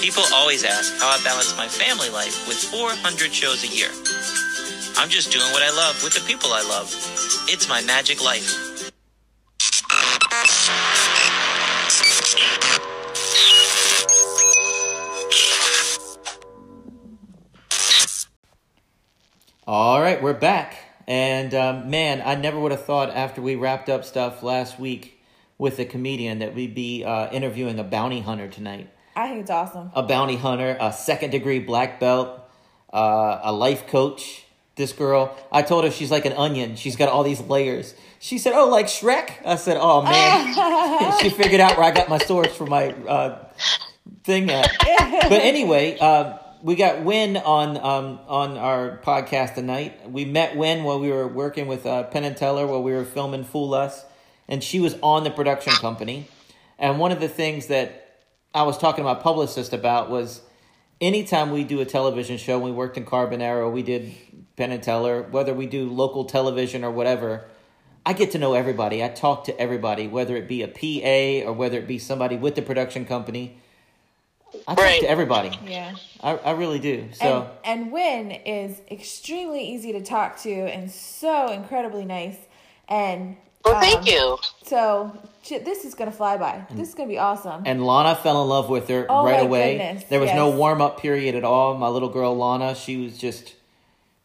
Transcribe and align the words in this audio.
People 0.00 0.22
always 0.32 0.64
ask 0.64 0.98
how 0.98 1.08
I 1.08 1.22
balance 1.22 1.54
my 1.58 1.68
family 1.68 2.08
life 2.08 2.48
with 2.48 2.56
400 2.56 3.34
shows 3.34 3.64
a 3.64 3.66
year. 3.66 3.90
I'm 4.96 5.10
just 5.10 5.30
doing 5.30 5.44
what 5.52 5.62
I 5.62 5.68
love 5.76 6.02
with 6.02 6.14
the 6.14 6.26
people 6.26 6.54
I 6.54 6.62
love. 6.62 6.88
It's 7.50 7.68
my 7.68 7.82
magic 7.82 8.24
life. 8.24 8.90
All 19.66 20.00
right, 20.00 20.22
we're 20.22 20.32
back. 20.32 20.78
And 21.06 21.52
um, 21.52 21.90
man, 21.90 22.22
I 22.24 22.36
never 22.36 22.58
would 22.58 22.72
have 22.72 22.86
thought 22.86 23.10
after 23.10 23.42
we 23.42 23.54
wrapped 23.54 23.90
up 23.90 24.06
stuff 24.06 24.42
last 24.42 24.80
week 24.80 25.20
with 25.58 25.78
a 25.78 25.84
comedian 25.84 26.38
that 26.38 26.54
we'd 26.54 26.74
be 26.74 27.04
uh, 27.04 27.30
interviewing 27.30 27.78
a 27.78 27.84
bounty 27.84 28.20
hunter 28.20 28.48
tonight. 28.48 28.88
I 29.16 29.28
think 29.28 29.40
it's 29.42 29.50
awesome. 29.50 29.90
A 29.94 30.02
bounty 30.02 30.36
hunter, 30.36 30.76
a 30.80 30.92
second 30.92 31.30
degree 31.30 31.58
black 31.58 32.00
belt, 32.00 32.40
uh, 32.92 33.40
a 33.42 33.52
life 33.52 33.86
coach. 33.86 34.44
This 34.76 34.92
girl, 34.92 35.36
I 35.52 35.62
told 35.62 35.84
her 35.84 35.90
she's 35.90 36.10
like 36.10 36.24
an 36.24 36.32
onion. 36.32 36.76
She's 36.76 36.96
got 36.96 37.10
all 37.10 37.22
these 37.22 37.40
layers. 37.40 37.94
She 38.18 38.38
said, 38.38 38.54
"Oh, 38.54 38.68
like 38.68 38.86
Shrek." 38.86 39.32
I 39.44 39.56
said, 39.56 39.76
"Oh 39.78 40.00
man." 40.00 41.18
she 41.20 41.28
figured 41.28 41.60
out 41.60 41.76
where 41.76 41.86
I 41.86 41.90
got 41.90 42.08
my 42.08 42.18
source 42.18 42.54
for 42.56 42.66
my 42.66 42.92
uh, 42.92 43.44
thing 44.24 44.50
at. 44.50 44.70
But 44.78 45.42
anyway, 45.42 45.98
uh, 45.98 46.38
we 46.62 46.76
got 46.76 46.98
Uyen 46.98 47.44
on 47.44 47.76
um, 47.76 48.20
on 48.26 48.56
our 48.56 49.00
podcast 49.02 49.54
tonight. 49.54 50.10
We 50.10 50.24
met 50.24 50.54
Uyen 50.54 50.82
while 50.84 51.00
we 51.00 51.10
were 51.10 51.28
working 51.28 51.66
with 51.66 51.84
uh, 51.84 52.04
Penn 52.04 52.24
and 52.24 52.36
Teller 52.36 52.66
while 52.66 52.82
we 52.82 52.92
were 52.92 53.04
filming 53.04 53.44
Fool 53.44 53.74
Us, 53.74 54.04
and 54.48 54.62
she 54.62 54.80
was 54.80 54.96
on 55.02 55.24
the 55.24 55.30
production 55.30 55.72
company. 55.74 56.28
And 56.78 56.98
one 56.98 57.12
of 57.12 57.20
the 57.20 57.28
things 57.28 57.66
that 57.66 58.09
I 58.54 58.62
was 58.64 58.78
talking 58.78 59.04
to 59.04 59.14
my 59.14 59.20
publicist 59.20 59.72
about 59.72 60.10
was 60.10 60.40
anytime 61.00 61.50
we 61.52 61.64
do 61.64 61.80
a 61.80 61.84
television 61.84 62.36
show, 62.36 62.58
we 62.58 62.72
worked 62.72 62.96
in 62.96 63.04
Carbonaro, 63.04 63.70
we 63.70 63.82
did 63.82 64.12
Penn 64.56 64.72
and 64.72 64.82
Teller, 64.82 65.22
whether 65.22 65.54
we 65.54 65.66
do 65.66 65.88
local 65.88 66.24
television 66.24 66.84
or 66.84 66.90
whatever, 66.90 67.44
I 68.04 68.12
get 68.12 68.32
to 68.32 68.38
know 68.38 68.54
everybody. 68.54 69.04
I 69.04 69.08
talk 69.08 69.44
to 69.44 69.60
everybody, 69.60 70.08
whether 70.08 70.36
it 70.36 70.48
be 70.48 70.62
a 70.62 70.68
PA 70.68 71.48
or 71.48 71.52
whether 71.52 71.78
it 71.78 71.86
be 71.86 71.98
somebody 71.98 72.36
with 72.36 72.54
the 72.54 72.62
production 72.62 73.04
company. 73.04 73.58
I 74.66 74.74
talk 74.74 74.78
Right. 74.84 75.00
to 75.02 75.08
everybody. 75.08 75.56
Yeah. 75.64 75.94
I, 76.20 76.32
I 76.36 76.50
really 76.52 76.80
do. 76.80 77.08
So 77.12 77.48
and, 77.64 77.92
and 77.92 77.92
Uyen 77.92 78.40
is 78.44 78.80
extremely 78.90 79.62
easy 79.62 79.92
to 79.92 80.02
talk 80.02 80.38
to 80.40 80.50
and 80.50 80.90
so 80.90 81.52
incredibly 81.52 82.04
nice. 82.04 82.36
And 82.88 83.36
Well, 83.64 83.74
um, 83.76 83.80
thank 83.82 84.06
you. 84.10 84.38
So 84.64 85.12
sh- 85.42 85.62
this 85.64 85.84
is 85.84 85.94
gonna 85.94 86.10
fly 86.12 86.36
by. 86.36 86.64
This 86.70 86.88
is 86.88 86.94
gonna 86.94 87.08
be 87.08 87.18
awesome. 87.18 87.62
and 87.66 87.84
Lana 87.86 88.14
fell 88.14 88.42
in 88.42 88.48
love 88.48 88.68
with 88.70 88.88
her 88.88 89.06
Oh 89.08 89.24
right 89.24 89.34
my 89.36 89.40
away. 89.40 89.76
goodness, 89.78 90.04
There 90.04 90.20
was 90.20 90.32
no 90.32 90.50
warm 90.50 90.80
up 90.80 91.00
period 91.00 91.34
at 91.34 91.44
all. 91.44 91.76
My 91.76 91.88
little 91.88 92.08
girl 92.08 92.36
Lana, 92.36 92.74
she 92.74 92.96
was 92.96 93.18
just 93.18 93.54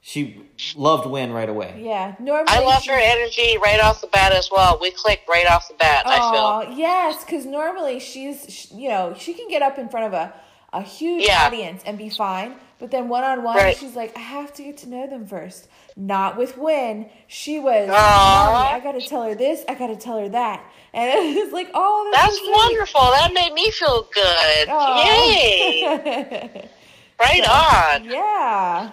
she 0.01 0.39
loved 0.75 1.05
Uyen 1.07 1.33
right 1.33 1.49
away. 1.49 1.81
yeah. 1.83 2.13
Normally 2.19 2.45
I 2.47 2.59
love 2.63 2.83
she- 2.83 2.91
her 2.91 2.97
energy 2.99 3.57
right 3.57 3.79
off 3.81 4.01
the 4.01 4.07
bat 4.07 4.31
as 4.31 4.49
well. 4.51 4.77
We 4.79 4.91
clicked 4.91 5.27
right 5.27 5.47
off 5.49 5.67
the 5.67 5.73
bat. 5.75 6.03
I 6.05 6.17
feel. 6.19 6.71
Oh 6.71 6.75
yes, 6.77 7.23
because 7.25 7.45
normally 7.45 7.99
she's 7.99 8.71
you 8.71 8.89
know 8.89 9.15
she 9.17 9.33
can 9.33 9.47
get 9.49 9.61
up 9.63 9.77
in 9.79 9.89
front 9.89 10.05
of 10.07 10.13
a 10.13 10.33
a 10.75 10.81
huge 10.81 11.23
Yeah. 11.27 11.45
audience 11.47 11.81
and 11.85 11.97
be 11.97 12.09
fine, 12.09 12.55
but 12.79 12.91
then 12.91 13.07
one 13.09 13.23
on 13.23 13.43
one 13.43 13.73
she's 13.75 13.95
like 13.95 14.15
I 14.17 14.19
have 14.19 14.53
to 14.55 14.63
get 14.63 14.77
to 14.79 14.89
know 14.89 15.07
them 15.07 15.25
first. 15.25 15.67
Not 15.97 16.37
with 16.37 16.55
Uyen. 16.55 17.09
She 17.27 17.57
was. 17.59 17.89
Aw. 17.89 18.73
I 18.75 18.79
got 18.81 18.91
to 18.93 19.01
tell 19.01 19.23
her 19.23 19.33
this. 19.35 19.63
I 19.69 19.75
got 19.75 19.87
to 19.87 19.95
tell 19.95 20.19
her 20.19 20.27
that, 20.29 20.63
and 20.93 21.09
it 21.09 21.43
was 21.45 21.53
like 21.53 21.69
oh 21.73 22.09
that's, 22.13 22.25
That's 22.25 22.37
so 22.37 22.43
sweet." 22.45 22.55
wonderful. 22.55 23.01
That 23.01 23.31
made 23.33 23.53
me 23.53 23.71
feel 23.71 24.07
good. 24.13 24.67
Aw. 24.69 25.05
Yay! 25.05 26.69
Right 27.17 27.47
on. 27.47 28.03
yeah. 28.03 28.91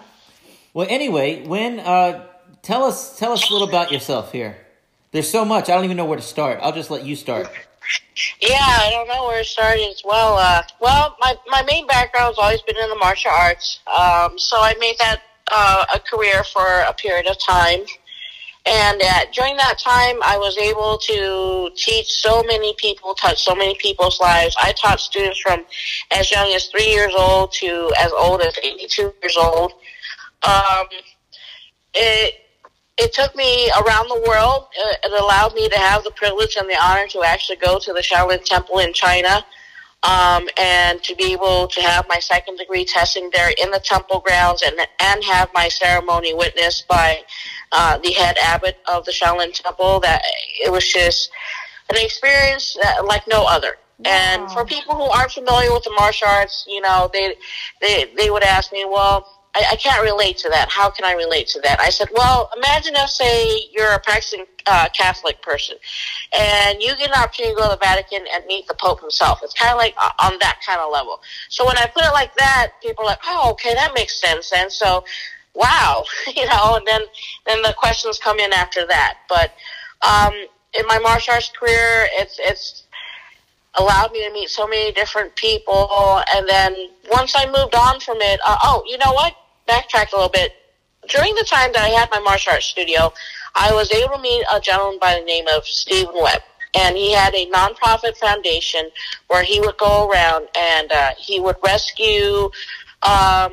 Well, 0.75 0.87
anyway, 0.89 1.45
Uyen, 1.45 1.81
uh, 1.85 2.25
tell 2.63 2.85
us 2.85 3.19
tell 3.19 3.33
us 3.33 3.51
a 3.51 3.53
little 3.53 3.69
about 3.69 3.91
yourself 3.91 4.31
here. 4.31 4.57
There's 5.11 5.29
so 5.29 5.45
much. 5.45 5.69
I 5.69 5.75
don't 5.75 5.85
even 5.85 5.97
know 5.97 6.05
where 6.05 6.17
to 6.19 6.23
start. 6.23 6.61
I'll 6.63 6.73
just 6.73 6.89
let 6.89 7.05
you 7.05 7.17
start. 7.17 7.49
Yeah, 8.41 8.59
I 8.61 8.91
don't 8.91 9.09
know 9.09 9.25
where 9.25 9.43
to 9.43 9.49
start 9.49 9.79
as 9.79 10.03
well. 10.05 10.37
Uh, 10.39 10.63
well, 10.81 11.17
my, 11.21 11.35
my 11.49 11.63
main 11.63 11.87
background 11.87 12.35
has 12.35 12.39
always 12.39 12.63
been 12.63 12.77
in 12.77 12.89
the 12.89 12.97
martial 12.97 13.31
arts. 13.31 13.81
Um, 13.87 14.39
so 14.39 14.57
I 14.59 14.75
made 14.79 14.97
that 14.99 15.23
uh, 15.51 15.85
a 15.95 16.01
career 16.01 16.45
for 16.45 16.81
a 16.81 16.93
period 16.95 17.27
of 17.27 17.37
time. 17.39 17.81
And 18.65 19.03
uh, 19.03 19.25
during 19.33 19.57
that 19.57 19.79
time, 19.79 20.19
I 20.23 20.39
was 20.39 20.57
able 20.57 20.97
to 20.99 21.71
teach 21.77 22.07
so 22.23 22.45
many 22.45 22.75
people, 22.79 23.15
touch 23.15 23.43
so 23.43 23.55
many 23.55 23.75
people's 23.81 24.21
lives. 24.21 24.55
I 24.61 24.73
taught 24.73 25.01
students 25.01 25.41
from 25.41 25.65
as 26.13 26.31
young 26.31 26.53
as 26.53 26.67
three 26.67 26.87
years 26.87 27.13
old 27.17 27.53
to 27.55 27.93
as 27.99 28.13
old 28.13 28.41
as 28.41 28.57
82 28.63 29.15
years 29.21 29.37
old. 29.37 29.73
Um, 30.45 30.87
it, 31.95 32.35
it 32.99 33.13
took 33.13 33.35
me 33.35 33.71
around 33.71 34.09
the 34.09 34.23
world. 34.29 34.69
It 34.75 35.13
allowed 35.13 35.55
me 35.55 35.69
to 35.69 35.79
have 35.79 36.05
the 36.05 36.11
privilege 36.13 36.57
and 36.57 36.69
the 36.69 36.77
honor 36.83 37.07
to 37.09 37.23
actually 37.23 37.57
go 37.57 37.79
to 37.79 37.93
the 37.93 38.01
Shaolin 38.01 38.45
Temple 38.45 38.79
in 38.79 38.93
China. 38.93 39.45
Um, 40.05 40.49
and 40.59 41.01
to 41.05 41.15
be 41.15 41.33
able 41.33 41.69
to 41.69 41.81
have 41.81 42.07
my 42.09 42.19
second 42.19 42.57
degree 42.59 42.85
testing 42.85 43.31
there 43.33 43.53
in 43.63 43.71
the 43.71 43.79
temple 43.79 44.19
grounds 44.19 44.61
and 44.63 44.75
and 44.99 45.23
have 45.23 45.49
my 45.55 45.69
ceremony 45.69 46.35
witnessed 46.35 46.89
by 46.89 47.23
uh, 47.71 47.99
the 47.99 48.13
head 48.13 48.37
abbot 48.43 48.79
of 48.89 49.05
the 49.05 49.13
Shaolin 49.13 49.55
Temple, 49.55 50.01
that 50.01 50.21
it 50.61 50.73
was 50.73 50.93
just 50.93 51.31
an 51.89 51.97
experience 51.99 52.77
that, 52.83 53.05
like 53.07 53.29
no 53.29 53.45
other. 53.47 53.77
And 54.05 54.43
Wow. 54.43 54.49
for 54.49 54.65
people 54.65 54.97
who 54.97 55.05
aren't 55.05 55.31
familiar 55.31 55.73
with 55.73 55.85
the 55.85 55.93
martial 55.93 56.27
arts, 56.27 56.65
you 56.69 56.81
know, 56.81 57.09
they 57.13 57.37
they 57.81 58.13
they 58.17 58.29
would 58.31 58.43
ask 58.43 58.73
me, 58.73 58.85
well, 58.85 59.42
I, 59.55 59.65
I 59.73 59.77
can't 59.77 60.03
relate 60.03 60.39
to 60.39 60.49
that. 60.49 60.71
How 60.71 60.91
can 60.91 61.05
I 61.05 61.13
relate 61.13 61.47
to 61.49 61.61
that? 61.61 61.81
I 61.81 61.91
said, 61.91 62.09
well, 62.15 62.51
imagine 62.57 62.95
if, 62.97 63.11
say, 63.11 63.69
you're 63.73 63.93
a 63.93 64.01
practicing 64.01 64.47
uh, 64.67 64.89
Catholic 64.97 65.43
person, 65.43 65.77
and 66.37 66.81
you 66.81 66.97
get 66.97 67.09
an 67.09 67.23
opportunity 67.23 67.55
to 67.55 67.61
go 67.61 67.71
to 67.71 67.77
the 67.77 67.85
Vatican 67.85 68.25
and 68.35 68.45
meet 68.47 68.67
the 68.67 68.75
Pope 68.75 69.01
himself. 69.01 69.41
It's 69.43 69.55
kind 69.55 69.73
of 69.73 69.79
like 69.79 69.95
uh, 70.01 70.11
on 70.21 70.39
that 70.41 70.61
kind 70.67 70.81
of 70.81 70.91
level. 70.91 71.21
So 71.49 71.67
when 71.67 71.77
I 71.77 71.87
put 71.87 72.05
it 72.05 72.13
like 72.13 72.35
that, 72.37 72.73
people 72.83 73.05
are 73.05 73.09
like, 73.09 73.21
oh, 73.27 73.51
okay, 73.53 73.75
that 73.75 73.93
makes 73.95 74.21
sense. 74.21 74.53
And 74.57 74.73
so, 74.73 75.05
wow, 75.55 76.05
you 76.35 76.47
know, 76.47 76.77
and 76.77 76.87
then 76.87 77.03
then 77.47 77.63
the 77.63 77.75
questions 77.77 78.19
come 78.19 78.39
in 78.39 78.53
after 78.53 78.87
that. 78.87 79.19
But 79.29 79.53
um, 80.01 80.33
in 80.79 80.87
my 80.87 80.99
martial 80.99 81.35
arts 81.35 81.51
career, 81.59 82.09
it's 82.13 82.39
it's 82.41 82.85
allowed 83.75 84.13
me 84.13 84.27
to 84.27 84.33
meet 84.33 84.51
so 84.51 84.67
many 84.67 84.93
different 84.93 85.35
people. 85.37 86.23
And 86.35 86.49
then 86.49 86.75
once 87.11 87.33
I 87.37 87.47
moved 87.47 87.75
on 87.75 88.01
from 88.01 88.19
it, 88.21 88.41
uh, 88.47 88.57
oh, 88.63 88.83
you 88.87 88.99
know 88.99 89.13
what? 89.13 89.35
Backtrack 89.73 90.13
a 90.13 90.17
little 90.17 90.29
bit. 90.29 90.53
During 91.09 91.35
the 91.35 91.45
time 91.45 91.73
that 91.73 91.83
I 91.83 91.89
had 91.89 92.11
my 92.11 92.21
martial 92.21 92.53
arts 92.53 92.67
studio, 92.67 93.13
I 93.55 93.73
was 93.73 93.91
able 93.91 94.17
to 94.17 94.23
meet 94.23 94.45
a 94.53 94.61
gentleman 94.61 94.99
by 95.01 95.19
the 95.19 95.25
name 95.25 95.47
of 95.49 95.65
Stephen 95.65 96.15
Webb. 96.15 96.43
And 96.75 96.97
he 96.97 97.13
had 97.13 97.35
a 97.35 97.47
nonprofit 97.51 98.17
foundation 98.19 98.91
where 99.29 99.43
he 99.43 99.61
would 99.61 99.79
go 99.79 100.09
around 100.11 100.49
and 100.57 100.93
uh, 100.93 101.11
he 101.19 101.41
would 101.41 101.57
rescue 101.65 102.51
um, 103.03 103.53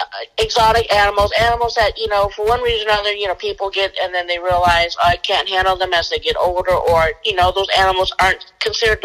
uh, 0.00 0.04
exotic 0.38 0.92
animals, 0.92 1.32
animals 1.40 1.74
that, 1.74 1.96
you 1.96 2.08
know, 2.08 2.28
for 2.34 2.44
one 2.46 2.62
reason 2.62 2.88
or 2.88 2.92
another, 2.92 3.12
you 3.12 3.26
know, 3.28 3.34
people 3.34 3.70
get 3.70 3.96
and 4.02 4.12
then 4.14 4.26
they 4.26 4.38
realize 4.38 4.96
I 5.02 5.16
can't 5.16 5.48
handle 5.48 5.76
them 5.76 5.92
as 5.94 6.10
they 6.10 6.18
get 6.18 6.36
older 6.36 6.74
or, 6.74 7.12
you 7.24 7.34
know, 7.34 7.52
those 7.52 7.68
animals 7.76 8.12
aren't 8.20 8.44
considered 8.60 9.02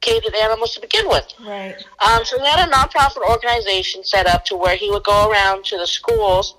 domesticated 0.00 0.34
animals 0.42 0.74
to 0.74 0.80
begin 0.80 1.08
with. 1.08 1.26
Right. 1.40 1.76
Um, 2.00 2.24
so 2.24 2.38
he 2.38 2.46
had 2.46 2.68
a 2.68 2.70
nonprofit 2.70 3.28
organization 3.28 4.04
set 4.04 4.26
up 4.26 4.44
to 4.46 4.56
where 4.56 4.76
he 4.76 4.90
would 4.90 5.04
go 5.04 5.30
around 5.30 5.64
to 5.66 5.78
the 5.78 5.86
schools 5.86 6.54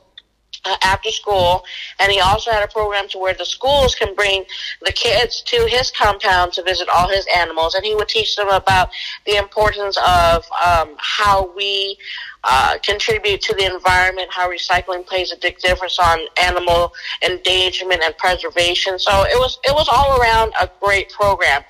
uh, 0.66 0.76
after 0.84 1.12
school, 1.12 1.64
and 2.00 2.12
he 2.12 2.20
also 2.20 2.52
had 2.52 2.64
a 2.64 2.68
program 2.68 3.08
to 3.10 3.18
where 3.18 3.34
the 3.34 3.46
schools 3.46 3.96
can 3.96 4.14
bring 4.16 4.44
the 4.84 4.92
kids 4.92 5.42
to 5.44 5.66
his 5.70 5.92
compound 5.92 6.52
to 6.54 6.64
visit 6.64 6.88
all 6.90 7.08
his 7.08 7.26
animals, 7.36 7.76
and 7.76 7.86
he 7.86 7.96
would 7.96 8.08
teach 8.08 8.36
them 8.36 8.50
about 8.50 8.90
the 9.26 9.36
importance 9.36 9.98
of 10.06 10.44
um, 10.66 10.96
how 10.98 11.54
we 11.56 11.98
uh, 12.44 12.78
contribute 12.84 13.42
to 13.42 13.54
the 13.56 13.66
environment, 13.66 14.30
how 14.32 14.50
recycling 14.50 15.06
plays 15.06 15.32
a 15.32 15.38
big 15.38 15.58
difference 15.60 16.00
on 16.00 16.20
animal 16.42 16.94
endangerment 17.22 18.02
and 18.04 18.16
preservation. 18.18 19.00
So 19.00 19.24
it 19.24 19.38
was 19.38 19.60
it 19.64 19.74
was 19.74 19.88
all 19.92 20.20
around 20.20 20.54
a 20.60 20.70
great 20.82 21.10
program, 21.10 21.64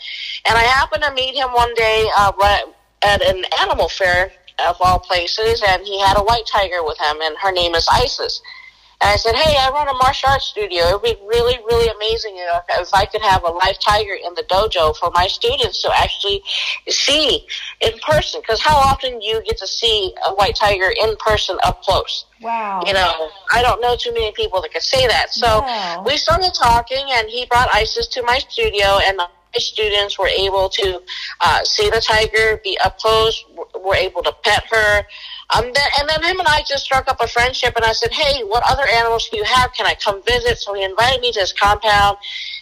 and 0.45 0.57
I 0.57 0.63
happened 0.63 1.03
to 1.03 1.13
meet 1.13 1.35
him 1.35 1.49
one 1.53 1.73
day 1.75 2.07
uh, 2.17 2.31
at 3.03 3.21
an 3.21 3.43
animal 3.61 3.89
fair 3.89 4.31
of 4.67 4.75
all 4.79 4.99
places, 4.99 5.63
and 5.67 5.83
he 5.85 5.99
had 5.99 6.17
a 6.17 6.23
white 6.23 6.47
tiger 6.47 6.83
with 6.83 6.97
him, 6.97 7.17
and 7.21 7.35
her 7.41 7.51
name 7.51 7.75
is 7.75 7.87
Isis. 7.91 8.41
And 8.99 9.11
I 9.11 9.15
said, 9.15 9.35
hey, 9.35 9.55
I 9.59 9.69
run 9.69 9.87
a 9.87 9.93
martial 9.93 10.29
arts 10.29 10.45
studio. 10.45 10.85
It 10.85 10.93
would 10.93 11.03
be 11.03 11.15
really, 11.27 11.57
really 11.67 11.87
amazing 11.87 12.35
you 12.35 12.45
know, 12.45 12.59
if 12.79 12.89
I 12.95 13.05
could 13.05 13.21
have 13.21 13.43
a 13.43 13.49
live 13.49 13.79
tiger 13.79 14.13
in 14.13 14.33
the 14.33 14.41
dojo 14.43 14.95
for 14.97 15.11
my 15.13 15.27
students 15.27 15.83
to 15.83 15.91
actually 15.95 16.41
see 16.87 17.45
in 17.81 17.91
person. 17.99 18.41
Because 18.41 18.59
how 18.59 18.75
often 18.75 19.19
do 19.19 19.25
you 19.25 19.43
get 19.43 19.57
to 19.59 19.67
see 19.67 20.13
a 20.25 20.33
white 20.33 20.55
tiger 20.55 20.91
in 20.99 21.15
person 21.17 21.57
up 21.63 21.83
close? 21.83 22.25
Wow. 22.41 22.81
You 22.87 22.93
know, 22.93 23.29
I 23.53 23.61
don't 23.61 23.81
know 23.81 23.95
too 23.95 24.13
many 24.13 24.31
people 24.31 24.61
that 24.63 24.73
could 24.73 24.81
say 24.81 25.05
that. 25.05 25.31
So 25.31 25.63
we 26.03 26.17
started 26.17 26.53
talking, 26.55 27.05
and 27.11 27.29
he 27.29 27.45
brought 27.45 27.69
ISIS 27.73 28.07
to 28.09 28.23
my 28.23 28.39
studio, 28.39 28.99
and 29.05 29.17
my 29.17 29.27
students 29.57 30.17
were 30.17 30.27
able 30.27 30.69
to 30.69 31.01
uh, 31.41 31.63
see 31.63 31.89
the 31.89 32.01
tiger, 32.01 32.59
be 32.63 32.77
up 32.83 32.97
close 32.97 33.43
were 33.87 33.95
able 33.95 34.23
to 34.23 34.33
pet 34.43 34.63
her. 34.69 35.03
Um, 35.55 35.63
then, 35.63 35.87
and 35.99 36.09
then 36.09 36.23
him 36.23 36.39
and 36.39 36.47
I 36.47 36.61
just 36.67 36.83
struck 36.83 37.07
up 37.07 37.21
a 37.21 37.27
friendship, 37.27 37.75
and 37.77 37.85
I 37.85 37.93
said, 37.93 38.11
"Hey, 38.11 38.43
what 38.43 38.63
other 38.69 38.85
animals 38.85 39.29
do 39.29 39.37
you 39.37 39.45
have? 39.45 39.71
Can 39.73 39.85
I 39.85 39.95
come 39.95 40.21
visit?" 40.23 40.57
So 40.57 40.73
he 40.73 40.83
invited 40.83 41.21
me 41.21 41.31
to 41.31 41.39
his 41.39 41.53
compound, 41.53 42.17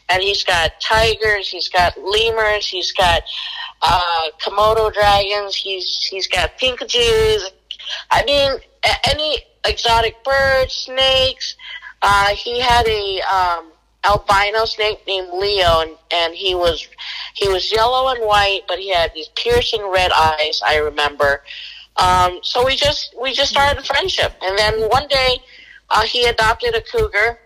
and 0.09 0.21
he's 0.21 0.43
got 0.43 0.79
tigers, 0.79 1.49
he's 1.49 1.67
got 1.69 1.97
lemurs, 1.97 2.67
he's 2.67 2.91
got 2.91 3.23
uh, 3.81 4.27
Komodo 4.39 4.93
dragons, 4.93 5.55
he's 5.55 6.03
he's 6.11 6.27
got 6.27 6.57
kinkajous. 6.59 7.49
I 8.11 8.23
mean, 8.23 8.59
any 9.09 9.39
exotic 9.65 10.23
birds, 10.23 10.73
snakes. 10.73 11.55
Uh, 12.01 12.35
he 12.35 12.59
had 12.59 12.87
a 12.87 13.21
um, 13.21 13.71
albino 14.03 14.65
snake 14.65 14.99
named 15.07 15.29
Leo, 15.33 15.81
and, 15.81 15.91
and 16.11 16.35
he 16.35 16.53
was 16.53 16.87
he 17.33 17.47
was 17.49 17.71
yellow 17.71 18.09
and 18.13 18.23
white, 18.25 18.61
but 18.67 18.77
he 18.77 18.93
had 18.93 19.11
these 19.15 19.29
piercing 19.29 19.89
red 19.91 20.11
eyes. 20.11 20.61
I 20.65 20.77
remember. 20.77 21.41
Um, 21.97 22.39
so 22.43 22.65
we 22.65 22.75
just 22.75 23.15
we 23.19 23.33
just 23.33 23.51
started 23.51 23.79
a 23.79 23.83
friendship, 23.85 24.33
and 24.41 24.57
then 24.57 24.81
one 24.89 25.07
day 25.07 25.37
uh, 25.89 26.03
he 26.03 26.25
adopted 26.25 26.75
a 26.75 26.81
cougar, 26.81 27.39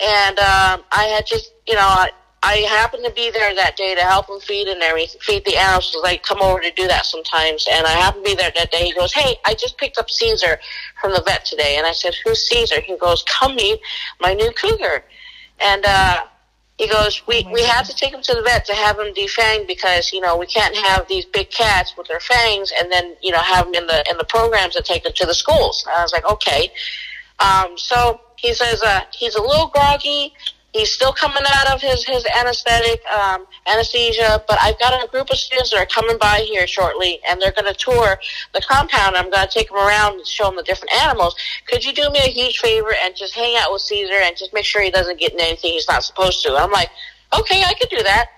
and 0.00 0.38
um, 0.38 0.84
I 0.92 1.04
had 1.14 1.26
just 1.26 1.52
you 1.66 1.74
know 1.74 1.80
I, 1.80 2.10
I 2.44 2.56
happened 2.68 3.04
to 3.04 3.12
be 3.12 3.30
there 3.30 3.54
that 3.56 3.76
day 3.76 3.94
to 3.94 4.02
help 4.02 4.28
him 4.28 4.40
feed 4.40 4.68
and 4.68 4.82
everything, 4.82 5.20
feed 5.20 5.44
the 5.44 5.56
animals. 5.56 5.90
Cause 5.92 6.02
I 6.04 6.16
come 6.18 6.40
over 6.40 6.60
to 6.60 6.70
do 6.72 6.86
that 6.88 7.06
sometimes, 7.06 7.66
and 7.70 7.86
I 7.86 7.90
happened 7.90 8.24
to 8.24 8.30
be 8.30 8.36
there 8.36 8.52
that 8.54 8.70
day. 8.70 8.84
He 8.84 8.92
goes, 8.92 9.12
"Hey, 9.12 9.36
I 9.44 9.54
just 9.54 9.78
picked 9.78 9.98
up 9.98 10.10
Caesar 10.10 10.58
from 11.00 11.12
the 11.12 11.22
vet 11.26 11.44
today," 11.44 11.76
and 11.76 11.86
I 11.86 11.92
said, 11.92 12.14
"Who's 12.24 12.46
Caesar?" 12.48 12.80
He 12.80 12.96
goes, 12.96 13.24
"Come 13.24 13.56
meet 13.56 13.80
my 14.20 14.34
new 14.34 14.52
cougar," 14.52 15.04
and. 15.60 15.84
uh 15.84 16.24
he 16.82 16.88
goes, 16.88 17.22
we, 17.28 17.46
we 17.52 17.62
have 17.62 17.86
to 17.86 17.94
take 17.94 18.12
him 18.12 18.22
to 18.22 18.34
the 18.34 18.42
vet 18.42 18.64
to 18.66 18.74
have 18.74 18.98
him 18.98 19.14
defanged 19.14 19.68
because, 19.68 20.12
you 20.12 20.20
know, 20.20 20.36
we 20.36 20.46
can't 20.46 20.76
have 20.76 21.06
these 21.06 21.24
big 21.24 21.48
cats 21.48 21.96
with 21.96 22.08
their 22.08 22.18
fangs 22.18 22.72
and 22.76 22.90
then, 22.90 23.14
you 23.22 23.30
know, 23.30 23.38
have 23.38 23.66
them 23.66 23.74
in 23.74 23.86
the, 23.86 24.04
in 24.10 24.16
the 24.16 24.24
programs 24.24 24.74
that 24.74 24.84
take 24.84 25.04
them 25.04 25.12
to 25.14 25.24
the 25.24 25.32
schools. 25.32 25.84
And 25.86 25.94
I 25.96 26.02
was 26.02 26.12
like, 26.12 26.28
okay. 26.28 26.72
Um, 27.38 27.78
so 27.78 28.20
he 28.36 28.52
says, 28.52 28.82
uh, 28.82 29.02
he's 29.12 29.36
a 29.36 29.40
little 29.40 29.68
groggy. 29.68 30.34
He's 30.72 30.90
still 30.90 31.12
coming 31.12 31.42
out 31.46 31.74
of 31.74 31.82
his, 31.82 32.04
his 32.04 32.24
anesthetic, 32.38 33.04
um, 33.06 33.46
anesthesia, 33.66 34.42
but 34.48 34.58
I've 34.62 34.78
got 34.78 35.04
a 35.04 35.06
group 35.08 35.30
of 35.30 35.36
students 35.36 35.70
that 35.70 35.78
are 35.78 35.86
coming 35.86 36.16
by 36.18 36.46
here 36.48 36.66
shortly 36.66 37.20
and 37.28 37.40
they're 37.40 37.52
going 37.52 37.72
to 37.72 37.78
tour 37.78 38.18
the 38.54 38.62
compound. 38.62 39.16
I'm 39.16 39.30
going 39.30 39.46
to 39.46 39.52
take 39.52 39.68
them 39.68 39.76
around 39.76 40.14
and 40.14 40.26
show 40.26 40.46
them 40.46 40.56
the 40.56 40.62
different 40.62 40.94
animals. 40.94 41.36
Could 41.66 41.84
you 41.84 41.92
do 41.92 42.08
me 42.10 42.20
a 42.20 42.28
huge 42.28 42.58
favor 42.58 42.94
and 43.04 43.14
just 43.14 43.34
hang 43.34 43.54
out 43.58 43.70
with 43.70 43.82
Caesar 43.82 44.14
and 44.22 44.34
just 44.34 44.54
make 44.54 44.64
sure 44.64 44.82
he 44.82 44.90
doesn't 44.90 45.20
get 45.20 45.32
in 45.34 45.40
anything 45.40 45.72
he's 45.72 45.88
not 45.88 46.04
supposed 46.04 46.42
to? 46.44 46.56
I'm 46.56 46.70
like, 46.70 46.88
okay, 47.38 47.62
I 47.62 47.74
could 47.74 47.90
do 47.90 48.02
that. 48.02 48.28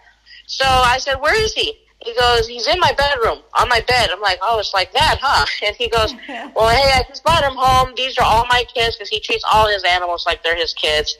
So 0.47 0.65
I 0.67 0.99
said, 0.99 1.21
where 1.21 1.41
is 1.41 1.55
he? 1.55 1.79
He 2.05 2.15
goes, 2.15 2.47
he's 2.47 2.67
in 2.67 2.79
my 2.81 2.93
bedroom, 2.93 3.39
on 3.55 3.69
my 3.69 3.81
bed. 3.81 4.11
I'm 4.12 4.21
like, 4.21 4.39
oh, 4.43 4.59
it's 4.59 4.75
like 4.75 4.93
that, 4.93 5.19
huh? 5.23 5.47
And 5.67 5.75
he 5.77 5.89
goes, 5.89 6.12
well, 6.29 6.69
hey, 6.69 6.91
I 6.93 7.05
just 7.09 7.25
brought 7.25 7.43
him 7.43 7.56
home. 7.56 7.95
These 7.97 8.19
are 8.19 8.25
all 8.25 8.45
my 8.49 8.65
kids 8.75 8.97
because 8.97 9.09
he 9.09 9.21
treats 9.21 9.45
all 9.51 9.69
his 9.69 9.83
animals 9.85 10.27
like 10.27 10.43
they're 10.43 10.56
his 10.56 10.75
kids. 10.75 11.17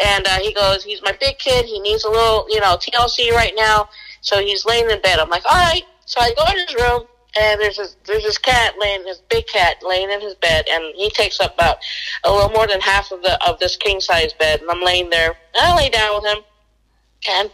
And 0.00 0.26
uh, 0.26 0.40
he 0.40 0.52
goes, 0.52 0.82
he's 0.82 1.02
my 1.02 1.12
big 1.20 1.38
kid. 1.38 1.66
He 1.66 1.78
needs 1.80 2.04
a 2.04 2.10
little, 2.10 2.46
you 2.48 2.58
know, 2.58 2.76
TLC 2.76 3.30
right 3.30 3.52
now. 3.56 3.88
So 4.22 4.40
he's 4.40 4.64
laying 4.64 4.90
in 4.90 5.00
bed. 5.02 5.20
I'm 5.20 5.30
like, 5.30 5.44
all 5.44 5.56
right. 5.56 5.82
So 6.06 6.20
I 6.20 6.34
go 6.34 6.44
in 6.50 6.58
his 6.58 6.74
room, 6.74 7.04
and 7.40 7.60
there's 7.60 7.76
this 7.76 7.96
there's 8.04 8.22
this 8.22 8.38
cat 8.38 8.74
laying, 8.78 9.04
this 9.04 9.22
big 9.30 9.46
cat 9.46 9.76
laying 9.82 10.10
in 10.10 10.20
his 10.20 10.34
bed, 10.34 10.66
and 10.70 10.94
he 10.96 11.10
takes 11.10 11.40
up 11.40 11.54
about 11.54 11.78
a 12.24 12.32
little 12.32 12.50
more 12.50 12.66
than 12.66 12.80
half 12.80 13.10
of 13.12 13.22
the 13.22 13.38
of 13.46 13.58
this 13.58 13.76
king 13.76 14.00
size 14.00 14.32
bed. 14.34 14.60
And 14.60 14.70
I'm 14.70 14.82
laying 14.82 15.10
there. 15.10 15.36
And 15.54 15.66
I 15.66 15.76
lay 15.76 15.90
down 15.90 16.16
with 16.16 16.24
him, 16.24 16.42
and 17.28 17.50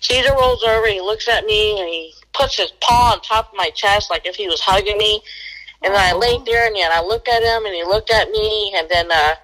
Caesar 0.00 0.32
rolls 0.32 0.62
over. 0.62 0.86
He 0.86 1.00
looks 1.00 1.28
at 1.28 1.44
me, 1.44 1.78
and 1.78 1.88
he 1.88 2.14
puts 2.32 2.56
his 2.56 2.72
paw 2.80 3.12
on 3.12 3.20
top 3.22 3.50
of 3.50 3.56
my 3.56 3.70
chest 3.70 4.10
like 4.10 4.26
if 4.26 4.36
he 4.36 4.48
was 4.48 4.60
hugging 4.60 4.98
me. 4.98 5.22
And 5.82 5.94
then 5.94 6.00
I 6.00 6.12
laid 6.16 6.44
there, 6.44 6.66
and 6.66 6.76
then 6.76 6.90
I 6.92 7.00
looked 7.00 7.28
at 7.28 7.42
him, 7.42 7.64
and 7.64 7.74
he 7.74 7.84
looked 7.84 8.10
at 8.10 8.30
me, 8.30 8.72
and 8.76 8.88
then. 8.90 9.10
uh 9.10 9.34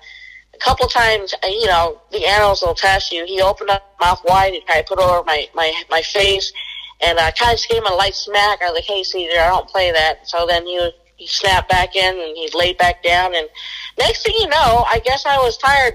a 0.54 0.58
couple 0.58 0.88
times, 0.88 1.34
uh, 1.44 1.46
you 1.46 1.66
know, 1.66 2.00
the 2.12 2.24
animals 2.26 2.62
will 2.62 2.74
test 2.74 3.12
you. 3.12 3.24
He 3.26 3.42
opened 3.42 3.70
up 3.70 3.82
his 3.82 4.06
mouth 4.06 4.22
wide 4.24 4.54
and 4.54 4.64
tried 4.64 4.82
to 4.82 4.88
put 4.88 4.98
it 4.98 5.04
over 5.04 5.22
my, 5.24 5.46
my, 5.54 5.70
my 5.90 6.00
face. 6.00 6.52
And 7.02 7.18
I 7.18 7.30
kind 7.32 7.52
of 7.52 7.58
just 7.58 7.68
gave 7.68 7.82
him 7.82 7.92
a 7.92 7.94
light 7.94 8.14
smack. 8.14 8.62
I 8.62 8.70
was 8.70 8.74
like, 8.76 8.84
hey, 8.84 9.02
Caesar, 9.02 9.38
I 9.38 9.48
don't 9.48 9.68
play 9.68 9.92
that. 9.92 10.26
So 10.26 10.46
then 10.46 10.64
he, 10.64 10.90
he 11.16 11.26
snapped 11.26 11.68
back 11.68 11.94
in 11.94 12.14
and 12.14 12.36
he 12.36 12.48
laid 12.54 12.78
back 12.78 13.02
down. 13.02 13.34
And 13.34 13.48
next 13.98 14.24
thing 14.24 14.34
you 14.38 14.48
know, 14.48 14.86
I 14.90 15.00
guess 15.04 15.26
I 15.26 15.36
was 15.36 15.58
tired. 15.58 15.94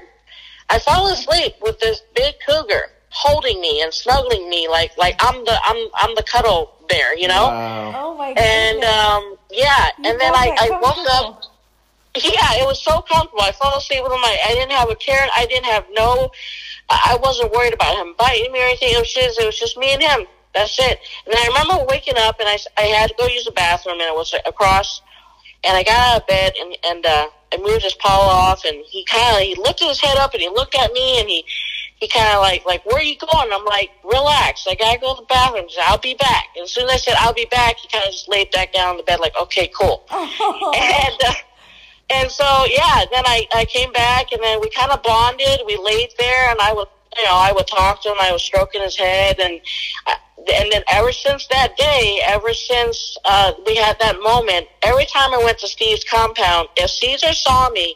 I 0.70 0.78
fell 0.78 1.08
asleep 1.08 1.56
with 1.62 1.80
this 1.80 2.04
big 2.16 2.36
cougar 2.48 2.86
holding 3.10 3.60
me 3.60 3.82
and 3.82 3.92
snuggling 3.92 4.48
me 4.48 4.68
like, 4.68 4.96
like 4.98 5.16
I'm 5.20 5.44
the, 5.44 5.58
I'm, 5.66 5.88
I'm 5.96 6.16
the 6.16 6.24
cuddle 6.24 6.81
bear, 6.92 7.18
you 7.18 7.28
know? 7.28 7.48
Wow. 7.48 7.94
Oh 7.96 8.18
my 8.18 8.34
goodness. 8.34 8.46
And, 8.46 8.84
um, 8.84 9.38
yeah. 9.50 9.90
You 10.00 10.12
and 10.12 10.20
then 10.20 10.34
I, 10.36 10.56
I 10.60 10.70
woke 10.82 11.06
up. 11.12 11.44
Yeah, 12.16 12.60
it 12.60 12.66
was 12.66 12.84
so 12.84 13.02
comfortable. 13.02 13.42
I 13.42 13.54
fell 13.54 13.78
asleep 13.78 14.04
with 14.04 14.12
him. 14.12 14.20
I, 14.20 14.38
I 14.50 14.54
didn't 14.54 14.72
have 14.72 14.90
a 14.90 14.96
care. 14.96 15.28
I 15.36 15.46
didn't 15.46 15.66
have 15.66 15.86
no. 15.94 16.30
I 16.90 17.16
I 17.16 17.18
wasn't 17.24 17.54
worried 17.54 17.74
about 17.74 17.96
him 17.96 18.14
biting 18.18 18.52
me 18.52 18.60
or 18.60 18.66
anything. 18.66 18.90
It 18.92 19.00
was 19.00 19.14
just 19.14 19.40
it 19.40 19.46
was 19.46 19.58
just 19.58 19.78
me 19.78 19.94
and 19.94 20.04
him. 20.04 20.28
That's 20.54 20.78
it. 20.78 21.00
And 21.26 21.36
I 21.36 21.48
remember 21.48 21.86
waking 21.90 22.16
up 22.18 22.40
and 22.42 22.50
I, 22.50 22.58
I 22.78 22.82
had 22.82 23.10
to 23.10 23.16
go 23.18 23.28
use 23.28 23.46
the 23.46 23.52
bathroom 23.52 24.02
and 24.02 24.10
it 24.10 24.14
was 24.14 24.36
across. 24.46 25.02
And 25.64 25.78
I 25.78 25.84
got 25.84 25.98
out 25.98 26.22
of 26.22 26.28
bed 26.28 26.54
and 26.60 26.76
and 26.84 27.06
uh, 27.06 27.28
I 27.54 27.58
moved 27.58 27.84
his 27.84 27.94
paw 27.94 28.28
off 28.28 28.66
and 28.66 28.84
he 28.86 29.06
kind 29.06 29.38
of 29.38 29.42
he 29.44 29.56
lifted 29.56 29.88
his 29.88 30.02
head 30.02 30.18
up 30.18 30.34
and 30.34 30.42
he 30.42 30.50
looked 30.50 30.76
at 30.76 30.92
me 30.92 31.20
and 31.20 31.30
he 31.30 31.46
he 32.02 32.08
kind 32.08 32.34
of 32.34 32.42
like 32.42 32.66
like 32.66 32.84
where 32.86 32.98
are 32.98 33.04
you 33.04 33.16
going? 33.16 33.50
I'm 33.54 33.64
like 33.64 33.92
relax. 34.04 34.66
I 34.68 34.74
gotta 34.74 35.00
go 35.00 35.16
to 35.16 35.22
the 35.22 35.28
bathroom. 35.28 35.70
Said, 35.70 35.84
I'll 35.86 36.00
be 36.00 36.16
back. 36.16 36.48
And 36.56 36.64
as 36.64 36.72
soon 36.72 36.86
as 36.86 36.92
I 36.94 36.98
said 36.98 37.14
I'll 37.20 37.34
be 37.34 37.46
back, 37.46 37.78
he 37.78 37.88
kind 37.88 38.04
of 38.04 38.12
just 38.12 38.28
laid 38.28 38.50
back 38.52 38.74
down 38.74 38.90
on 38.90 38.98
the 38.98 39.04
bed 39.04 39.20
like 39.20 39.34
okay 39.40 39.72
cool. 39.80 40.04
And 40.12 41.20
uh, 41.28 41.34
and 42.10 42.32
so 42.32 42.66
yeah, 42.68 43.06
then 43.12 43.24
I 43.26 43.48
I 43.54 43.66
came 43.66 43.94
back 43.94 44.32
and 44.32 44.42
then 44.42 44.60
we 44.60 44.70
kind 44.72 44.92
of 44.92 45.04
bonded. 45.04 45.62
We 45.68 45.78
laid 45.78 46.10
there 46.18 46.50
and 46.50 46.60
I 46.60 46.74
would 46.74 46.88
you 47.16 47.24
know 47.24 47.36
I 47.36 47.52
would 47.52 47.68
talk 47.68 48.02
to 48.02 48.10
him. 48.10 48.18
I 48.20 48.32
was 48.32 48.42
stroking 48.42 48.82
his 48.82 48.98
head 48.98 49.40
and 49.40 49.62
uh, 50.08 50.16
and 50.52 50.72
then 50.72 50.82
ever 50.92 51.12
since 51.12 51.46
that 51.48 51.78
day, 51.78 52.20
ever 52.26 52.52
since 52.52 53.16
uh, 53.26 53.54
we 53.68 53.76
had 53.76 54.00
that 54.00 54.20
moment, 54.24 54.66
every 54.82 55.06
time 55.06 55.36
I 55.36 55.44
went 55.44 55.60
to 55.60 55.68
Steve's 55.68 56.04
compound, 56.04 56.68
if 56.78 56.90
Caesar 56.90 57.34
saw 57.34 57.70
me. 57.70 57.96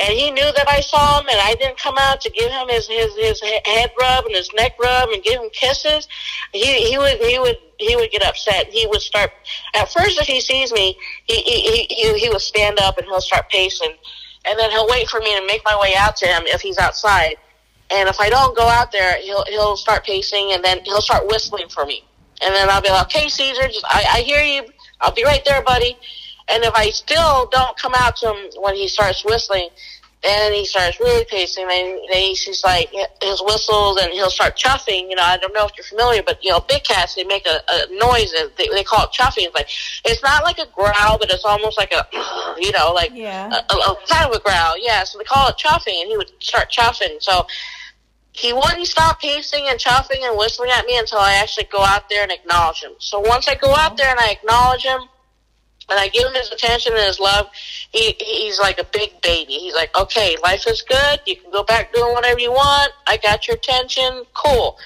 And 0.00 0.12
he 0.12 0.30
knew 0.32 0.50
that 0.56 0.68
I 0.68 0.80
saw 0.80 1.20
him, 1.20 1.28
and 1.30 1.38
I 1.40 1.54
didn't 1.54 1.78
come 1.78 1.94
out 1.98 2.20
to 2.22 2.30
give 2.30 2.50
him 2.50 2.68
his 2.68 2.88
his 2.88 3.14
his 3.16 3.40
head 3.40 3.92
rub 4.00 4.24
and 4.26 4.34
his 4.34 4.52
neck 4.52 4.72
rub 4.80 5.10
and 5.10 5.22
give 5.22 5.40
him 5.40 5.48
kisses. 5.52 6.08
He 6.52 6.90
he 6.90 6.98
would 6.98 7.18
he 7.20 7.38
would 7.38 7.56
he 7.78 7.94
would 7.94 8.10
get 8.10 8.24
upset. 8.24 8.66
He 8.70 8.86
would 8.88 9.00
start. 9.00 9.30
At 9.74 9.92
first, 9.92 10.20
if 10.20 10.26
he 10.26 10.40
sees 10.40 10.72
me, 10.72 10.98
he 11.24 11.36
he 11.42 11.86
he, 11.86 12.18
he, 12.18 12.28
will 12.28 12.40
stand 12.40 12.80
up 12.80 12.98
and 12.98 13.06
he'll 13.06 13.20
start 13.20 13.48
pacing, 13.50 13.94
and 14.44 14.58
then 14.58 14.70
he'll 14.72 14.88
wait 14.88 15.08
for 15.08 15.20
me 15.20 15.38
to 15.38 15.46
make 15.46 15.62
my 15.64 15.78
way 15.80 15.94
out 15.96 16.16
to 16.16 16.26
him 16.26 16.42
if 16.46 16.60
he's 16.60 16.78
outside. 16.78 17.36
And 17.90 18.08
if 18.08 18.18
I 18.18 18.30
don't 18.30 18.56
go 18.56 18.66
out 18.66 18.90
there, 18.90 19.20
he'll 19.20 19.44
he'll 19.44 19.76
start 19.76 20.04
pacing, 20.04 20.52
and 20.52 20.64
then 20.64 20.80
he'll 20.84 21.02
start 21.02 21.28
whistling 21.28 21.68
for 21.68 21.86
me. 21.86 22.02
And 22.42 22.52
then 22.52 22.68
I'll 22.68 22.82
be 22.82 22.88
like, 22.88 23.06
"Okay, 23.06 23.28
Caesar, 23.28 23.68
just 23.68 23.84
I, 23.88 24.04
I 24.14 24.20
hear 24.22 24.42
you. 24.42 24.68
I'll 25.00 25.14
be 25.14 25.22
right 25.22 25.44
there, 25.44 25.62
buddy." 25.62 25.96
And 26.48 26.62
if 26.62 26.74
I 26.74 26.90
still 26.90 27.48
don't 27.50 27.76
come 27.78 27.92
out 27.96 28.16
to 28.16 28.28
him 28.28 28.50
when 28.60 28.74
he 28.74 28.86
starts 28.88 29.24
whistling, 29.24 29.70
then 30.24 30.54
he 30.54 30.64
starts 30.64 30.98
really 31.00 31.24
pacing. 31.26 31.68
Then, 31.68 32.00
then 32.10 32.22
he's 32.34 32.62
like 32.64 32.90
his 33.22 33.42
whistles, 33.42 34.00
and 34.00 34.12
he'll 34.12 34.30
start 34.30 34.56
chuffing. 34.56 35.10
You 35.10 35.16
know, 35.16 35.22
I 35.22 35.36
don't 35.36 35.52
know 35.52 35.66
if 35.66 35.72
you're 35.76 35.84
familiar, 35.84 36.22
but 36.22 36.42
you 36.42 36.50
know, 36.50 36.60
big 36.60 36.82
cats 36.82 37.14
they 37.14 37.24
make 37.24 37.46
a, 37.46 37.60
a 37.68 37.86
noise, 37.90 38.32
and 38.32 38.50
they, 38.56 38.68
they 38.68 38.82
call 38.84 39.04
it 39.04 39.10
chuffing. 39.10 39.44
It's 39.44 39.54
like 39.54 39.68
it's 40.04 40.22
not 40.22 40.42
like 40.42 40.58
a 40.58 40.66
growl, 40.74 41.18
but 41.18 41.30
it's 41.30 41.44
almost 41.44 41.76
like 41.76 41.92
a, 41.92 42.06
you 42.58 42.72
know, 42.72 42.92
like 42.92 43.10
Yeah. 43.12 43.50
a, 43.50 43.74
a, 43.74 43.76
a 43.76 43.96
kind 44.08 44.30
of 44.30 44.34
a 44.34 44.40
growl. 44.40 44.76
Yeah, 44.78 45.04
so 45.04 45.18
they 45.18 45.24
call 45.24 45.48
it 45.48 45.56
chuffing, 45.56 46.00
and 46.00 46.08
he 46.10 46.16
would 46.16 46.30
start 46.40 46.70
chuffing. 46.70 47.20
So 47.20 47.46
he 48.32 48.52
wouldn't 48.52 48.86
stop 48.86 49.20
pacing 49.20 49.66
and 49.68 49.78
chuffing 49.78 50.22
and 50.22 50.36
whistling 50.36 50.70
at 50.70 50.86
me 50.86 50.98
until 50.98 51.18
I 51.18 51.34
actually 51.34 51.68
go 51.70 51.82
out 51.82 52.08
there 52.08 52.22
and 52.22 52.32
acknowledge 52.32 52.82
him. 52.82 52.92
So 52.98 53.20
once 53.20 53.46
I 53.46 53.54
go 53.54 53.74
out 53.74 53.90
mm-hmm. 53.90 53.96
there 53.96 54.10
and 54.10 54.18
I 54.18 54.30
acknowledge 54.30 54.82
him, 54.82 55.00
and 55.88 55.98
I 55.98 56.08
give 56.08 56.24
him 56.26 56.34
his 56.34 56.50
attention 56.50 56.92
and 56.92 57.02
his 57.06 57.20
love, 57.20 57.46
he 57.92 58.14
he's 58.20 58.58
like 58.58 58.78
a 58.78 58.84
big 58.84 59.20
baby. 59.22 59.52
He's 59.54 59.74
like, 59.74 59.96
okay, 59.98 60.36
life 60.42 60.64
is 60.66 60.82
good. 60.82 61.20
You 61.26 61.36
can 61.36 61.50
go 61.50 61.62
back 61.64 61.92
doing 61.92 62.12
whatever 62.12 62.40
you 62.40 62.52
want. 62.52 62.92
I 63.06 63.16
got 63.18 63.46
your 63.46 63.56
attention. 63.56 64.24
Cool. 64.34 64.78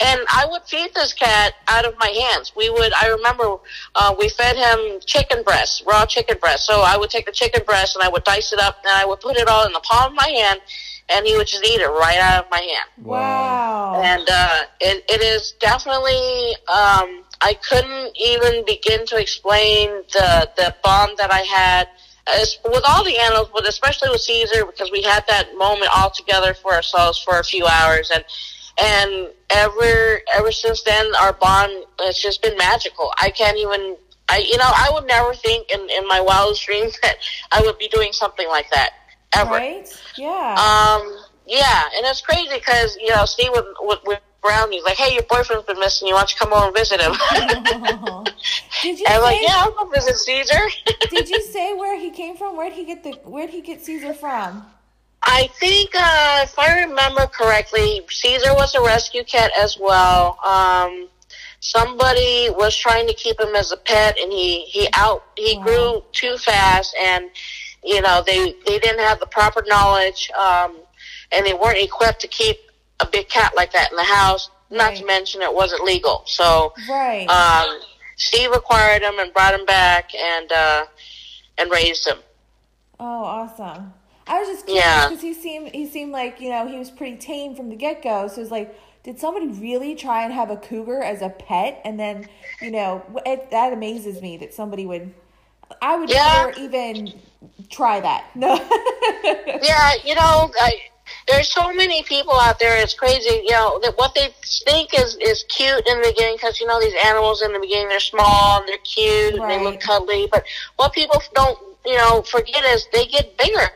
And 0.00 0.20
I 0.28 0.44
would 0.50 0.62
feed 0.64 0.92
this 0.92 1.12
cat 1.12 1.54
out 1.68 1.84
of 1.86 1.94
my 1.98 2.08
hands. 2.08 2.52
We 2.56 2.68
would. 2.68 2.92
I 2.94 3.08
remember 3.08 3.56
uh, 3.94 4.14
we 4.18 4.28
fed 4.28 4.56
him 4.56 4.98
chicken 5.06 5.42
breasts, 5.44 5.82
raw 5.86 6.04
chicken 6.04 6.36
breasts. 6.40 6.66
So 6.66 6.80
I 6.82 6.96
would 6.96 7.10
take 7.10 7.26
the 7.26 7.32
chicken 7.32 7.62
breast 7.64 7.94
and 7.96 8.02
I 8.02 8.08
would 8.08 8.24
dice 8.24 8.52
it 8.52 8.58
up 8.58 8.78
and 8.84 8.92
I 8.92 9.06
would 9.06 9.20
put 9.20 9.36
it 9.36 9.48
all 9.48 9.64
in 9.66 9.72
the 9.72 9.80
palm 9.80 10.12
of 10.12 10.16
my 10.16 10.28
hand, 10.28 10.60
and 11.08 11.24
he 11.24 11.36
would 11.36 11.46
just 11.46 11.64
eat 11.64 11.80
it 11.80 11.86
right 11.86 12.18
out 12.18 12.44
of 12.44 12.50
my 12.50 12.58
hand 12.58 13.06
Wow. 13.06 14.02
and 14.02 14.28
uh, 14.28 14.62
it, 14.80 15.04
it 15.08 15.20
is 15.22 15.52
definitely 15.60 16.54
um, 16.68 17.22
I 17.44 17.54
couldn't 17.54 18.16
even 18.16 18.64
begin 18.64 19.04
to 19.06 19.16
explain 19.20 19.90
the 20.12 20.50
the 20.56 20.74
bond 20.82 21.18
that 21.18 21.30
I 21.30 21.40
had 21.40 21.88
as, 22.26 22.58
with 22.64 22.82
all 22.88 23.04
the 23.04 23.18
animals, 23.18 23.50
but 23.52 23.68
especially 23.68 24.08
with 24.08 24.22
Caesar 24.22 24.64
because 24.64 24.90
we 24.90 25.02
had 25.02 25.26
that 25.28 25.54
moment 25.58 25.90
all 25.94 26.10
together 26.10 26.54
for 26.54 26.72
ourselves 26.72 27.18
for 27.18 27.38
a 27.38 27.44
few 27.44 27.66
hours, 27.66 28.10
and 28.14 28.24
and 28.80 29.28
ever 29.50 30.20
ever 30.34 30.50
since 30.50 30.82
then 30.84 31.14
our 31.20 31.34
bond 31.34 31.84
has 32.00 32.16
just 32.18 32.42
been 32.42 32.56
magical. 32.56 33.12
I 33.18 33.28
can't 33.28 33.58
even 33.58 33.96
I, 34.30 34.38
you 34.38 34.56
know, 34.56 34.64
I 34.64 34.88
would 34.94 35.06
never 35.06 35.34
think 35.34 35.70
in, 35.70 35.80
in 35.90 36.08
my 36.08 36.20
wildest 36.22 36.64
dreams 36.64 36.98
that 37.02 37.16
I 37.52 37.60
would 37.60 37.78
be 37.78 37.88
doing 37.88 38.12
something 38.12 38.48
like 38.48 38.70
that 38.70 38.90
ever. 39.34 39.50
Right? 39.50 40.02
Yeah. 40.16 40.54
Um, 40.54 41.14
yeah, 41.46 41.82
and 41.94 42.06
it's 42.06 42.22
crazy 42.22 42.54
because 42.54 42.96
you 42.98 43.10
know 43.10 43.26
Steve 43.26 43.50
would, 43.52 43.66
would, 43.80 43.98
would 44.06 44.20
Brown, 44.44 44.70
he's 44.70 44.84
like, 44.84 44.96
"Hey, 44.96 45.14
your 45.14 45.22
boyfriend's 45.24 45.64
been 45.64 45.80
missing. 45.80 46.06
You 46.06 46.14
want 46.14 46.28
to 46.28 46.36
come 46.36 46.52
over 46.52 46.66
and 46.66 46.76
visit 46.76 47.00
him?" 47.00 47.12
did 48.82 48.98
you 49.00 49.06
I'm 49.08 49.16
say, 49.16 49.22
like, 49.22 49.38
"Yeah, 49.42 49.56
I'll 49.56 49.72
go 49.72 49.90
visit 49.90 50.16
Caesar." 50.18 50.60
Did 51.10 51.28
you 51.30 51.42
say 51.56 51.72
where 51.74 51.98
he 51.98 52.10
came 52.10 52.36
from? 52.36 52.56
Where'd 52.56 52.74
he 52.74 52.84
get 52.84 53.02
the 53.02 53.12
Where'd 53.24 53.50
he 53.50 53.62
get 53.62 53.84
Caesar 53.84 54.12
from? 54.12 54.66
I 55.22 55.48
think, 55.58 55.90
uh, 55.94 56.40
if 56.42 56.58
I 56.58 56.82
remember 56.84 57.26
correctly, 57.26 58.02
Caesar 58.10 58.52
was 58.54 58.74
a 58.74 58.82
rescue 58.82 59.24
cat 59.24 59.50
as 59.58 59.78
well. 59.80 60.38
Um, 60.44 61.08
somebody 61.60 62.50
was 62.50 62.76
trying 62.76 63.06
to 63.06 63.14
keep 63.14 63.40
him 63.40 63.54
as 63.56 63.72
a 63.72 63.78
pet, 63.78 64.18
and 64.20 64.30
he 64.30 64.62
he 64.66 64.86
out 64.94 65.24
he 65.36 65.56
Wow. 65.56 65.64
grew 65.64 66.02
too 66.12 66.36
fast, 66.38 66.94
and 67.00 67.30
you 67.82 68.02
know 68.02 68.22
they 68.26 68.52
they 68.66 68.78
didn't 68.78 69.00
have 69.00 69.18
the 69.20 69.26
proper 69.26 69.62
knowledge, 69.66 70.30
um, 70.38 70.76
and 71.32 71.46
they 71.46 71.54
weren't 71.54 71.78
equipped 71.78 72.20
to 72.20 72.28
keep 72.28 72.58
a 73.00 73.06
big 73.06 73.28
cat 73.28 73.52
like 73.56 73.72
that 73.72 73.90
in 73.90 73.96
the 73.96 74.04
house. 74.04 74.50
Not 74.70 74.96
to 74.96 75.04
mention 75.04 75.42
it 75.42 75.52
wasn't 75.54 75.84
legal. 75.84 76.22
So 76.26 76.72
Right. 76.88 77.26
um, 77.28 77.80
Steve 78.16 78.50
acquired 78.52 79.02
him 79.02 79.18
and 79.18 79.32
brought 79.32 79.54
him 79.54 79.64
back 79.66 80.14
and 80.14 80.50
uh, 80.50 80.84
and 81.58 81.70
raised 81.70 82.06
him. 82.06 82.18
oh, 82.98 83.24
awesome. 83.24 83.92
I 84.26 84.40
was 84.40 84.48
just 84.48 84.66
curious 84.66 84.84
Yeah. 84.84 85.08
because 85.08 85.22
he 85.22 85.34
seemed 85.34 85.68
he 85.74 85.86
seemed 85.86 86.12
like 86.12 86.40
you 86.40 86.48
know 86.50 86.66
he 86.66 86.78
was 86.78 86.90
pretty 86.90 87.16
tame 87.18 87.54
from 87.54 87.68
the 87.68 87.76
get 87.76 88.02
go. 88.02 88.26
So 88.28 88.40
it's 88.40 88.50
like, 88.50 88.74
did 89.02 89.20
somebody 89.20 89.48
really 89.48 89.94
try 89.94 90.24
and 90.24 90.32
have 90.32 90.50
a 90.50 90.56
cougar 90.56 91.02
as 91.02 91.20
a 91.22 91.28
pet? 91.28 91.80
And 91.84 92.00
then 92.00 92.26
you 92.60 92.70
know 92.70 93.02
it, 93.26 93.50
that 93.50 93.72
amazes 93.72 94.22
me 94.22 94.38
that 94.38 94.54
somebody 94.54 94.86
would. 94.86 95.12
I 95.82 95.96
would 95.96 96.08
Yeah. 96.10 96.46
never 96.46 96.58
even 96.58 97.20
try 97.70 98.00
that. 98.00 98.24
No. 98.34 98.54
Yeah, 99.24 99.92
you 100.04 100.14
know, 100.14 100.50
I, 100.60 100.72
there's 101.28 101.52
so 101.52 101.72
many 101.72 102.02
people 102.02 102.34
out 102.34 102.58
there. 102.58 102.80
It's 102.82 102.94
crazy. 102.94 103.42
You 103.44 103.52
know 103.52 103.80
that 103.82 103.94
what 103.96 104.14
they 104.14 104.28
think 104.66 104.90
is 104.94 105.16
is 105.20 105.44
cute 105.48 105.86
in 105.86 106.00
the 106.02 106.08
beginning 106.08 106.36
because 106.36 106.60
you 106.60 106.66
know 106.66 106.80
these 106.80 106.94
animals 107.04 107.42
in 107.42 107.52
the 107.52 107.60
beginning 107.60 107.88
they're 107.88 108.00
small 108.00 108.60
and 108.60 108.68
they're 108.68 108.78
cute 108.78 109.34
and 109.34 109.50
they 109.50 109.58
look 109.62 109.74
Right. 109.74 109.80
cuddly. 109.80 110.28
But 110.30 110.44
what 110.76 110.92
people 110.92 111.22
don't 111.34 111.58
you 111.86 111.96
know 111.96 112.22
forget 112.22 112.64
is 112.66 112.86
they 112.92 113.06
get 113.06 113.36
bigger. 113.38 113.70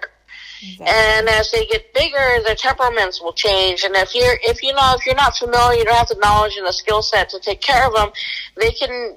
And 0.88 1.28
as 1.28 1.52
they 1.52 1.66
get 1.66 1.94
bigger, 1.94 2.42
their 2.44 2.56
temperaments 2.56 3.22
will 3.22 3.32
change. 3.32 3.84
And 3.84 3.94
if 3.94 4.12
you're, 4.12 4.38
if 4.42 4.60
you 4.62 4.72
know, 4.72 4.94
if 4.98 5.06
you're 5.06 5.14
not 5.14 5.36
familiar, 5.36 5.78
you 5.78 5.84
don't 5.84 5.94
have 5.94 6.08
the 6.08 6.16
knowledge 6.16 6.56
and 6.56 6.66
the 6.66 6.72
skill 6.72 7.00
set 7.00 7.28
to 7.30 7.38
take 7.38 7.60
care 7.60 7.86
of 7.86 7.94
them, 7.94 8.10
they 8.56 8.70
can, 8.72 9.16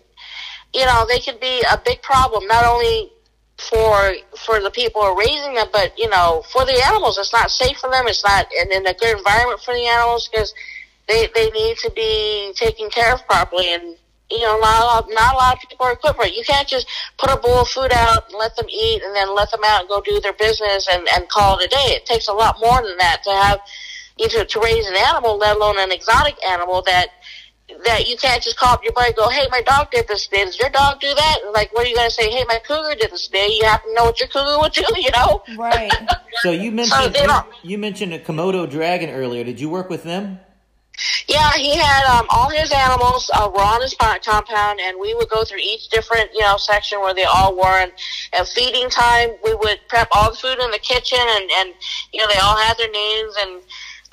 you 0.73 0.85
know, 0.85 1.05
they 1.09 1.17
can 1.19 1.37
be 1.41 1.63
a 1.71 1.79
big 1.83 2.03
problem. 2.03 2.45
Not 2.45 2.63
only 2.65 3.11
for 3.69 4.13
for 4.37 4.59
the 4.59 4.71
people 4.71 5.01
who 5.01 5.07
are 5.07 5.17
raising 5.17 5.53
them, 5.53 5.67
but 5.71 5.97
you 5.97 6.09
know, 6.09 6.43
for 6.51 6.65
the 6.65 6.81
animals, 6.87 7.17
it's 7.17 7.33
not 7.33 7.51
safe 7.51 7.77
for 7.77 7.89
them. 7.89 8.07
It's 8.07 8.23
not 8.23 8.47
in, 8.53 8.71
in 8.71 8.87
a 8.87 8.93
good 8.93 9.17
environment 9.17 9.61
for 9.61 9.73
the 9.73 9.85
animals 9.85 10.27
because 10.27 10.53
they 11.07 11.27
they 11.35 11.49
need 11.51 11.77
to 11.77 11.91
be 11.91 12.53
taken 12.55 12.89
care 12.89 13.13
of 13.13 13.25
properly. 13.27 13.73
And 13.73 13.97
you 14.31 14.41
know, 14.41 14.57
not 14.59 14.81
a 14.81 14.85
lot, 14.85 15.05
not 15.09 15.33
a 15.33 15.37
lot 15.37 15.55
of 15.55 15.69
people 15.69 15.85
are 15.85 15.93
equipped 15.93 16.17
for 16.17 16.25
it. 16.25 16.35
You 16.35 16.43
can't 16.43 16.67
just 16.67 16.87
put 17.17 17.29
a 17.29 17.37
bowl 17.37 17.61
of 17.61 17.67
food 17.67 17.91
out 17.91 18.29
and 18.29 18.39
let 18.39 18.55
them 18.55 18.67
eat, 18.69 19.03
and 19.03 19.15
then 19.15 19.35
let 19.35 19.51
them 19.51 19.61
out 19.65 19.81
and 19.81 19.89
go 19.89 20.01
do 20.01 20.19
their 20.19 20.33
business 20.33 20.87
and 20.91 21.07
and 21.13 21.29
call 21.29 21.59
it 21.59 21.65
a 21.65 21.69
day. 21.69 21.95
It 21.95 22.05
takes 22.05 22.27
a 22.27 22.33
lot 22.33 22.59
more 22.59 22.81
than 22.81 22.97
that 22.97 23.23
to 23.23 23.31
have 23.31 23.59
know, 24.19 24.43
to 24.43 24.59
raise 24.59 24.87
an 24.87 24.95
animal, 24.95 25.37
let 25.37 25.55
alone 25.55 25.79
an 25.79 25.91
exotic 25.91 26.35
animal 26.45 26.81
that 26.83 27.09
that 27.85 28.07
you 28.07 28.17
can't 28.17 28.41
just 28.41 28.57
call 28.57 28.73
up 28.73 28.83
your 28.83 28.93
buddy 28.93 29.07
and 29.07 29.15
go, 29.15 29.29
hey, 29.29 29.47
my 29.51 29.61
dog 29.61 29.91
did 29.91 30.07
this 30.07 30.27
today. 30.27 30.45
Does 30.45 30.59
your 30.59 30.69
dog 30.69 30.99
do 30.99 31.13
that? 31.13 31.39
And 31.43 31.53
like, 31.53 31.73
what 31.73 31.85
are 31.85 31.89
you 31.89 31.95
going 31.95 32.09
to 32.09 32.13
say? 32.13 32.29
Hey, 32.29 32.43
my 32.47 32.59
cougar 32.65 32.95
did 32.95 33.11
this 33.11 33.27
today. 33.27 33.47
You 33.51 33.65
have 33.65 33.83
to 33.83 33.93
know 33.93 34.05
what 34.05 34.19
your 34.19 34.29
cougar 34.29 34.59
would 34.59 34.73
do, 34.73 34.85
you 34.97 35.11
know? 35.11 35.43
right. 35.57 35.91
So 36.41 36.51
you 36.51 36.71
mentioned 36.71 37.13
they 37.13 37.23
you, 37.23 37.43
you 37.63 37.77
mentioned 37.77 38.13
a 38.13 38.19
Komodo 38.19 38.69
dragon 38.69 39.09
earlier. 39.09 39.43
Did 39.43 39.59
you 39.59 39.69
work 39.69 39.89
with 39.89 40.03
them? 40.03 40.39
Yeah, 41.27 41.51
he 41.53 41.75
had 41.75 42.05
um, 42.05 42.27
all 42.29 42.49
his 42.49 42.71
animals 42.71 43.29
uh, 43.33 43.49
were 43.51 43.61
on 43.61 43.81
his 43.81 43.95
compound, 43.95 44.79
and 44.81 44.99
we 44.99 45.13
would 45.15 45.29
go 45.29 45.43
through 45.43 45.59
each 45.59 45.89
different, 45.89 46.29
you 46.33 46.41
know, 46.41 46.57
section 46.57 46.99
where 46.99 47.13
they 47.13 47.23
all 47.23 47.55
were. 47.55 47.79
And 47.81 47.91
at 48.33 48.47
feeding 48.49 48.89
time, 48.89 49.29
we 49.43 49.55
would 49.55 49.79
prep 49.87 50.09
all 50.11 50.31
the 50.31 50.37
food 50.37 50.59
in 50.59 50.69
the 50.71 50.79
kitchen, 50.79 51.19
and 51.19 51.49
and 51.57 51.73
you 52.11 52.19
know, 52.19 52.27
they 52.27 52.39
all 52.39 52.57
had 52.57 52.77
their 52.77 52.91
names 52.91 53.35
and. 53.39 53.61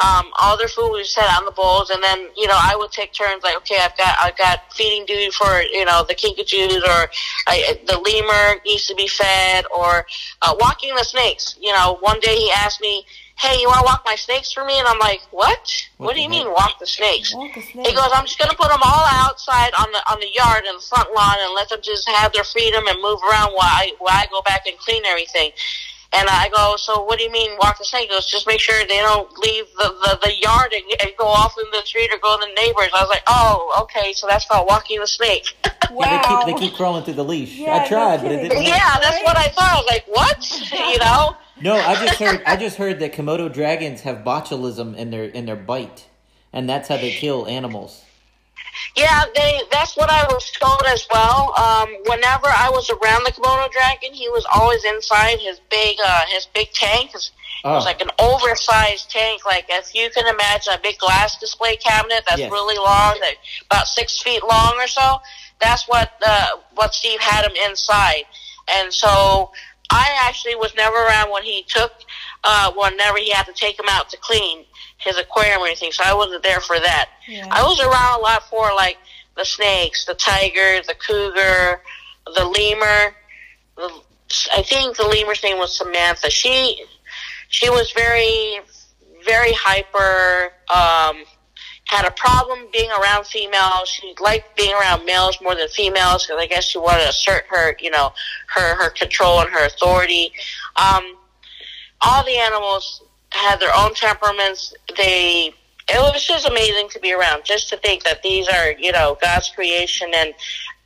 Um, 0.00 0.30
all 0.38 0.56
their 0.56 0.68
food 0.68 0.90
was 0.90 1.12
set 1.12 1.26
on 1.36 1.44
the 1.44 1.50
bowls, 1.50 1.90
and 1.90 2.00
then 2.02 2.28
you 2.36 2.46
know 2.46 2.54
I 2.56 2.76
would 2.76 2.92
take 2.92 3.12
turns. 3.12 3.42
Like, 3.42 3.56
okay, 3.56 3.78
I've 3.80 3.96
got 3.96 4.16
I've 4.20 4.38
got 4.38 4.72
feeding 4.72 5.04
duty 5.06 5.30
for 5.30 5.60
you 5.60 5.84
know 5.84 6.04
the 6.06 6.14
kinkajous, 6.14 6.82
or 6.86 7.10
I, 7.48 7.80
the 7.84 7.98
lemur 7.98 8.60
needs 8.64 8.86
to 8.86 8.94
be 8.94 9.08
fed, 9.08 9.64
or 9.74 10.06
uh, 10.42 10.54
walking 10.60 10.94
the 10.94 11.02
snakes. 11.02 11.56
You 11.60 11.72
know, 11.72 11.98
one 12.00 12.20
day 12.20 12.36
he 12.36 12.48
asked 12.52 12.80
me, 12.80 13.04
"Hey, 13.38 13.60
you 13.60 13.66
want 13.66 13.80
to 13.80 13.84
walk 13.86 14.02
my 14.06 14.14
snakes 14.14 14.52
for 14.52 14.64
me?" 14.64 14.78
And 14.78 14.86
I'm 14.86 15.00
like, 15.00 15.20
"What? 15.32 15.58
What, 15.96 16.06
What 16.06 16.14
do 16.14 16.22
you 16.22 16.30
heck? 16.30 16.44
mean 16.44 16.52
walk 16.52 16.78
the 16.78 16.86
snakes?" 16.86 17.34
Walk 17.34 17.56
a 17.56 17.60
He 17.60 17.92
goes, 17.92 18.10
I'm 18.14 18.24
just 18.24 18.38
gonna 18.38 18.54
put 18.54 18.68
them 18.70 18.80
all 18.84 19.04
outside 19.26 19.72
on 19.80 19.90
the 19.90 19.98
on 20.12 20.20
the 20.20 20.30
yard 20.32 20.62
and 20.64 20.78
the 20.78 20.86
front 20.86 21.12
lawn 21.12 21.36
and 21.40 21.54
let 21.54 21.70
them 21.70 21.80
just 21.82 22.08
have 22.08 22.32
their 22.32 22.44
freedom 22.44 22.86
and 22.86 23.02
move 23.02 23.18
around 23.28 23.50
while 23.50 23.66
I 23.66 23.92
while 23.98 24.14
I 24.14 24.26
go 24.30 24.42
back 24.42 24.66
and 24.68 24.78
clean 24.78 25.04
everything. 25.04 25.50
And 26.10 26.26
I 26.26 26.48
go, 26.48 26.76
so 26.76 27.04
what 27.04 27.18
do 27.18 27.24
you 27.24 27.30
mean 27.30 27.50
walk 27.60 27.76
the 27.76 27.84
snake? 27.84 28.04
He 28.04 28.08
goes, 28.08 28.24
just 28.24 28.46
make 28.46 28.60
sure 28.60 28.74
they 28.86 28.96
don't 28.96 29.30
leave 29.38 29.66
the, 29.76 29.88
the, 29.88 30.18
the 30.22 30.40
yard 30.40 30.72
and, 30.72 30.82
and 31.00 31.10
go 31.18 31.26
off 31.26 31.54
in 31.58 31.64
the 31.70 31.84
street 31.84 32.10
or 32.10 32.18
go 32.18 32.38
to 32.38 32.46
the 32.46 32.52
neighbors. 32.54 32.88
I 32.94 33.02
was 33.02 33.10
like, 33.10 33.24
oh, 33.26 33.78
okay, 33.82 34.14
so 34.14 34.26
that's 34.26 34.46
called 34.46 34.66
walking 34.68 35.00
the 35.00 35.06
snake. 35.06 35.56
Wow. 35.90 36.06
Yeah, 36.08 36.44
they 36.44 36.52
keep 36.52 36.60
they 36.60 36.66
keep 36.66 36.76
crawling 36.76 37.04
through 37.04 37.14
the 37.14 37.24
leash. 37.24 37.56
Yeah, 37.56 37.76
I 37.76 37.78
no 37.82 37.88
tried, 37.88 38.22
but 38.22 38.32
it 38.32 38.42
didn't. 38.42 38.58
work. 38.58 38.66
yeah, 38.66 38.98
that's 39.00 39.22
what 39.22 39.36
I 39.36 39.48
thought. 39.48 39.72
I 39.72 39.76
was 39.76 39.86
like, 39.88 40.04
what? 40.06 40.70
you 40.92 40.98
know? 40.98 41.36
No, 41.60 41.76
I 41.76 41.94
just 41.94 42.18
heard 42.18 42.42
I 42.46 42.56
just 42.56 42.76
heard 42.76 43.00
that 43.00 43.12
Komodo 43.14 43.52
dragons 43.52 44.02
have 44.02 44.18
botulism 44.18 44.96
in 44.96 45.10
their 45.10 45.24
in 45.24 45.46
their 45.46 45.56
bite, 45.56 46.06
and 46.52 46.68
that's 46.68 46.88
how 46.88 46.96
they 46.98 47.10
kill 47.10 47.46
animals. 47.46 48.04
Yeah, 48.96 49.24
they. 49.34 49.62
That's 49.70 49.96
what 49.96 50.10
I 50.10 50.24
was 50.24 50.50
told 50.52 50.82
as 50.86 51.06
well. 51.12 51.52
Um, 51.56 51.88
whenever 52.06 52.46
I 52.46 52.68
was 52.70 52.88
around 52.90 53.24
the 53.24 53.32
Komodo 53.32 53.70
dragon, 53.70 54.12
he 54.12 54.28
was 54.28 54.44
always 54.52 54.84
inside 54.84 55.38
his 55.38 55.60
big, 55.70 55.96
uh, 56.04 56.22
his 56.28 56.46
big 56.46 56.70
tank. 56.72 57.14
It 57.14 57.30
Oh. 57.64 57.74
was 57.74 57.84
like 57.84 58.00
an 58.00 58.10
oversized 58.20 59.10
tank. 59.10 59.44
Like 59.44 59.66
if 59.68 59.92
you 59.94 60.08
can 60.10 60.26
imagine 60.32 60.74
a 60.74 60.78
big 60.78 60.98
glass 60.98 61.38
display 61.38 61.76
cabinet 61.76 62.22
that's 62.26 62.40
Yes. 62.40 62.52
really 62.52 62.78
long, 62.78 63.18
that 63.20 63.34
about 63.70 63.88
six 63.88 64.20
feet 64.22 64.42
long 64.44 64.74
or 64.76 64.86
so. 64.86 65.20
That's 65.60 65.86
what 65.88 66.12
uh, 66.24 66.48
what 66.74 66.94
Steve 66.94 67.20
had 67.20 67.44
him 67.44 67.56
inside, 67.68 68.24
and 68.76 68.92
so 68.94 69.50
I 69.90 70.06
actually 70.22 70.54
was 70.54 70.72
never 70.76 70.94
around 70.96 71.30
when 71.30 71.42
he 71.42 71.64
took, 71.66 71.92
uh, 72.44 72.70
whenever 72.76 73.18
he 73.18 73.30
had 73.30 73.46
to 73.46 73.52
take 73.54 73.78
him 73.78 73.86
out 73.88 74.08
to 74.10 74.16
clean 74.18 74.64
his 74.98 75.16
aquarium 75.16 75.62
or 75.62 75.66
anything. 75.66 75.92
So 75.92 76.02
I 76.04 76.14
wasn't 76.14 76.42
there 76.42 76.60
for 76.60 76.78
that. 76.78 77.08
Yeah. 77.26 77.46
I 77.50 77.62
was 77.62 77.80
around 77.80 78.20
a 78.20 78.22
lot 78.22 78.42
for 78.44 78.72
like 78.74 78.98
the 79.36 79.44
snakes, 79.44 80.04
the 80.04 80.14
tiger, 80.14 80.82
the 80.86 80.94
cougar, 80.94 81.80
the 82.34 82.44
lemur. 82.44 83.14
The, 83.76 83.90
I 84.54 84.62
think 84.62 84.96
the 84.96 85.06
lemur's 85.06 85.42
name 85.42 85.58
was 85.58 85.76
Samantha. 85.76 86.30
She 86.30 86.84
she 87.48 87.70
was 87.70 87.92
very 87.92 88.60
very 89.24 89.52
hyper. 89.52 90.52
Um, 90.68 91.24
had 91.84 92.06
a 92.06 92.10
problem 92.10 92.66
being 92.70 92.90
around 93.00 93.26
females. 93.26 93.88
She 93.88 94.14
liked 94.20 94.56
being 94.58 94.74
around 94.74 95.06
males 95.06 95.38
more 95.40 95.54
than 95.54 95.68
females 95.68 96.26
because 96.26 96.40
I 96.40 96.46
guess 96.46 96.64
she 96.64 96.78
wanted 96.78 97.04
to 97.04 97.08
assert 97.08 97.44
her, 97.48 97.76
you 97.80 97.90
know, 97.90 98.12
her 98.54 98.74
her 98.76 98.90
control 98.90 99.40
and 99.40 99.50
her 99.50 99.64
authority. 99.64 100.32
Um, 100.76 101.16
all 102.02 102.24
the 102.24 102.36
animals 102.36 103.02
had 103.30 103.60
their 103.60 103.74
own 103.74 103.94
temperaments. 103.94 104.74
They 104.96 105.54
it 105.88 105.98
was 106.12 106.26
just 106.26 106.46
amazing 106.46 106.88
to 106.90 107.00
be 107.00 107.14
around. 107.14 107.44
Just 107.44 107.70
to 107.70 107.76
think 107.78 108.04
that 108.04 108.22
these 108.22 108.46
are, 108.48 108.72
you 108.72 108.92
know, 108.92 109.16
God's 109.22 109.48
creation, 109.48 110.10
and 110.14 110.34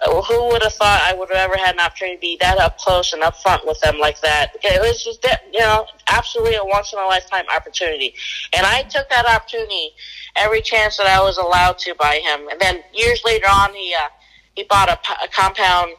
uh, 0.01 0.23
who 0.23 0.49
would 0.49 0.63
have 0.63 0.75
thought 0.75 1.03
I 1.03 1.13
would 1.13 1.29
have 1.31 1.39
ever 1.39 1.57
had 1.57 1.75
an 1.75 1.81
opportunity 1.81 2.17
to 2.17 2.21
be 2.21 2.37
that 2.41 2.59
up 2.59 2.79
close 2.79 3.13
and 3.13 3.23
up 3.23 3.37
front 3.43 3.67
with 3.67 3.81
them 3.81 3.99
like 3.99 4.21
that? 4.21 4.53
It 4.63 4.81
was 4.81 5.03
just, 5.03 5.27
you 5.53 5.59
know, 5.59 5.87
absolutely 6.09 6.55
a 6.55 6.65
once 6.65 6.93
in 6.93 7.01
a 7.01 7.07
lifetime 7.07 7.47
opportunity, 7.55 8.15
and 8.53 8.65
I 8.65 8.83
took 8.83 9.09
that 9.11 9.27
opportunity 9.27 9.91
every 10.37 10.63
chance 10.63 10.97
that 10.99 11.07
I 11.07 11.21
was 11.21 11.37
allowed 11.37 11.79
to 11.79 11.95
by 11.97 12.17
him. 12.17 12.49
And 12.49 12.61
then 12.61 12.83
years 12.95 13.23
later 13.25 13.47
on, 13.47 13.75
he 13.75 13.95
uh, 13.99 14.09
he 14.55 14.65
bought 14.65 14.89
a, 14.89 14.99
a 15.25 15.29
compound. 15.29 15.93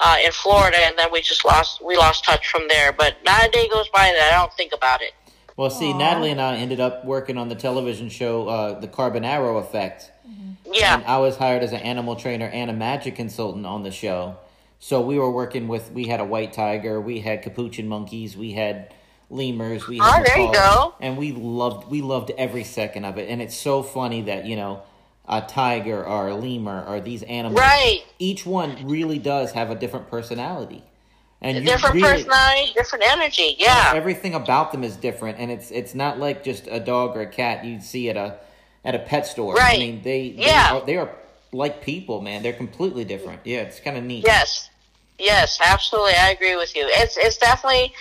Uh, 0.00 0.16
in 0.24 0.32
Florida, 0.32 0.76
and 0.76 0.98
then 0.98 1.08
we 1.12 1.20
just 1.20 1.44
lost 1.44 1.80
we 1.80 1.96
lost 1.96 2.24
touch 2.24 2.48
from 2.48 2.66
there. 2.66 2.92
But 2.92 3.14
not 3.24 3.46
a 3.46 3.48
day 3.48 3.68
goes 3.68 3.88
by 3.90 4.12
that 4.12 4.32
I 4.34 4.36
don't 4.36 4.52
think 4.54 4.72
about 4.74 5.00
it. 5.00 5.12
Well, 5.56 5.70
see, 5.70 5.92
Aw. 5.92 5.98
Natalie 5.98 6.30
and 6.30 6.40
I 6.40 6.56
ended 6.56 6.80
up 6.80 7.04
working 7.04 7.38
on 7.38 7.48
the 7.48 7.54
television 7.54 8.08
show, 8.08 8.48
uh, 8.48 8.80
The 8.80 8.88
Carbonaro 8.88 9.60
Effect. 9.60 10.10
Yeah. 10.72 10.96
And 10.96 11.04
I 11.04 11.18
was 11.18 11.36
hired 11.36 11.62
as 11.62 11.72
an 11.72 11.80
animal 11.80 12.16
trainer 12.16 12.46
and 12.46 12.70
a 12.70 12.72
magic 12.74 13.14
consultant 13.14 13.64
on 13.64 13.84
the 13.84 13.92
show. 13.92 14.36
So 14.80 15.00
we 15.00 15.18
were 15.18 15.30
working 15.30 15.68
with, 15.68 15.92
we 15.92 16.06
had 16.08 16.18
a 16.20 16.24
white 16.24 16.52
tiger, 16.52 17.00
we 17.00 17.20
had 17.20 17.42
capuchin 17.42 17.86
monkeys, 17.86 18.36
we 18.36 18.52
had 18.52 18.92
lemurs, 19.30 19.86
we 19.86 19.98
had 19.98 20.20
Oh, 20.20 20.24
there 20.26 20.38
you 20.44 20.52
go. 20.52 20.94
and 21.00 21.16
we 21.16 21.30
loved, 21.32 21.88
we 21.88 22.02
loved 22.02 22.32
every 22.36 22.64
second 22.64 23.04
of 23.04 23.16
it. 23.16 23.28
And 23.30 23.40
it's 23.40 23.56
so 23.56 23.82
funny 23.84 24.22
that 24.22 24.46
you 24.46 24.56
know, 24.56 24.82
a 25.28 25.40
tiger 25.40 26.04
or 26.04 26.28
a 26.28 26.34
lemur 26.34 26.84
or 26.86 27.00
these 27.00 27.22
animals. 27.22 27.60
Right. 27.60 28.02
Each 28.18 28.44
one 28.44 28.86
really 28.86 29.18
does 29.18 29.52
have 29.52 29.70
a 29.70 29.74
different 29.76 30.08
personality. 30.10 30.82
And 31.44 31.58
you 31.58 31.62
Different 31.64 31.96
really- 31.96 32.08
personality, 32.08 32.72
different 32.74 33.04
energy. 33.06 33.54
Yeah. 33.58 33.92
everything 33.94 34.34
about 34.34 34.72
them 34.72 34.82
is 34.82 34.96
different 34.96 35.38
and 35.38 35.50
it's 35.50 35.70
it's 35.70 35.94
not 35.94 36.18
like 36.18 36.42
just 36.42 36.66
a 36.70 36.80
dog 36.80 37.16
or 37.16 37.20
a 37.20 37.26
cat 37.26 37.64
you'd 37.66 37.82
see 37.82 38.08
at 38.08 38.16
a 38.16 38.38
at 38.84 38.94
a 38.94 38.98
pet 38.98 39.26
store. 39.26 39.54
Right. 39.54 39.76
I 39.76 39.78
mean 39.78 40.02
they 40.02 40.30
they, 40.30 40.46
Yeah. 40.46 40.74
are, 40.76 40.86
they 40.86 40.96
are 40.96 41.10
like 41.52 41.82
people, 41.82 42.22
man. 42.22 42.42
They're 42.42 42.54
completely 42.66 43.04
different. 43.04 43.40
Yeah, 43.44 43.60
it's 43.60 43.78
kind 43.78 43.96
of 43.98 44.04
neat. 44.04 44.24
Yes, 44.26 44.70
yes, 45.18 45.58
absolutely. 45.62 46.14
I 46.14 46.30
agree 46.30 46.56
with 46.56 46.74
you. 46.74 46.84
It's 46.88 47.16
it's 47.18 47.36
definitely, 47.36 47.92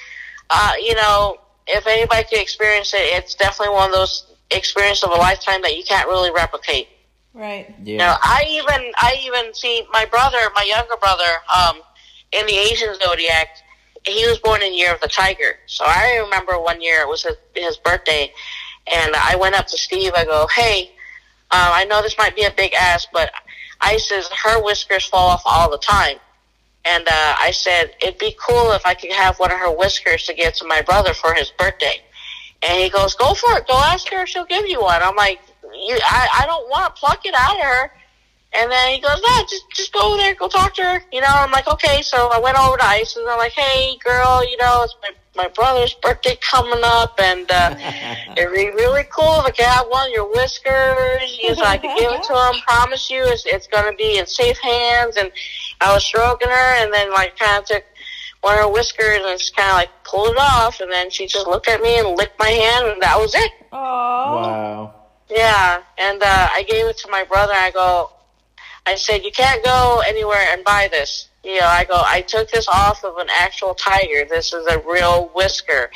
uh, 0.49 0.73
you 0.81 0.95
know, 0.95 1.37
if 1.67 1.85
anybody 1.85 2.23
could 2.29 2.39
experience 2.39 2.93
it, 2.93 3.05
it's 3.17 3.35
definitely 3.35 3.75
one 3.75 3.89
of 3.89 3.93
those 3.95 4.25
experiences 4.51 5.03
of 5.03 5.11
a 5.11 5.15
lifetime 5.15 5.61
that 5.63 5.75
you 5.77 5.83
can't 5.83 6.07
really 6.07 6.31
replicate. 6.31 6.87
Right. 7.33 7.75
Yeah. 7.83 7.91
You 7.91 7.97
know, 7.97 8.15
I 8.21 8.45
even 8.49 8.91
I 8.97 9.17
even 9.27 9.53
see 9.53 9.85
my 9.91 10.05
brother, 10.05 10.39
my 10.55 10.63
younger 10.63 10.95
brother, 10.97 11.31
um, 11.53 11.81
in 12.33 12.45
the 12.45 12.57
Asian 12.57 12.93
zodiac. 12.95 13.49
He 14.05 14.25
was 14.27 14.37
born 14.39 14.61
in 14.61 14.73
year 14.73 14.93
of 14.93 14.99
the 14.99 15.07
tiger. 15.07 15.57
So 15.65 15.85
I 15.87 16.19
remember 16.23 16.59
one 16.59 16.81
year 16.81 17.01
it 17.01 17.07
was 17.07 17.23
his, 17.23 17.37
his 17.55 17.77
birthday, 17.77 18.33
and 18.91 19.15
I 19.15 19.37
went 19.37 19.55
up 19.55 19.67
to 19.67 19.77
Steve. 19.77 20.11
I 20.15 20.25
go, 20.25 20.47
"Hey, 20.53 20.91
uh, 21.51 21.71
I 21.73 21.85
know 21.85 22.01
this 22.01 22.17
might 22.17 22.35
be 22.35 22.43
a 22.43 22.51
big 22.51 22.73
ass, 22.73 23.07
but 23.13 23.31
I 23.79 23.97
says 23.97 24.27
her 24.43 24.61
whiskers 24.61 25.05
fall 25.05 25.29
off 25.29 25.43
all 25.45 25.71
the 25.71 25.77
time." 25.77 26.17
And 26.85 27.07
uh, 27.07 27.35
I 27.39 27.51
said 27.51 27.95
it'd 28.01 28.19
be 28.19 28.35
cool 28.45 28.73
if 28.73 28.85
I 28.85 28.93
could 28.93 29.11
have 29.11 29.39
one 29.39 29.51
of 29.51 29.57
her 29.57 29.71
whiskers 29.71 30.25
to 30.25 30.33
give 30.33 30.53
to 30.55 30.67
my 30.67 30.81
brother 30.81 31.13
for 31.13 31.33
his 31.33 31.49
birthday. 31.51 32.01
And 32.61 32.81
he 32.81 32.89
goes, 32.89 33.15
"Go 33.15 33.33
for 33.33 33.57
it. 33.57 33.67
Go 33.67 33.75
ask 33.75 34.09
her. 34.09 34.25
She'll 34.25 34.45
give 34.45 34.67
you 34.67 34.81
one." 34.81 35.01
I'm 35.01 35.15
like, 35.15 35.39
"You, 35.63 35.97
I, 36.05 36.41
I 36.41 36.45
don't 36.45 36.69
want 36.69 36.93
to 36.93 36.99
pluck 36.99 37.25
it 37.25 37.33
out 37.37 37.55
of 37.55 37.63
her." 37.63 37.91
And 38.55 38.71
then 38.71 38.93
he 38.93 38.99
goes, 38.99 39.19
"No, 39.21 39.43
just 39.49 39.65
just 39.73 39.93
go 39.93 40.09
over 40.09 40.17
there, 40.17 40.35
go 40.35 40.47
talk 40.47 40.73
to 40.75 40.83
her." 40.83 41.03
You 41.11 41.21
know, 41.21 41.27
I'm 41.29 41.51
like, 41.51 41.67
"Okay." 41.67 42.01
So 42.01 42.27
I 42.27 42.39
went 42.39 42.57
over 42.57 42.77
to 42.77 42.85
Ice, 42.85 43.15
and 43.15 43.27
I'm 43.27 43.37
like, 43.37 43.53
"Hey, 43.53 43.97
girl, 44.03 44.43
you 44.47 44.57
know, 44.57 44.83
it's 44.83 44.95
my 45.01 45.09
my 45.35 45.47
brother's 45.49 45.95
birthday 45.95 46.37
coming 46.41 46.81
up, 46.83 47.19
and 47.19 47.49
uh, 47.51 47.75
it'd 48.37 48.53
be 48.53 48.69
really 48.69 49.05
cool 49.11 49.39
if 49.39 49.45
I 49.45 49.51
could 49.51 49.65
have 49.65 49.87
one 49.87 50.07
of 50.07 50.13
your 50.13 50.29
whiskers. 50.31 51.21
He's 51.23 51.57
like, 51.57 51.83
I 51.83 51.87
could 51.87 51.97
give 51.99 52.11
it 52.11 52.23
to 52.23 52.33
him. 52.33 52.61
Promise 52.67 53.09
you, 53.09 53.23
it's 53.25 53.45
it's 53.47 53.67
gonna 53.67 53.93
be 53.95 54.17
in 54.19 54.27
safe 54.27 54.59
hands." 54.59 55.17
And 55.17 55.31
I 55.81 55.93
was 55.93 56.05
stroking 56.05 56.49
her, 56.49 56.75
and 56.83 56.93
then 56.93 57.11
like 57.11 57.37
kind 57.37 57.59
of 57.59 57.65
took 57.65 57.83
one 58.41 58.55
of 58.55 58.59
her 58.65 58.69
whiskers 58.69 59.21
and 59.23 59.39
just 59.39 59.55
kind 59.55 59.69
of 59.69 59.75
like 59.77 59.89
pulled 60.03 60.29
it 60.29 60.37
off, 60.37 60.79
and 60.79 60.91
then 60.91 61.09
she 61.09 61.25
just 61.25 61.47
looked 61.47 61.67
at 61.67 61.81
me 61.81 61.97
and 61.97 62.15
licked 62.17 62.37
my 62.37 62.49
hand, 62.49 62.85
and 62.87 63.01
that 63.01 63.17
was 63.17 63.33
it. 63.33 63.51
Oh. 63.71 63.77
Wow. 64.35 64.93
Yeah, 65.29 65.81
and 65.97 66.21
uh, 66.21 66.49
I 66.51 66.63
gave 66.63 66.85
it 66.85 66.97
to 66.99 67.09
my 67.09 67.23
brother. 67.23 67.53
I 67.53 67.71
go, 67.71 68.11
I 68.85 68.95
said, 68.95 69.23
you 69.23 69.31
can't 69.31 69.63
go 69.63 70.03
anywhere 70.05 70.45
and 70.51 70.63
buy 70.63 70.89
this. 70.91 71.29
You 71.43 71.59
know, 71.59 71.67
I 71.67 71.83
go, 71.85 72.01
I 72.05 72.21
took 72.21 72.49
this 72.51 72.67
off 72.67 73.03
of 73.03 73.17
an 73.17 73.27
actual 73.33 73.73
tiger. 73.73 74.25
This 74.29 74.53
is 74.53 74.65
a 74.67 74.79
real 74.79 75.29
whisker, 75.33 75.91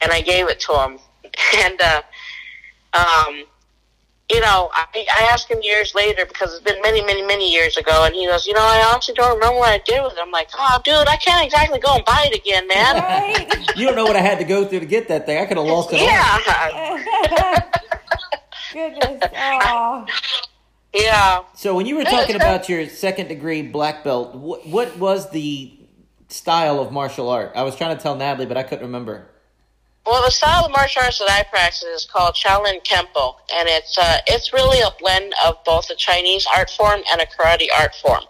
and 0.00 0.12
I 0.12 0.20
gave 0.20 0.48
it 0.48 0.60
to 0.60 0.72
him. 0.82 0.98
And 1.54 1.80
uh, 1.80 2.02
um, 2.92 3.44
you 4.32 4.40
know, 4.40 4.70
I, 4.72 4.86
I 4.94 5.28
asked 5.30 5.50
him 5.50 5.60
years 5.62 5.94
later 5.94 6.24
because 6.24 6.54
it's 6.54 6.62
been 6.62 6.80
many, 6.82 7.02
many, 7.04 7.22
many 7.22 7.52
years 7.52 7.76
ago, 7.76 8.04
and 8.04 8.14
he 8.14 8.26
goes, 8.26 8.46
you 8.46 8.54
know, 8.54 8.60
I 8.62 8.90
honestly 8.92 9.14
don't 9.14 9.34
remember 9.34 9.58
what 9.58 9.70
I 9.70 9.78
did 9.84 10.02
with 10.02 10.12
it. 10.14 10.18
I'm 10.20 10.30
like, 10.30 10.48
oh, 10.58 10.80
dude, 10.84 11.08
I 11.08 11.16
can't 11.16 11.44
exactly 11.44 11.78
go 11.78 11.96
and 11.96 12.04
buy 12.04 12.28
it 12.30 12.38
again, 12.38 12.66
man. 12.66 12.96
Right. 12.96 13.48
You 13.76 13.86
don't 13.86 13.96
know 13.96 14.04
what 14.04 14.16
I 14.16 14.20
had 14.20 14.38
to 14.38 14.44
go 14.44 14.66
through 14.66 14.80
to 14.80 14.86
get 14.86 15.08
that 15.08 15.24
thing. 15.24 15.38
I 15.38 15.46
could 15.46 15.56
have 15.56 15.64
lost 15.66 15.90
it 15.92 16.00
all. 16.00 16.06
yeah, 16.06 17.70
Goodness. 18.72 19.22
Oh. 19.34 20.06
Yeah. 20.94 21.40
So 21.54 21.74
when 21.74 21.86
you 21.86 21.96
were 21.96 22.04
talking 22.04 22.36
about 22.36 22.68
your 22.68 22.88
second 22.88 23.28
degree 23.28 23.62
black 23.62 24.04
belt, 24.04 24.34
what 24.34 24.66
what 24.66 24.96
was 24.98 25.30
the 25.30 25.72
style 26.28 26.80
of 26.80 26.92
martial 26.92 27.28
art? 27.28 27.52
I 27.54 27.62
was 27.62 27.76
trying 27.76 27.96
to 27.96 28.02
tell 28.02 28.16
Natalie, 28.16 28.46
but 28.46 28.56
I 28.56 28.62
couldn't 28.62 28.84
remember. 28.84 29.28
Well, 30.04 30.24
the 30.24 30.32
style 30.32 30.64
of 30.64 30.72
martial 30.72 31.02
arts 31.02 31.20
that 31.20 31.30
I 31.30 31.44
practice 31.48 31.84
is 31.84 32.08
called 32.10 32.34
Shaolin 32.34 32.84
Kempo, 32.84 33.36
and 33.54 33.68
it's 33.68 33.96
uh, 33.96 34.18
it's 34.26 34.52
really 34.52 34.80
a 34.80 34.90
blend 34.98 35.32
of 35.44 35.56
both 35.64 35.90
a 35.90 35.94
Chinese 35.94 36.46
art 36.54 36.70
form 36.70 37.00
and 37.10 37.20
a 37.20 37.26
karate 37.26 37.68
art 37.78 37.94
form. 37.94 38.24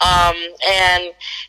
Um, 0.00 0.36
and 0.68 1.04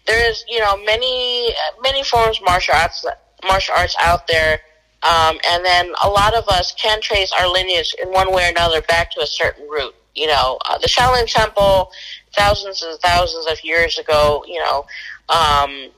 there's 0.06 0.46
you 0.48 0.60
know 0.60 0.78
many 0.86 1.54
many 1.82 2.04
forms 2.04 2.38
of 2.38 2.46
martial 2.46 2.76
arts 2.76 3.04
martial 3.44 3.74
arts 3.76 3.96
out 4.00 4.28
there, 4.28 4.60
um, 5.02 5.40
and 5.50 5.66
then 5.66 5.92
a 6.04 6.10
lot 6.10 6.36
of 6.36 6.48
us 6.50 6.74
can 6.74 7.02
trace 7.02 7.32
our 7.40 7.48
lineage 7.52 7.96
in 8.02 8.10
one 8.10 8.32
way 8.32 8.46
or 8.46 8.50
another 8.50 8.82
back 8.84 9.12
to 9.12 9.22
a 9.22 9.28
certain 9.28 9.68
root. 9.68 9.96
You 10.18 10.28
know, 10.28 10.58
uh, 10.66 10.78
the 10.80 10.88
Shaolin 10.88 11.32
Temple, 11.32 11.92
thousands 12.36 12.82
and 12.82 13.00
thousands 13.00 13.46
of 13.48 13.64
years 13.64 13.98
ago, 14.00 14.44
you 14.48 14.60
know, 14.60 14.86
um, 15.30 15.90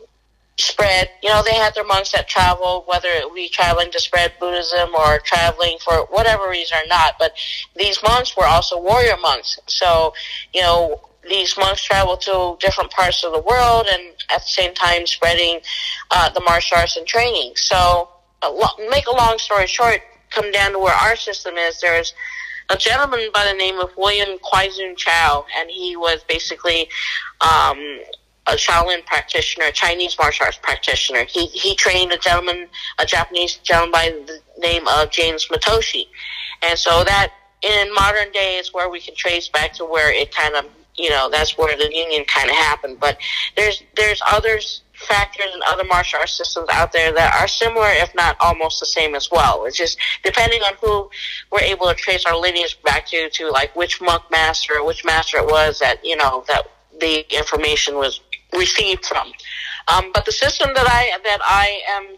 spread. 0.57 1.09
You 1.23 1.29
know, 1.29 1.41
they 1.43 1.55
had 1.55 1.73
their 1.73 1.85
monks 1.85 2.11
that 2.11 2.27
traveled, 2.27 2.83
whether 2.87 3.07
it 3.07 3.33
be 3.33 3.49
traveling 3.49 3.91
to 3.91 3.99
spread 3.99 4.33
Buddhism 4.39 4.89
or 4.93 5.19
traveling 5.19 5.77
for 5.83 6.05
whatever 6.09 6.49
reason 6.49 6.77
or 6.77 6.87
not. 6.87 7.15
But 7.17 7.33
these 7.75 7.99
monks 8.03 8.35
were 8.35 8.45
also 8.45 8.79
warrior 8.79 9.17
monks. 9.17 9.57
So, 9.67 10.13
you 10.53 10.61
know, 10.61 11.01
these 11.27 11.57
monks 11.57 11.83
traveled 11.83 12.21
to 12.21 12.57
different 12.59 12.91
parts 12.91 13.23
of 13.23 13.33
the 13.33 13.39
world 13.41 13.87
and 13.91 14.01
at 14.29 14.41
the 14.41 14.47
same 14.47 14.73
time 14.73 15.05
spreading 15.05 15.59
uh, 16.11 16.29
the 16.29 16.41
martial 16.41 16.77
arts 16.77 16.97
and 16.97 17.07
training. 17.07 17.53
So, 17.55 18.09
a 18.41 18.49
lo- 18.49 18.89
make 18.89 19.07
a 19.07 19.11
long 19.11 19.37
story 19.37 19.67
short, 19.67 20.01
come 20.29 20.51
down 20.51 20.73
to 20.73 20.79
where 20.79 20.93
our 20.93 21.15
system 21.15 21.55
is. 21.57 21.81
There's 21.81 22.13
a 22.69 22.77
gentleman 22.77 23.29
by 23.33 23.45
the 23.45 23.57
name 23.57 23.79
of 23.79 23.89
William 23.97 24.37
Kwai 24.41 24.69
Sun 24.69 24.95
Chow, 24.95 25.45
and 25.57 25.69
he 25.69 25.95
was 25.95 26.23
basically 26.27 26.87
um, 27.41 27.99
a 28.47 28.53
Shaolin 28.53 29.05
practitioner, 29.05 29.65
a 29.65 29.71
Chinese 29.71 30.15
martial 30.19 30.45
arts 30.45 30.59
practitioner. 30.61 31.25
He 31.25 31.47
he 31.47 31.75
trained 31.75 32.11
a 32.11 32.17
gentleman, 32.17 32.67
a 32.99 33.05
Japanese 33.05 33.55
gentleman 33.55 33.91
by 33.91 34.09
the 34.27 34.39
name 34.59 34.87
of 34.87 35.11
James 35.11 35.47
Mitose, 35.47 36.07
and 36.61 36.77
so 36.77 37.03
that 37.03 37.33
in 37.61 37.93
modern 37.93 38.31
day 38.31 38.57
is 38.57 38.73
where 38.73 38.89
we 38.89 38.99
can 38.99 39.15
trace 39.15 39.49
back 39.49 39.73
to 39.73 39.85
where 39.85 40.13
it 40.13 40.33
kind 40.33 40.55
of 40.55 40.65
you 40.95 41.09
know 41.09 41.29
that's 41.29 41.57
where 41.57 41.75
the 41.77 41.93
union 41.93 42.23
kind 42.25 42.49
of 42.49 42.55
happened. 42.55 42.99
But 42.99 43.17
there's 43.55 43.81
there's 43.95 44.21
others 44.31 44.81
factors 45.07 45.47
and 45.53 45.63
other 45.63 45.83
martial 45.85 46.19
arts 46.19 46.33
systems 46.33 46.67
out 46.71 46.91
there 46.91 47.13
that 47.13 47.33
are 47.41 47.47
similar, 47.47 47.87
if 47.89 48.13
not 48.15 48.35
almost 48.41 48.79
the 48.79 48.85
same 48.85 49.15
as 49.15 49.29
well. 49.31 49.65
It's 49.65 49.77
just 49.77 49.97
depending 50.23 50.61
on 50.61 50.73
who 50.81 51.09
we're 51.51 51.61
able 51.61 51.87
to 51.87 51.95
trace 51.95 52.25
our 52.25 52.35
lineage 52.35 52.77
back 52.83 53.07
to, 53.07 53.29
to 53.29 53.49
like 53.49 53.75
which 53.75 54.01
monk 54.01 54.23
master 54.31 54.83
which 54.83 55.05
master 55.05 55.37
it 55.37 55.45
was 55.45 55.79
that 55.79 56.03
you 56.03 56.15
know 56.15 56.43
that 56.47 56.63
the 56.99 57.25
information 57.35 57.95
was 57.95 58.21
received 58.57 59.05
from. 59.05 59.31
Um, 59.87 60.11
but 60.13 60.25
the 60.25 60.31
system 60.31 60.69
that 60.73 60.85
I 60.87 61.17
that 61.23 61.39
I 61.43 61.81
am 61.89 62.17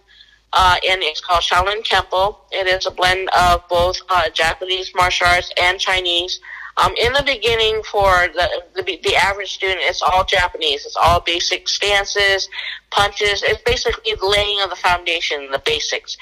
uh, 0.54 0.76
in 0.84 1.02
is 1.02 1.22
called 1.22 1.42
Shaolin 1.42 1.84
Temple. 1.84 2.42
It 2.52 2.68
is 2.68 2.86
a 2.86 2.92
blend 2.92 3.30
of 3.30 3.68
both 3.70 3.98
uh, 4.10 4.30
Japanese 4.30 4.92
martial 4.96 5.28
arts 5.28 5.52
and 5.62 5.80
Chinese. 5.80 6.40
Um, 6.78 6.94
in 7.00 7.12
the 7.14 7.24
beginning, 7.26 7.82
for 7.92 8.28
the, 8.34 8.64
the 8.76 9.00
the 9.04 9.16
average 9.16 9.54
student, 9.54 9.80
it's 9.82 10.02
all 10.02 10.24
Japanese. 10.24 10.86
It's 10.86 10.96
all 10.96 11.20
basic 11.20 11.68
stances, 11.68 12.50
punches. 12.92 13.44
It's 13.44 13.62
basically 13.64 14.14
the 14.16 14.26
laying 14.26 14.62
of 14.62 14.70
the 14.70 14.76
foundation, 14.76 15.50
the 15.52 15.62
basics. 15.66 16.18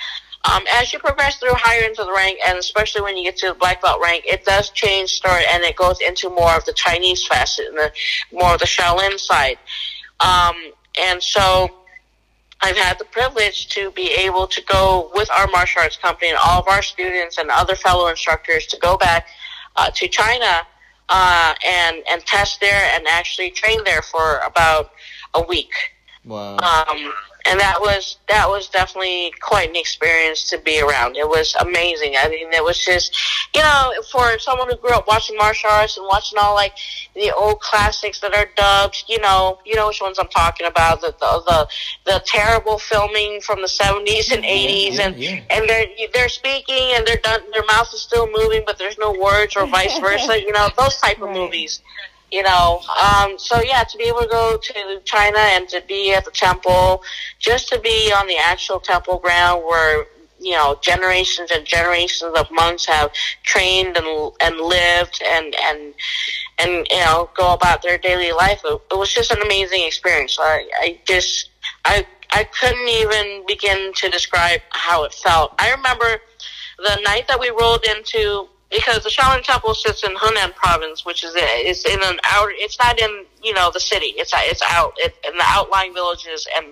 Um, 0.45 0.63
as 0.73 0.93
you 0.93 0.99
progress 0.99 1.37
through 1.37 1.53
higher 1.53 1.83
into 1.83 2.03
the 2.03 2.13
rank, 2.13 2.39
and 2.47 2.57
especially 2.57 3.01
when 3.01 3.17
you 3.17 3.25
get 3.25 3.37
to 3.37 3.47
the 3.49 3.53
black 3.55 3.81
belt 3.81 3.99
rank, 4.01 4.23
it 4.25 4.45
does 4.45 4.69
change 4.69 5.09
start, 5.09 5.43
and 5.51 5.63
it 5.63 5.75
goes 5.75 5.99
into 6.01 6.29
more 6.29 6.55
of 6.55 6.63
the 6.65 6.73
Chinese 6.73 7.27
facet 7.27 7.67
and 7.67 7.77
the 7.77 7.91
more 8.31 8.53
of 8.53 8.59
the 8.59 8.65
Shaolin 8.65 9.19
side. 9.19 9.57
Um, 10.21 10.55
and 10.99 11.21
so, 11.21 11.69
I've 12.61 12.77
had 12.77 12.99
the 12.99 13.05
privilege 13.05 13.69
to 13.69 13.91
be 13.91 14.11
able 14.11 14.47
to 14.47 14.61
go 14.63 15.11
with 15.13 15.29
our 15.31 15.47
martial 15.47 15.81
arts 15.81 15.97
company 15.97 16.29
and 16.29 16.37
all 16.43 16.59
of 16.59 16.67
our 16.67 16.81
students 16.81 17.37
and 17.37 17.49
other 17.49 17.75
fellow 17.75 18.07
instructors 18.07 18.65
to 18.67 18.77
go 18.79 18.97
back 18.97 19.27
uh, 19.75 19.89
to 19.91 20.07
China 20.07 20.65
uh, 21.09 21.53
and 21.65 22.03
and 22.11 22.25
test 22.25 22.61
there 22.61 22.89
and 22.93 23.07
actually 23.07 23.51
train 23.51 23.83
there 23.83 24.01
for 24.01 24.39
about 24.39 24.91
a 25.33 25.41
week. 25.43 25.73
Wow. 26.25 26.57
Um, 26.57 27.13
and 27.49 27.59
that 27.59 27.79
was 27.81 28.17
that 28.27 28.47
was 28.47 28.69
definitely 28.69 29.33
quite 29.41 29.69
an 29.69 29.75
experience 29.75 30.49
to 30.49 30.57
be 30.59 30.79
around. 30.81 31.17
It 31.17 31.27
was 31.27 31.55
amazing. 31.59 32.13
I 32.17 32.29
mean, 32.29 32.51
it 32.53 32.63
was 32.63 32.79
just 32.83 33.17
you 33.55 33.61
know 33.61 33.91
for 34.11 34.37
someone 34.39 34.69
who 34.69 34.77
grew 34.77 34.91
up 34.91 35.07
watching 35.07 35.35
martial 35.37 35.69
arts 35.69 35.97
and 35.97 36.05
watching 36.07 36.37
all 36.39 36.53
like 36.53 36.73
the 37.15 37.33
old 37.35 37.59
classics 37.59 38.19
that 38.21 38.35
are 38.35 38.47
dubbed. 38.55 39.03
You 39.07 39.19
know, 39.19 39.59
you 39.65 39.75
know 39.75 39.87
which 39.87 40.01
ones 40.01 40.19
I'm 40.19 40.27
talking 40.29 40.67
about. 40.67 41.01
The 41.01 41.15
the 41.19 41.43
the, 41.47 41.67
the 42.05 42.23
terrible 42.25 42.77
filming 42.77 43.41
from 43.41 43.61
the 43.61 43.67
70s 43.67 44.31
and 44.31 44.43
80s, 44.43 44.93
yeah, 44.97 45.01
and 45.07 45.15
yeah. 45.17 45.41
and 45.49 45.67
they're 45.67 45.87
they're 46.13 46.29
speaking 46.29 46.91
and 46.93 47.05
they're 47.05 47.17
done. 47.17 47.41
Their 47.53 47.65
mouth 47.65 47.89
is 47.93 48.01
still 48.01 48.29
moving, 48.31 48.63
but 48.65 48.77
there's 48.77 48.97
no 48.97 49.11
words 49.11 49.55
or 49.55 49.65
vice 49.65 49.97
versa. 49.99 50.39
You 50.39 50.51
know, 50.51 50.69
those 50.77 50.97
type 50.97 51.17
of 51.17 51.29
Right. 51.29 51.35
movies 51.35 51.81
you 52.31 52.43
know 52.43 52.81
um 53.01 53.37
so 53.37 53.61
yeah 53.61 53.83
to 53.83 53.97
be 53.97 54.05
able 54.05 54.21
to 54.21 54.27
go 54.27 54.57
to 54.61 55.01
china 55.05 55.39
and 55.39 55.67
to 55.67 55.81
be 55.87 56.13
at 56.13 56.25
the 56.25 56.31
temple 56.31 57.01
just 57.39 57.67
to 57.69 57.79
be 57.79 58.11
on 58.15 58.27
the 58.27 58.37
actual 58.37 58.79
temple 58.79 59.17
ground 59.17 59.63
where 59.65 60.05
you 60.39 60.51
know 60.51 60.77
generations 60.81 61.51
and 61.51 61.65
generations 61.65 62.33
of 62.35 62.49
monks 62.51 62.85
have 62.85 63.11
trained 63.43 63.97
and 63.97 64.31
and 64.41 64.59
lived 64.59 65.21
and 65.25 65.55
and 65.63 65.93
and 66.59 66.87
you 66.89 66.99
know 66.99 67.29
go 67.35 67.53
about 67.53 67.81
their 67.81 67.97
daily 67.97 68.31
life. 68.31 68.61
It, 68.63 68.81
it 68.91 68.97
was 68.97 69.13
just 69.13 69.31
an 69.31 69.41
amazing 69.41 69.83
experience. 69.85 70.37
I, 70.39 70.65
I 70.81 70.99
just 71.05 71.49
I 71.85 72.05
I 72.31 72.43
couldn't 72.59 72.87
even 72.87 73.43
begin 73.47 73.91
to 73.95 74.09
describe 74.09 74.61
how 74.69 75.03
it 75.03 75.13
felt. 75.13 75.53
I 75.59 75.71
remember 75.71 76.21
the 76.77 77.01
night 77.03 77.27
that 77.27 77.39
we 77.39 77.49
rolled 77.49 77.85
into 77.85 78.47
because 78.69 79.03
the 79.03 79.09
Shaolin 79.09 79.43
Temple 79.43 79.73
sits 79.73 80.03
in 80.03 80.15
Henan 80.15 80.53
Province, 80.55 81.05
which 81.05 81.23
is 81.23 81.33
it's 81.35 81.85
in 81.85 81.99
an 82.03 82.19
outer. 82.23 82.53
It's 82.55 82.77
not 82.79 82.99
in 82.99 83.25
you 83.43 83.53
know 83.53 83.71
the 83.73 83.79
city. 83.79 84.13
It's 84.17 84.31
it's 84.35 84.61
out 84.69 84.97
in 85.01 85.37
the 85.37 85.43
outlying 85.45 85.93
villages 85.93 86.47
and 86.55 86.67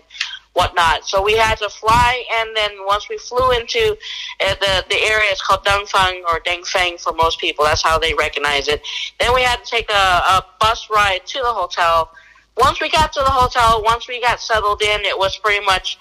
whatnot. 0.53 1.07
So 1.07 1.21
we 1.21 1.33
had 1.37 1.57
to 1.59 1.69
fly, 1.69 2.23
and 2.35 2.55
then 2.55 2.71
once 2.85 3.09
we 3.09 3.17
flew 3.17 3.51
into 3.51 3.97
uh, 4.41 4.55
the 4.59 4.85
the 4.89 4.97
area, 4.97 5.31
it's 5.31 5.41
called 5.41 5.63
Dongfeng 5.65 6.21
or 6.23 6.39
Dengfeng 6.41 7.01
for 7.01 7.13
most 7.13 7.39
people. 7.39 7.65
That's 7.65 7.83
how 7.83 7.97
they 7.97 8.13
recognize 8.13 8.67
it. 8.67 8.81
Then 9.19 9.33
we 9.33 9.41
had 9.41 9.63
to 9.63 9.69
take 9.69 9.89
a, 9.89 9.93
a 9.93 10.45
bus 10.59 10.87
ride 10.89 11.25
to 11.25 11.39
the 11.39 11.53
hotel. 11.53 12.11
Once 12.57 12.81
we 12.81 12.89
got 12.89 13.13
to 13.13 13.19
the 13.19 13.29
hotel, 13.29 13.83
once 13.83 14.07
we 14.07 14.19
got 14.19 14.39
settled 14.39 14.81
in, 14.81 15.01
it 15.01 15.17
was 15.17 15.37
pretty 15.37 15.63
much 15.63 15.97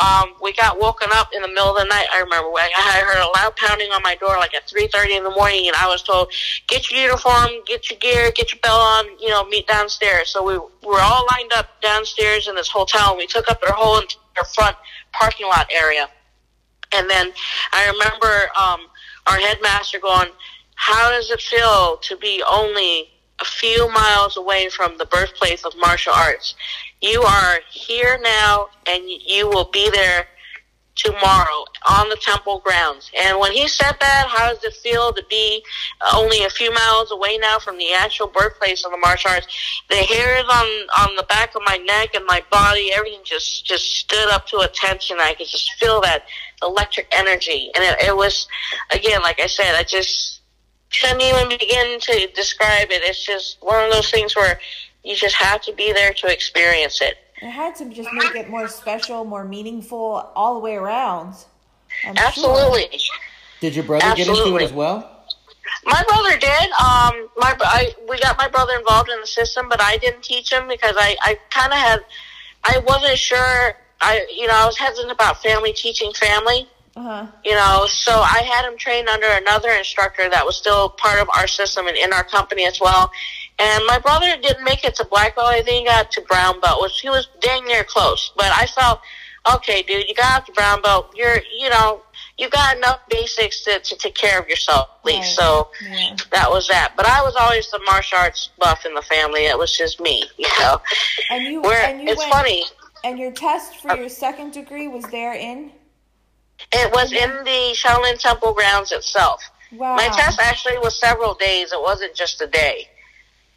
um, 0.00 0.34
we 0.40 0.52
got 0.54 0.80
woken 0.80 1.08
up 1.12 1.28
in 1.34 1.42
the 1.42 1.48
middle 1.48 1.76
of 1.76 1.76
the 1.76 1.84
night. 1.84 2.06
I 2.12 2.20
remember 2.20 2.48
I 2.56 3.02
heard 3.06 3.20
a 3.20 3.30
loud 3.36 3.54
pounding 3.56 3.90
on 3.92 4.02
my 4.02 4.14
door, 4.16 4.36
like 4.38 4.54
at 4.54 4.68
three 4.68 4.88
thirty 4.88 5.14
in 5.14 5.24
the 5.24 5.30
morning, 5.30 5.66
and 5.66 5.76
I 5.76 5.86
was 5.86 6.02
told, 6.02 6.32
"Get 6.68 6.90
your 6.90 7.00
uniform, 7.00 7.50
get 7.66 7.90
your 7.90 7.98
gear, 7.98 8.30
get 8.30 8.52
your 8.52 8.60
belt 8.60 8.80
on, 8.80 9.18
you 9.18 9.28
know, 9.28 9.44
meet 9.44 9.66
downstairs." 9.66 10.30
So 10.30 10.42
we 10.42 10.56
were 10.88 11.00
all 11.00 11.26
lined 11.32 11.52
up 11.52 11.80
downstairs 11.82 12.48
in 12.48 12.54
this 12.54 12.68
hotel, 12.68 13.10
and 13.10 13.18
we 13.18 13.26
took 13.26 13.50
up 13.50 13.60
their 13.60 13.74
whole 13.74 14.00
entire 14.00 14.44
front 14.54 14.76
parking 15.12 15.46
lot 15.46 15.68
area. 15.70 16.08
And 16.92 17.08
then 17.08 17.32
I 17.72 17.88
remember 17.90 18.48
um, 18.58 18.80
our 19.26 19.38
headmaster 19.38 19.98
going, 19.98 20.30
"How 20.76 21.10
does 21.10 21.30
it 21.30 21.40
feel 21.42 21.98
to 21.98 22.16
be 22.16 22.42
only 22.48 23.10
a 23.40 23.44
few 23.44 23.90
miles 23.90 24.36
away 24.36 24.68
from 24.70 24.96
the 24.98 25.04
birthplace 25.04 25.64
of 25.64 25.76
martial 25.76 26.14
arts?" 26.14 26.54
You 27.00 27.22
are 27.22 27.58
here 27.70 28.18
now, 28.22 28.68
and 28.86 29.04
you 29.08 29.48
will 29.48 29.70
be 29.70 29.88
there 29.90 30.26
tomorrow 30.96 31.64
on 31.88 32.08
the 32.10 32.16
temple 32.16 32.60
grounds. 32.64 33.10
And 33.18 33.38
when 33.38 33.52
he 33.52 33.66
said 33.68 33.94
that, 34.00 34.26
how 34.28 34.52
does 34.52 34.62
it 34.64 34.74
feel 34.74 35.12
to 35.14 35.24
be 35.30 35.64
uh, 36.02 36.18
only 36.18 36.44
a 36.44 36.50
few 36.50 36.72
miles 36.74 37.10
away 37.10 37.38
now 37.38 37.58
from 37.58 37.78
the 37.78 37.94
actual 37.94 38.26
birthplace 38.26 38.84
of 38.84 38.90
the 38.90 38.98
martial 38.98 39.30
arts? 39.30 39.46
The 39.88 39.96
hairs 39.96 40.44
on 40.52 40.66
on 40.98 41.16
the 41.16 41.24
back 41.28 41.54
of 41.54 41.62
my 41.64 41.78
neck 41.78 42.14
and 42.14 42.26
my 42.26 42.42
body, 42.50 42.90
everything 42.92 43.20
just 43.24 43.64
just 43.64 43.96
stood 43.96 44.28
up 44.30 44.46
to 44.48 44.58
attention. 44.58 45.16
I 45.20 45.34
could 45.34 45.48
just 45.48 45.72
feel 45.74 46.02
that 46.02 46.24
electric 46.62 47.08
energy, 47.12 47.70
and 47.74 47.82
it, 47.82 48.08
it 48.08 48.16
was 48.16 48.46
again, 48.90 49.22
like 49.22 49.40
I 49.40 49.46
said, 49.46 49.74
I 49.74 49.84
just 49.84 50.40
couldn't 51.00 51.22
even 51.22 51.48
begin 51.48 52.00
to 52.00 52.26
describe 52.34 52.88
it. 52.90 53.02
It's 53.04 53.24
just 53.24 53.56
one 53.60 53.84
of 53.84 53.92
those 53.92 54.10
things 54.10 54.36
where 54.36 54.60
you 55.04 55.16
just 55.16 55.36
have 55.36 55.62
to 55.62 55.72
be 55.74 55.92
there 55.92 56.12
to 56.12 56.32
experience 56.32 57.00
it. 57.00 57.16
It 57.42 57.50
had 57.50 57.74
to 57.76 57.88
just 57.88 58.12
make 58.12 58.34
it 58.34 58.50
more 58.50 58.68
special, 58.68 59.24
more 59.24 59.44
meaningful 59.44 60.30
all 60.36 60.54
the 60.54 60.60
way 60.60 60.76
around. 60.76 61.34
I'm 62.04 62.16
Absolutely. 62.16 62.98
Sure. 62.98 63.16
Did 63.60 63.74
your 63.74 63.84
brother 63.84 64.04
Absolutely. 64.04 64.34
get 64.34 64.46
into 64.46 64.56
it 64.58 64.62
as 64.62 64.72
well? 64.72 65.26
My 65.84 66.02
brother 66.06 66.36
did. 66.36 66.70
Um, 66.72 67.28
my 67.36 67.56
I 67.60 67.94
we 68.08 68.18
got 68.18 68.36
my 68.36 68.48
brother 68.48 68.74
involved 68.74 69.08
in 69.10 69.20
the 69.20 69.26
system, 69.26 69.68
but 69.68 69.80
I 69.80 69.96
didn't 69.96 70.22
teach 70.22 70.52
him 70.52 70.68
because 70.68 70.94
I 70.98 71.16
I 71.22 71.38
kind 71.50 71.72
of 71.72 71.78
had 71.78 72.00
I 72.64 72.78
wasn't 72.86 73.18
sure. 73.18 73.74
I 74.00 74.26
you 74.34 74.46
know 74.46 74.54
I 74.54 74.66
was 74.66 74.76
hesitant 74.76 75.12
about 75.12 75.42
family 75.42 75.72
teaching 75.72 76.12
family. 76.12 76.68
Uh-huh. 76.96 77.26
You 77.44 77.54
know, 77.54 77.86
so 77.88 78.12
I 78.12 78.42
had 78.42 78.70
him 78.70 78.76
trained 78.76 79.08
under 79.08 79.26
another 79.26 79.70
instructor 79.70 80.28
that 80.28 80.44
was 80.44 80.56
still 80.56 80.90
part 80.90 81.20
of 81.20 81.28
our 81.36 81.46
system 81.46 81.86
and 81.86 81.96
in 81.96 82.12
our 82.12 82.24
company 82.24 82.66
as 82.66 82.80
well. 82.80 83.10
And 83.60 83.84
my 83.86 83.98
brother 83.98 84.36
didn't 84.40 84.64
make 84.64 84.84
it 84.84 84.94
to 84.96 85.04
black 85.04 85.36
belt. 85.36 85.48
I 85.48 85.62
think 85.62 85.80
he 85.80 85.84
got 85.84 86.10
to 86.12 86.22
brown 86.22 86.60
belt. 86.60 86.80
Which 86.80 87.00
he 87.00 87.10
was 87.10 87.28
dang 87.40 87.64
near 87.66 87.84
close. 87.84 88.32
But 88.36 88.50
I 88.52 88.66
felt, 88.66 89.00
okay, 89.54 89.82
dude, 89.82 90.08
you 90.08 90.14
got 90.14 90.46
to 90.46 90.52
brown 90.52 90.80
belt. 90.80 91.12
You're, 91.14 91.40
you 91.58 91.68
know, 91.68 92.02
you 92.38 92.48
got 92.48 92.76
enough 92.78 93.00
basics 93.10 93.62
to, 93.64 93.78
to 93.80 93.96
take 93.96 94.14
care 94.14 94.40
of 94.40 94.48
yourself 94.48 94.88
at 94.98 95.04
least. 95.04 95.38
Right. 95.38 95.44
So 95.44 95.68
yeah. 95.84 96.16
that 96.32 96.50
was 96.50 96.68
that. 96.68 96.94
But 96.96 97.06
I 97.06 97.20
was 97.20 97.36
always 97.38 97.70
the 97.70 97.80
martial 97.84 98.16
arts 98.16 98.48
buff 98.58 98.86
in 98.86 98.94
the 98.94 99.02
family. 99.02 99.44
It 99.44 99.58
was 99.58 99.76
just 99.76 100.00
me, 100.00 100.24
you 100.38 100.48
know. 100.58 100.80
And 101.30 101.44
you, 101.44 101.60
Where, 101.60 101.84
and 101.84 102.00
you 102.00 102.08
it's 102.08 102.18
went, 102.18 102.32
funny. 102.32 102.64
And 103.04 103.18
your 103.18 103.32
test 103.32 103.76
for 103.76 103.90
uh, 103.90 103.96
your 103.96 104.08
second 104.08 104.52
degree 104.52 104.88
was 104.88 105.04
there 105.10 105.34
in? 105.34 105.70
It 106.72 106.92
was 106.92 107.12
in 107.12 107.30
the 107.44 107.74
Shaolin 107.74 108.18
Temple 108.18 108.54
grounds 108.54 108.92
itself. 108.92 109.42
Wow. 109.72 109.96
My 109.96 110.08
test 110.08 110.40
actually 110.40 110.78
was 110.78 110.98
several 110.98 111.34
days. 111.34 111.72
It 111.72 111.80
wasn't 111.80 112.14
just 112.14 112.40
a 112.40 112.46
day. 112.46 112.88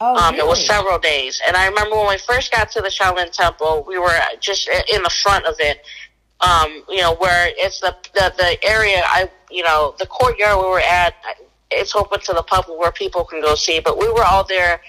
Oh, 0.03 0.15
um, 0.17 0.33
really? 0.35 0.45
It 0.45 0.49
was 0.49 0.65
several 0.65 0.99
days. 0.99 1.41
And 1.47 1.55
I 1.55 1.67
remember 1.67 1.95
when 1.95 2.09
we 2.09 2.17
first 2.17 2.51
got 2.51 2.69
to 2.71 2.81
the 2.81 2.89
Shaolin 2.89 3.31
Temple, 3.31 3.85
we 3.87 3.97
were 3.97 4.19
just 4.41 4.67
in 4.67 5.01
the 5.01 5.09
front 5.23 5.45
of 5.45 5.55
it. 5.59 5.79
Um, 6.41 6.83
you 6.89 6.97
know, 6.97 7.15
where 7.15 7.53
it's 7.55 7.79
the, 7.79 7.95
the, 8.13 8.33
the 8.35 8.67
area, 8.67 9.01
I, 9.05 9.29
you 9.49 9.63
know, 9.63 9.95
the 9.97 10.05
courtyard 10.05 10.57
we 10.57 10.69
were 10.69 10.81
at, 10.81 11.13
it's 11.71 11.95
open 11.95 12.19
to 12.19 12.33
the 12.33 12.43
public 12.43 12.77
where 12.77 12.91
people 12.91 13.23
can 13.23 13.39
go 13.39 13.55
see, 13.55 13.79
but 13.79 13.97
we 13.97 14.11
were 14.11 14.25
all 14.25 14.43
there 14.43 14.81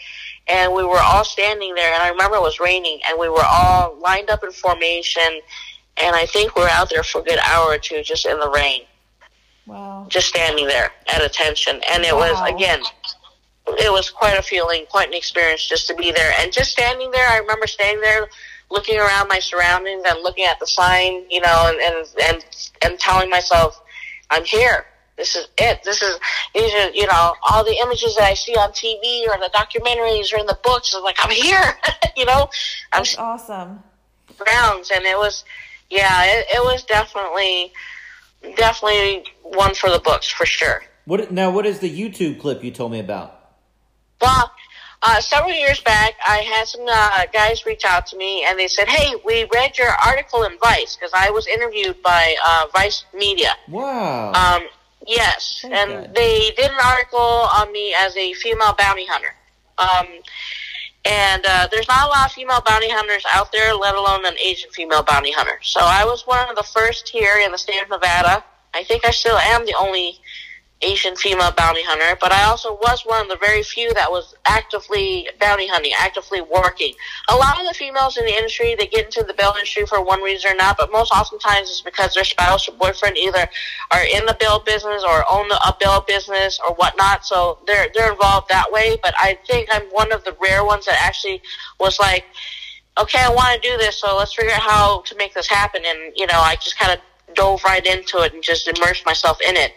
and 0.48 0.74
we 0.74 0.83
were 0.83 0.98
all 0.98 1.24
standing 1.24 1.77
there 1.77 1.94
and 1.94 2.03
I 2.03 2.09
remember 2.09 2.38
it 2.38 2.42
was 2.42 2.59
raining 2.59 2.98
and 3.09 3.20
we 3.20 3.29
were 3.29 3.44
all 3.44 3.96
lined 4.00 4.31
up 4.31 4.42
in 4.42 4.50
formation 4.50 5.22
and 5.96 6.16
I 6.16 6.27
think 6.27 6.57
we 6.57 6.62
were 6.62 6.68
out 6.68 6.90
there 6.90 7.05
for 7.05 7.20
a 7.20 7.24
good 7.24 7.38
hour 7.38 7.68
or 7.68 7.79
two 7.79 8.03
just 8.03 8.27
in 8.27 8.40
the 8.40 8.50
rain. 8.50 8.81
Wow. 9.66 10.07
Just 10.09 10.29
standing 10.29 10.66
there 10.66 10.90
at 11.14 11.22
attention. 11.22 11.81
And 11.90 12.03
it 12.03 12.14
wow. 12.14 12.33
was, 12.33 12.50
again, 12.53 12.81
it 13.66 13.90
was 13.90 14.11
quite 14.11 14.38
a 14.38 14.42
feeling, 14.42 14.85
quite 14.90 15.09
an 15.09 15.14
experience 15.14 15.66
just 15.66 15.87
to 15.88 15.94
be 15.94 16.12
there. 16.12 16.33
And 16.38 16.53
just 16.53 16.72
standing 16.72 17.11
there, 17.11 17.27
I 17.29 17.38
remember 17.38 17.66
standing 17.66 18.00
there 18.00 18.29
looking 18.70 18.98
around 18.98 19.29
my 19.29 19.38
surroundings 19.38 20.03
and 20.07 20.18
looking 20.22 20.44
at 20.44 20.59
the 20.61 20.66
sign, 20.66 21.24
you 21.31 21.40
know, 21.40 21.70
and, 21.72 21.81
and, 21.81 22.07
and, 22.22 22.44
and 22.83 22.98
telling 22.98 23.31
myself, 23.31 23.81
I'm 24.31 24.44
here. 24.44 24.87
This 25.16 25.37
is 25.37 25.46
it. 25.59 25.83
This 25.85 26.03
is, 26.03 26.18
these 26.55 26.74
are, 26.74 26.90
you 26.90 27.07
know, 27.07 27.35
all 27.48 27.64
the 27.64 27.77
images 27.83 28.16
that 28.16 28.24
I 28.24 28.35
see 28.35 28.55
on 28.55 28.70
TV 28.72 29.29
or 29.29 29.38
the 29.38 29.50
documentaries 29.55 30.35
or 30.35 30.40
in 30.40 30.46
the 30.46 30.59
books. 30.64 30.92
I'm 30.92 31.05
like, 31.05 31.16
I'm 31.20 31.31
here, 31.31 31.79
you 32.16 32.24
know. 32.24 32.48
I'm 32.92 33.00
That's 33.00 33.16
awesome. 33.16 33.83
Grounds. 34.37 34.90
And 34.90 35.05
it 35.05 35.16
was, 35.16 35.44
yeah, 35.88 36.24
it, 36.24 36.46
it 36.55 36.64
was 36.64 36.83
definitely, 36.85 37.72
definitely 38.57 39.24
one 39.42 39.74
for 39.74 39.88
the 39.88 40.00
books 40.00 40.29
for 40.29 40.46
sure. 40.46 40.83
What 41.05 41.31
now? 41.31 41.50
What 41.50 41.66
is 41.66 41.81
the 41.81 41.90
YouTube 41.90 42.40
clip 42.40 42.64
you 42.64 42.70
told 42.70 42.90
me 42.90 42.98
about? 42.98 43.43
Well, 44.20 44.50
uh, 45.03 45.20
several 45.20 45.53
years 45.53 45.81
back, 45.81 46.14
I 46.27 46.38
had 46.38 46.66
some 46.66 46.87
uh, 46.88 47.27
guys 47.33 47.66
reach 47.66 47.85
out 47.85 48.07
to 48.07 48.16
me 48.16 48.44
and 48.44 48.59
they 48.59 48.68
said, 48.68 48.88
"Hey, 48.88 49.14
we 49.24 49.46
read 49.53 49.77
your 49.77 49.90
article 50.05 50.44
in 50.44 50.59
Vice 50.59 50.96
because 50.96 51.12
I 51.14 51.31
was 51.31 51.46
interviewed 51.46 52.03
by 52.03 52.35
uh, 52.44 52.66
Vice 52.72 53.05
Media." 53.12 53.55
Wow. 53.68 54.33
Um, 54.33 54.62
yes, 55.07 55.59
Thank 55.61 55.74
and 55.74 55.90
God. 56.07 56.14
they 56.14 56.53
did 56.57 56.70
an 56.70 56.79
article 56.83 57.18
on 57.18 57.70
me 57.72 57.94
as 57.98 58.16
a 58.16 58.33
female 58.35 58.74
bounty 58.79 59.07
hunter. 59.07 59.35
Um, 59.77 60.07
and 61.05 61.44
uh, 61.46 61.68
there's 61.70 61.88
not 61.88 62.07
a 62.07 62.09
lot 62.09 62.27
of 62.27 62.33
female 62.33 62.62
bounty 62.66 62.88
hunters 62.88 63.24
out 63.35 63.53
there, 63.53 63.74
let 63.74 63.94
alone 63.94 64.24
an 64.24 64.38
Asian 64.38 64.70
female 64.70 65.03
bounty 65.03 65.33
hunter. 65.33 65.59
So 65.61 65.81
I 65.83 66.05
was 66.05 66.27
one 66.27 66.48
of 66.48 66.57
the 66.57 66.62
first 66.62 67.11
here 67.11 67.38
in 67.44 67.53
the 67.53 67.59
state 67.59 67.83
of 67.83 67.90
Nevada. 67.90 68.42
I 68.72 68.85
think 68.85 69.05
I 69.05 69.11
still 69.11 69.37
am 69.37 69.66
the 69.66 69.74
only 69.79 70.20
Asian 70.85 71.16
female 71.16 71.51
bounty 71.57 71.83
hunter, 71.83 72.16
but 72.20 72.31
I 72.33 72.44
also 72.44 72.75
was 72.75 73.03
one 73.05 73.23
of 73.23 73.29
the 73.29 73.38
very 73.38 73.62
few 73.62 73.92
that 73.94 74.11
was 74.11 74.35
actively 74.44 75.29
bounty 75.40 75.66
hunting, 75.66 75.92
actively 75.99 76.40
working. 76.42 76.94
A 77.31 77.37
lot 77.37 77.59
of 77.59 77.66
the 77.66 77.75
females 77.75 78.16
in 78.16 78.25
the 78.27 78.37
industry, 78.37 78.75
they 78.79 78.87
get 78.87 79.07
into 79.07 79.25
the 79.25 79.35
bail 79.35 79.55
industry 79.57 79.87
for 79.87 80.05
one 80.05 80.23
reason 80.23 80.53
or 80.53 80.57
not, 80.57 80.77
but 80.77 80.92
most 80.92 81.11
oftentimes 81.12 81.70
it's 81.70 81.81
because 81.81 82.14
their 82.14 82.25
spouse 82.25 82.68
or 82.68 82.73
boyfriend 82.73 83.16
either 83.16 83.49
are 83.92 84.05
in 84.05 84.27
the 84.27 84.37
bail 84.38 84.61
business 84.61 85.03
or 85.03 85.25
own 85.31 85.51
a 85.51 85.75
bail 85.81 86.05
business 86.07 86.61
or 86.66 86.75
whatnot, 86.75 87.25
so 87.25 87.59
they're, 87.66 87.88
they're 87.94 88.12
involved 88.12 88.49
that 88.51 88.70
way, 88.70 88.97
but 89.03 89.14
I 89.18 89.38
think 89.47 89.68
I'm 89.73 89.85
one 89.90 90.12
of 90.12 90.25
the 90.25 90.37
rare 90.40 90.64
ones 90.64 90.85
that 90.87 91.01
actually 91.01 91.40
was 91.81 91.99
like, 91.99 92.25
okay, 92.99 93.20
I 93.20 93.31
want 93.31 93.61
to 93.61 93.68
do 93.68 93.77
this, 93.79 94.01
so 94.01 94.16
let's 94.16 94.35
figure 94.35 94.53
out 94.53 94.61
how 94.61 95.01
to 95.03 95.16
make 95.16 95.35
this 95.35 95.49
happen, 95.49 95.83
and, 95.87 96.12
you 96.14 96.27
know, 96.27 96.38
I 96.38 96.57
just 96.57 96.79
kind 96.79 96.92
of 96.92 96.99
dove 97.35 97.64
right 97.64 97.85
into 97.85 98.18
it 98.18 98.33
and 98.33 98.42
just 98.42 98.68
immersed 98.68 99.05
myself 99.07 99.38
in 99.40 99.57
it. 99.57 99.73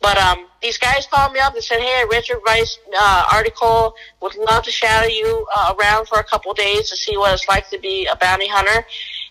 But 0.00 0.16
um, 0.16 0.46
these 0.62 0.78
guys 0.78 1.06
called 1.06 1.32
me 1.32 1.40
up 1.40 1.54
and 1.54 1.62
said, 1.62 1.80
"Hey, 1.80 2.04
Richard 2.08 2.38
Vice 2.46 2.78
uh, 2.96 3.24
article. 3.32 3.94
Would 4.20 4.36
love 4.36 4.62
to 4.64 4.70
shadow 4.70 5.08
you 5.08 5.46
uh, 5.56 5.74
around 5.78 6.06
for 6.06 6.18
a 6.18 6.24
couple 6.24 6.52
days 6.54 6.88
to 6.90 6.96
see 6.96 7.16
what 7.16 7.34
it's 7.34 7.48
like 7.48 7.68
to 7.70 7.78
be 7.78 8.06
a 8.06 8.16
bounty 8.16 8.48
hunter." 8.48 8.86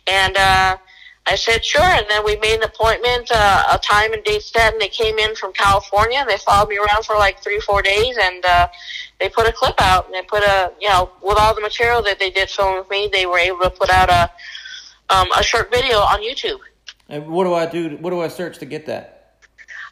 And 0.08 0.36
uh, 0.36 0.78
I 1.26 1.36
said, 1.36 1.64
"Sure." 1.64 1.82
And 1.82 2.06
then 2.10 2.26
we 2.26 2.36
made 2.38 2.56
an 2.56 2.64
appointment, 2.64 3.30
uh, 3.34 3.64
a 3.72 3.78
time 3.78 4.12
and 4.12 4.24
date 4.26 4.44
set, 4.44 4.74
and 4.74 4.82
they 4.82 4.90
came 4.90 5.18
in 5.20 5.36
from 5.36 5.54
California. 5.54 6.20
and 6.20 6.30
They 6.30 6.38
followed 6.38 6.68
me 6.68 6.78
around 6.78 7.06
for 7.06 7.16
like 7.16 7.42
three, 7.42 7.62
four 7.62 7.82
days, 7.82 8.18
and 8.22 8.46
uh, 8.46 8.68
they 9.20 9.30
put 9.30 9.48
a 9.48 9.54
clip 9.54 9.76
out. 9.80 10.06
And 10.08 10.16
they 10.16 10.24
put 10.24 10.44
a, 10.44 10.74
you 10.82 10.90
know, 10.90 11.12
with 11.22 11.38
all 11.38 11.56
the 11.56 11.62
material 11.62 12.02
that 12.04 12.20
they 12.20 12.30
did 12.30 12.50
film 12.50 12.78
with 12.78 12.90
me, 12.90 13.10
they 13.12 13.26
were 13.26 13.40
able 13.40 13.62
to 13.62 13.70
put 13.70 13.90
out 13.90 14.10
a 14.10 14.30
um, 15.10 15.32
a 15.32 15.44
short 15.44 15.72
video 15.72 16.00
on 16.00 16.20
YouTube. 16.22 16.60
And 17.10 17.28
what 17.28 17.46
do 17.46 17.54
I 17.54 17.66
do? 17.66 17.98
What 17.98 18.10
do 18.10 18.20
I 18.20 18.28
search 18.28 18.58
to 18.60 18.66
get 18.66 18.86
that? 18.88 19.17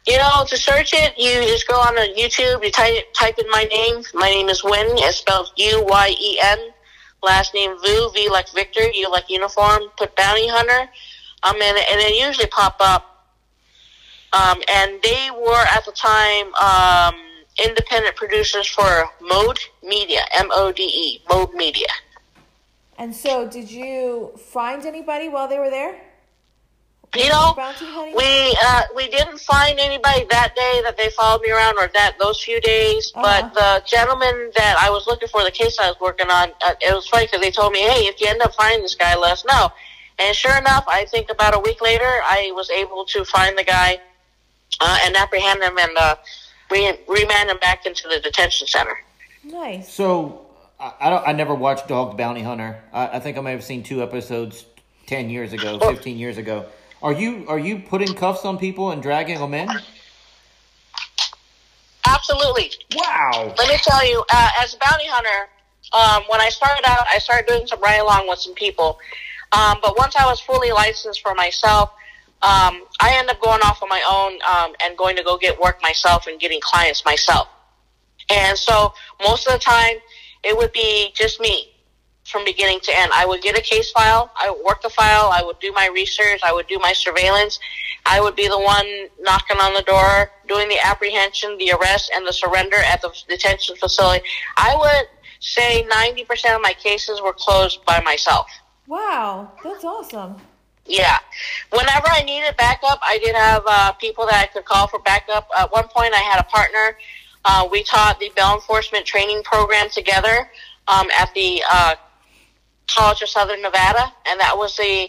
You 0.06 0.18
know, 0.18 0.44
to 0.46 0.56
search 0.56 0.94
it, 0.94 1.14
you 1.18 1.42
just 1.42 1.66
go 1.66 1.74
on 1.74 1.96
YouTube, 2.16 2.62
you 2.62 2.70
type, 2.70 3.12
type 3.12 3.38
in 3.38 3.50
my 3.50 3.64
name. 3.64 4.04
My 4.14 4.28
name 4.28 4.48
is 4.48 4.62
Uyen. 4.62 4.94
It's 4.98 5.18
spelled 5.18 5.50
U-Y-E-N. 5.56 6.58
Last 7.24 7.54
name 7.54 7.76
Vu, 7.84 8.10
V 8.14 8.28
like 8.30 8.48
Victor, 8.52 8.88
U 8.88 9.10
like 9.10 9.28
uniform. 9.28 9.82
Put 9.98 10.14
bounty 10.14 10.46
hunter. 10.46 10.88
Um, 11.42 11.56
and, 11.60 11.76
and 11.76 12.00
it 12.00 12.24
usually 12.24 12.46
pop 12.46 12.76
up. 12.78 13.26
Um, 14.32 14.62
and 14.68 15.00
they 15.02 15.30
were 15.32 15.64
at 15.74 15.84
the 15.84 15.92
time, 15.92 16.54
um, 16.54 17.20
independent 17.64 18.14
producers 18.14 18.68
for 18.68 19.08
Mode 19.20 19.58
Media, 19.82 20.20
M-O-D-E, 20.36 21.22
Mode 21.28 21.52
Media. 21.54 21.88
And 22.96 23.14
so, 23.14 23.48
did 23.48 23.68
you 23.68 24.32
find 24.38 24.86
anybody 24.86 25.28
while 25.28 25.48
they 25.48 25.58
were 25.58 25.70
there? 25.70 26.00
You 27.16 27.30
know, 27.30 27.54
we 28.14 28.56
uh, 28.62 28.82
we 28.94 29.08
didn't 29.08 29.38
find 29.38 29.78
anybody 29.78 30.26
that 30.30 30.54
day 30.54 30.80
that 30.84 30.96
they 30.98 31.08
followed 31.10 31.40
me 31.42 31.50
around, 31.50 31.78
or 31.78 31.88
that 31.94 32.16
those 32.18 32.42
few 32.42 32.60
days. 32.60 33.10
Uh-huh. 33.14 33.22
But 33.24 33.54
the 33.54 33.82
gentleman 33.86 34.50
that 34.56 34.76
I 34.78 34.90
was 34.90 35.06
looking 35.06 35.28
for, 35.28 35.42
the 35.42 35.50
case 35.50 35.78
I 35.80 35.88
was 35.88 35.96
working 36.00 36.28
on, 36.28 36.50
uh, 36.64 36.74
it 36.80 36.94
was 36.94 37.08
funny 37.08 37.26
because 37.26 37.40
they 37.40 37.50
told 37.50 37.72
me, 37.72 37.80
"Hey, 37.80 38.06
if 38.06 38.20
you 38.20 38.26
end 38.28 38.42
up 38.42 38.54
finding 38.54 38.82
this 38.82 38.94
guy, 38.94 39.16
let 39.16 39.32
us 39.32 39.44
know." 39.46 39.70
And 40.18 40.36
sure 40.36 40.56
enough, 40.56 40.84
I 40.88 41.04
think 41.06 41.30
about 41.30 41.54
a 41.54 41.58
week 41.58 41.80
later, 41.80 42.04
I 42.04 42.52
was 42.54 42.70
able 42.70 43.04
to 43.06 43.24
find 43.24 43.56
the 43.56 43.64
guy 43.64 43.98
uh, 44.80 44.98
and 45.04 45.16
apprehend 45.16 45.62
him 45.62 45.78
and 45.78 45.96
uh, 45.96 46.16
re- 46.70 46.98
remand 47.08 47.50
him 47.50 47.58
back 47.58 47.86
into 47.86 48.08
the 48.08 48.20
detention 48.20 48.66
center. 48.66 48.98
Nice. 49.44 49.92
So 49.92 50.46
I, 50.78 50.92
I 51.00 51.10
don't. 51.10 51.28
I 51.28 51.32
never 51.32 51.54
watched 51.54 51.88
Dog 51.88 52.16
Bounty 52.16 52.42
Hunter. 52.42 52.82
I, 52.92 53.08
I 53.08 53.20
think 53.20 53.38
I 53.38 53.40
may 53.40 53.52
have 53.52 53.64
seen 53.64 53.82
two 53.82 54.02
episodes 54.02 54.66
ten 55.06 55.30
years 55.30 55.52
ago, 55.52 55.78
fifteen 55.78 56.18
years 56.18 56.36
ago. 56.36 56.66
Are 57.02 57.12
you 57.12 57.44
are 57.48 57.58
you 57.58 57.78
putting 57.78 58.14
cuffs 58.14 58.44
on 58.44 58.58
people 58.58 58.90
and 58.90 59.02
dragging 59.02 59.38
them 59.38 59.54
in? 59.54 59.68
Absolutely. 62.06 62.70
Wow. 62.94 63.54
Let 63.58 63.68
me 63.68 63.76
tell 63.82 64.06
you, 64.06 64.24
uh, 64.32 64.48
as 64.62 64.74
a 64.74 64.78
bounty 64.78 65.06
hunter, 65.06 65.48
um, 65.92 66.22
when 66.28 66.40
I 66.40 66.48
started 66.48 66.84
out, 66.88 67.06
I 67.12 67.18
started 67.18 67.46
doing 67.46 67.66
some 67.66 67.80
ride 67.80 67.98
along 67.98 68.28
with 68.28 68.38
some 68.38 68.54
people. 68.54 68.98
Um, 69.52 69.78
but 69.82 69.96
once 69.98 70.16
I 70.16 70.26
was 70.26 70.40
fully 70.40 70.72
licensed 70.72 71.20
for 71.20 71.34
myself, 71.34 71.90
um, 72.42 72.82
I 73.00 73.14
ended 73.14 73.34
up 73.34 73.42
going 73.42 73.60
off 73.62 73.82
on 73.82 73.88
my 73.88 74.02
own 74.08 74.38
um, 74.48 74.74
and 74.84 74.96
going 74.96 75.16
to 75.16 75.22
go 75.22 75.36
get 75.36 75.60
work 75.60 75.82
myself 75.82 76.26
and 76.26 76.38
getting 76.40 76.60
clients 76.60 77.04
myself. 77.04 77.48
And 78.30 78.56
so 78.58 78.92
most 79.22 79.46
of 79.46 79.52
the 79.52 79.58
time, 79.58 79.96
it 80.42 80.56
would 80.56 80.72
be 80.72 81.12
just 81.14 81.40
me 81.40 81.75
from 82.26 82.44
beginning 82.44 82.80
to 82.80 82.96
end. 82.96 83.10
I 83.14 83.24
would 83.24 83.42
get 83.42 83.56
a 83.56 83.62
case 83.62 83.90
file, 83.90 84.30
I 84.40 84.50
would 84.50 84.64
work 84.64 84.82
the 84.82 84.90
file, 84.90 85.30
I 85.32 85.42
would 85.42 85.58
do 85.60 85.72
my 85.72 85.88
research, 85.94 86.40
I 86.44 86.52
would 86.52 86.66
do 86.66 86.78
my 86.78 86.92
surveillance. 86.92 87.58
I 88.08 88.20
would 88.20 88.36
be 88.36 88.46
the 88.46 88.58
one 88.58 88.86
knocking 89.20 89.56
on 89.58 89.74
the 89.74 89.82
door, 89.82 90.30
doing 90.46 90.68
the 90.68 90.78
apprehension, 90.84 91.58
the 91.58 91.72
arrest, 91.72 92.12
and 92.14 92.26
the 92.26 92.32
surrender 92.32 92.76
at 92.76 93.02
the 93.02 93.10
detention 93.28 93.74
facility. 93.76 94.24
I 94.56 94.76
would 94.76 95.08
say 95.40 95.84
90% 95.90 96.54
of 96.54 96.62
my 96.62 96.72
cases 96.74 97.20
were 97.20 97.32
closed 97.32 97.84
by 97.84 98.00
myself. 98.02 98.46
Wow, 98.86 99.50
that's 99.62 99.84
awesome. 99.84 100.36
Yeah. 100.84 101.18
Whenever 101.70 102.06
I 102.08 102.22
needed 102.22 102.56
backup, 102.56 103.00
I 103.02 103.18
did 103.18 103.34
have 103.34 103.64
uh, 103.66 103.92
people 103.92 104.24
that 104.26 104.40
I 104.40 104.46
could 104.46 104.64
call 104.64 104.86
for 104.86 105.00
backup. 105.00 105.48
At 105.58 105.72
one 105.72 105.88
point, 105.88 106.14
I 106.14 106.18
had 106.18 106.40
a 106.40 106.44
partner. 106.44 106.96
Uh, 107.44 107.68
we 107.70 107.82
taught 107.82 108.20
the 108.20 108.30
bail 108.36 108.54
enforcement 108.54 109.04
training 109.04 109.42
program 109.42 109.88
together 109.90 110.48
um, 110.86 111.08
at 111.18 111.32
the 111.34 111.62
uh, 111.70 111.94
College 112.88 113.22
of 113.22 113.28
Southern 113.28 113.62
Nevada, 113.62 114.12
and 114.26 114.40
that 114.40 114.56
was 114.56 114.76
the 114.76 115.08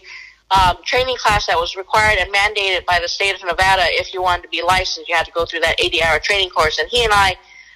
um, 0.50 0.78
training 0.84 1.18
class 1.18 1.48
that 1.48 1.58
was 1.58 1.76
required 1.76 2.20
and 2.20 2.34
mandated 2.34 2.86
by 2.86 3.00
the 3.02 3.08
state 3.08 3.36
of 3.36 3.44
Nevada. 3.44 3.84
If 3.86 4.14
you 4.14 4.22
wanted 4.22 4.44
to 4.44 4.50
be 4.50 4.62
licensed, 4.62 5.10
you 5.10 5.16
had 5.16 5.26
to 5.26 5.32
go 5.32 5.46
through 5.46 5.60
that 5.62 5.78
80-hour 5.80 6.20
training 6.20 6.50
course. 6.50 6.80
And 6.80 6.88
he 6.90 7.04
and 7.04 7.14
I, 7.14 7.36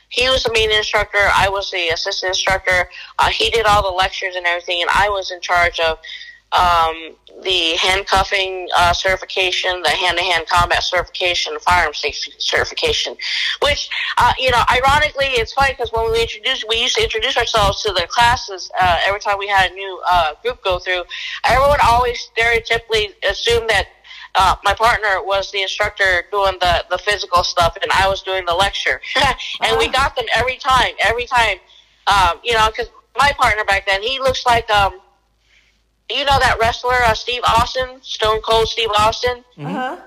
he 0.09 0.29
was 0.29 0.43
the 0.43 0.51
main 0.53 0.71
instructor, 0.71 1.19
I 1.33 1.49
was 1.49 1.69
the 1.71 1.89
assistant 1.89 2.29
instructor. 2.29 2.89
Uh, 3.19 3.29
he 3.29 3.49
did 3.49 3.65
all 3.65 3.83
the 3.83 3.95
lectures 3.95 4.35
and 4.35 4.45
everything, 4.45 4.81
and 4.81 4.89
I 4.93 5.09
was 5.09 5.31
in 5.31 5.41
charge 5.41 5.79
of 5.79 5.99
um, 6.51 7.15
the 7.43 7.75
handcuffing 7.77 8.67
uh, 8.75 8.93
certification, 8.93 9.81
the 9.81 9.89
hand-to-hand 9.89 10.47
combat 10.47 10.83
certification, 10.83 11.57
firearm 11.59 11.93
safety 11.93 12.33
certification. 12.37 13.15
Which, 13.61 13.89
uh, 14.17 14.33
you 14.37 14.51
know, 14.51 14.61
ironically, 14.69 15.27
it's 15.27 15.53
funny 15.53 15.73
because 15.73 15.91
when 15.91 16.11
we 16.11 16.21
introduced, 16.21 16.65
we 16.67 16.81
used 16.81 16.95
to 16.95 17.03
introduce 17.03 17.37
ourselves 17.37 17.81
to 17.83 17.93
the 17.93 18.05
classes 18.07 18.69
uh, 18.79 18.99
every 19.05 19.19
time 19.19 19.37
we 19.37 19.47
had 19.47 19.71
a 19.71 19.73
new 19.73 20.01
uh, 20.09 20.33
group 20.43 20.63
go 20.63 20.79
through. 20.79 21.03
Everyone 21.45 21.79
always 21.83 22.29
stereotypically 22.35 23.13
assumed 23.29 23.69
that. 23.69 23.87
Uh, 24.33 24.55
my 24.63 24.73
partner 24.73 25.21
was 25.21 25.51
the 25.51 25.61
instructor 25.61 26.23
doing 26.31 26.55
the, 26.61 26.85
the 26.89 26.97
physical 26.99 27.43
stuff 27.43 27.77
and 27.81 27.91
I 27.91 28.07
was 28.07 28.21
doing 28.21 28.45
the 28.45 28.53
lecture. 28.53 29.01
and 29.61 29.77
we 29.77 29.89
got 29.89 30.15
them 30.15 30.23
every 30.33 30.55
time, 30.55 30.93
every 31.01 31.25
time. 31.25 31.57
Um, 32.07 32.39
you 32.41 32.53
know, 32.53 32.65
because 32.69 32.89
my 33.17 33.33
partner 33.37 33.65
back 33.65 33.85
then, 33.85 34.01
he 34.01 34.19
looks 34.19 34.45
like, 34.45 34.69
um, 34.69 35.01
you 36.13 36.25
know 36.25 36.39
that 36.39 36.57
wrestler 36.59 36.93
uh, 37.05 37.13
Steve 37.13 37.41
Austin, 37.47 37.99
Stone 38.01 38.41
Cold 38.41 38.67
Steve 38.67 38.89
Austin. 38.97 39.43
Uh 39.59 39.69
huh. 39.69 39.97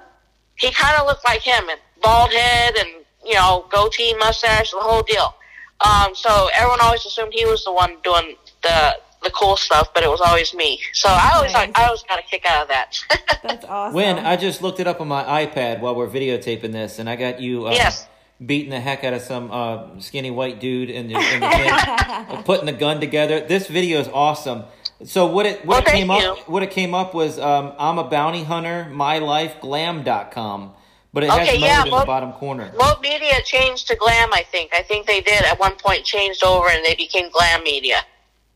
He 0.56 0.70
kind 0.70 0.96
of 1.00 1.06
looked 1.06 1.24
like 1.24 1.42
him, 1.42 1.68
and 1.68 1.80
bald 2.02 2.32
head, 2.32 2.76
and 2.78 2.88
you 3.24 3.34
know 3.34 3.66
goatee, 3.70 4.14
mustache, 4.18 4.70
the 4.70 4.78
whole 4.78 5.02
deal. 5.02 5.34
Um, 5.80 6.14
so 6.14 6.48
everyone 6.54 6.78
always 6.80 7.04
assumed 7.04 7.32
he 7.34 7.44
was 7.44 7.64
the 7.64 7.72
one 7.72 7.96
doing 8.04 8.36
the 8.62 8.96
the 9.22 9.30
cool 9.30 9.56
stuff, 9.56 9.88
but 9.94 10.02
it 10.04 10.08
was 10.10 10.20
always 10.20 10.52
me. 10.54 10.78
So 10.92 11.08
I 11.08 11.32
always 11.34 11.52
Nice. 11.52 11.68
like 11.68 11.78
I 11.78 11.86
always 11.86 12.02
got 12.02 12.18
a 12.18 12.22
kick 12.22 12.44
out 12.46 12.62
of 12.62 12.68
that. 12.68 12.96
That's 13.42 13.64
awesome. 13.64 13.94
When 13.94 14.18
I 14.18 14.36
just 14.36 14.60
looked 14.62 14.80
it 14.80 14.86
up 14.86 15.00
on 15.00 15.08
my 15.08 15.24
iPad 15.46 15.80
while 15.80 15.94
we're 15.94 16.08
videotaping 16.08 16.72
this, 16.72 16.98
and 16.98 17.08
I 17.08 17.16
got 17.16 17.40
you 17.40 17.66
uh, 17.66 17.72
Yes. 17.72 18.06
beating 18.44 18.70
the 18.70 18.80
heck 18.80 19.02
out 19.02 19.14
of 19.14 19.22
some 19.22 19.50
uh, 19.50 19.98
skinny 19.98 20.30
white 20.30 20.60
dude 20.60 20.90
in 20.90 21.08
the, 21.08 21.14
in 21.14 21.40
the 21.40 21.48
thing, 21.56 21.70
uh, 21.70 22.42
putting 22.44 22.66
the 22.66 22.72
gun 22.72 23.00
together. 23.00 23.40
This 23.40 23.66
video 23.66 23.98
is 24.00 24.08
awesome. 24.08 24.64
So 25.04 25.26
what 25.26 25.46
it 25.46 25.64
what 25.64 25.66
Well, 25.66 25.78
it 25.80 25.86
came 25.86 26.08
thank 26.08 26.38
up 26.38 26.48
what 26.48 26.62
it 26.62 26.70
came 26.70 26.94
up 26.94 27.14
was 27.14 27.38
um, 27.38 27.72
I'm 27.78 27.98
a 27.98 28.04
bounty 28.04 28.42
hunter, 28.44 28.88
my 28.90 29.18
life 29.18 29.54
mylifeglam.com. 29.60 30.72
But 31.12 31.22
it 31.22 31.30
has 31.30 31.48
Okay, 31.48 31.52
mode 31.52 31.60
yeah, 31.60 31.84
in 31.84 31.90
well- 31.92 32.00
the 32.00 32.06
bottom 32.06 32.32
corner. 32.32 32.72
Mode 32.76 33.00
Media 33.00 33.40
changed 33.44 33.86
to 33.88 33.94
Glam, 33.96 34.30
I 34.32 34.42
think. 34.42 34.74
I 34.74 34.82
think 34.82 35.06
they 35.06 35.20
did 35.20 35.44
at 35.44 35.60
one 35.60 35.76
point 35.76 36.04
changed 36.04 36.42
over 36.42 36.68
and 36.68 36.84
they 36.84 36.96
became 36.96 37.30
Glam 37.30 37.62
Media. 37.62 38.00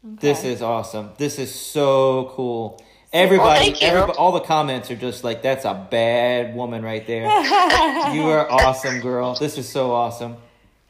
This 0.02 0.42
is 0.44 0.62
awesome. 0.62 1.10
This 1.18 1.38
is 1.38 1.54
so 1.54 2.32
cool. 2.34 2.82
Everybody, 3.12 3.58
thank 3.60 3.80
you. 3.80 3.88
everybody, 3.88 4.18
all 4.18 4.32
the 4.32 4.40
comments 4.40 4.90
are 4.90 4.96
just 4.96 5.24
like, 5.24 5.42
"That's 5.42 5.64
a 5.64 5.86
bad 5.90 6.54
woman 6.54 6.82
right 6.82 7.06
there." 7.06 7.22
you 8.14 8.28
are 8.28 8.50
awesome, 8.50 9.00
girl. 9.00 9.34
This 9.34 9.56
is 9.56 9.68
so 9.68 9.92
awesome. 9.92 10.36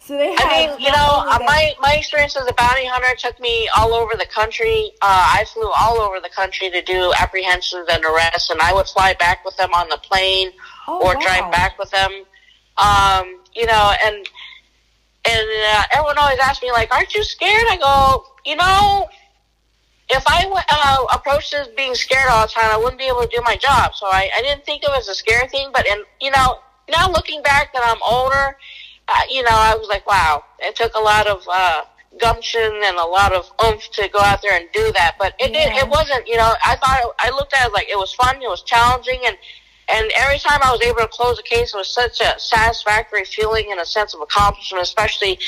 So 0.09 0.17
they. 0.17 0.35
I 0.37 0.49
mean, 0.49 0.81
you 0.81 0.91
know, 0.91 1.23
uh, 1.29 1.39
my 1.45 1.75
my 1.81 1.95
experience 1.95 2.35
as 2.35 2.49
a 2.49 2.55
bounty 2.55 2.87
hunter 2.87 3.15
took 3.19 3.39
me 3.41 3.69
all 3.77 3.93
over 3.93 4.15
the 4.17 4.27
country. 4.27 4.93
Uh, 5.03 5.37
I 5.37 5.45
flew 5.53 5.71
all 5.79 6.01
over 6.01 6.19
the 6.19 6.31
country 6.31 6.71
to 6.71 6.81
do 6.81 7.13
apprehensions 7.21 7.87
and 7.91 8.03
arrests, 8.05 8.49
and 8.49 8.59
I 8.61 8.73
would 8.73 8.87
fly 8.89 9.15
back 9.15 9.45
with 9.45 9.57
them 9.59 9.73
on 9.75 9.89
the 9.91 9.99
plane 9.99 10.51
Oh, 10.89 11.01
or 11.01 11.15
wow. 11.15 11.21
drive 11.21 11.53
back 11.53 11.79
with 11.79 11.91
them. 11.91 12.11
Um, 12.79 13.39
you 13.55 13.67
know, 13.67 13.93
and 14.05 14.17
and 15.27 15.49
uh, 15.75 15.85
everyone 15.93 16.17
always 16.17 16.39
asks 16.39 16.63
me 16.63 16.73
like, 16.73 16.93
"Aren't 16.95 17.15
you 17.15 17.23
scared?" 17.23 17.67
I 17.69 17.77
go, 17.77 18.25
you 18.47 18.57
know. 18.57 19.09
If 20.11 20.25
I 20.27 20.47
uh, 20.71 21.05
approached 21.15 21.51
this 21.51 21.69
being 21.77 21.95
scared 21.95 22.31
all 22.31 22.47
the 22.47 22.51
time, 22.51 22.71
I 22.73 22.79
wouldn't 22.79 22.99
be 22.99 23.05
able 23.09 23.21
to 23.21 23.29
do 23.29 23.43
my 23.45 23.57
job. 23.57 23.95
So 23.95 24.07
I, 24.07 24.31
I 24.35 24.41
didn't 24.41 24.65
think 24.65 24.83
of 24.89 24.95
it 24.95 25.01
as 25.01 25.09
a 25.09 25.15
scary 25.15 25.47
thing. 25.49 25.69
But 25.71 25.87
and, 25.87 26.01
you 26.19 26.31
know, 26.31 26.61
now 26.89 27.11
looking 27.11 27.43
back 27.43 27.75
that 27.75 27.83
I'm 27.85 28.01
older, 28.03 28.57
uh, 29.09 29.21
you 29.31 29.43
know, 29.43 29.51
I 29.53 29.75
was 29.75 29.89
like, 29.89 30.07
wow, 30.07 30.45
it 30.59 30.77
took 30.77 30.95
a 30.95 31.01
lot 31.01 31.27
of 31.27 31.43
uh, 31.51 31.83
gumption 32.21 32.61
and 32.85 32.97
a 32.97 33.05
lot 33.05 33.33
of 33.33 33.51
oomph 33.65 33.91
to 33.93 34.09
go 34.09 34.21
out 34.21 34.43
there 34.43 34.59
and 34.59 34.69
do 34.73 34.93
that. 34.93 35.17
But 35.19 35.35
it 35.39 35.53
did, 35.53 35.73
it 35.73 35.89
wasn't, 35.89 36.27
you 36.27 36.37
know, 36.37 36.53
I 36.65 36.77
thought 36.77 37.15
I 37.19 37.31
looked 37.31 37.55
at 37.55 37.69
it 37.69 37.73
like 37.73 37.89
it 37.89 37.97
was 37.97 38.13
fun, 38.15 38.37
it 38.37 38.49
was 38.49 38.63
challenging, 38.63 39.21
and 39.27 39.37
and 39.91 40.13
every 40.19 40.39
time 40.39 40.61
I 40.63 40.71
was 40.71 40.83
able 40.83 41.01
to 41.01 41.09
close 41.09 41.39
a 41.39 41.43
case, 41.43 41.73
it 41.73 41.77
was 41.79 41.89
such 41.89 42.21
a 42.21 42.39
satisfactory 42.39 43.25
feeling 43.25 43.69
and 43.71 43.81
a 43.81 43.87
sense 43.87 44.15
of 44.15 44.21
accomplishment, 44.21 44.83
especially 44.83 45.39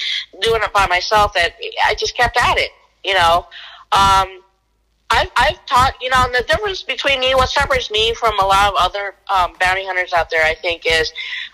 doing 0.40 0.62
it 0.62 0.72
by 0.72 0.86
myself. 0.86 1.34
That 1.34 1.56
I 1.84 1.94
just 1.94 2.16
kept 2.16 2.38
at 2.38 2.56
it, 2.58 2.70
you 3.04 3.12
know. 3.12 3.46
Um, 3.92 4.39
I've, 5.10 5.30
I've 5.36 5.66
taught, 5.66 5.94
you 6.00 6.08
know, 6.08 6.24
and 6.24 6.34
the 6.34 6.42
difference 6.42 6.82
between 6.82 7.18
me, 7.20 7.34
what 7.34 7.48
separates 7.48 7.90
me 7.90 8.14
from 8.14 8.38
a 8.38 8.46
lot 8.46 8.68
of 8.68 8.74
other 8.78 9.14
um, 9.28 9.54
bounty 9.58 9.84
hunters 9.84 10.12
out 10.12 10.30
there, 10.30 10.44
I 10.44 10.54
think, 10.54 10.82
is 10.86 11.12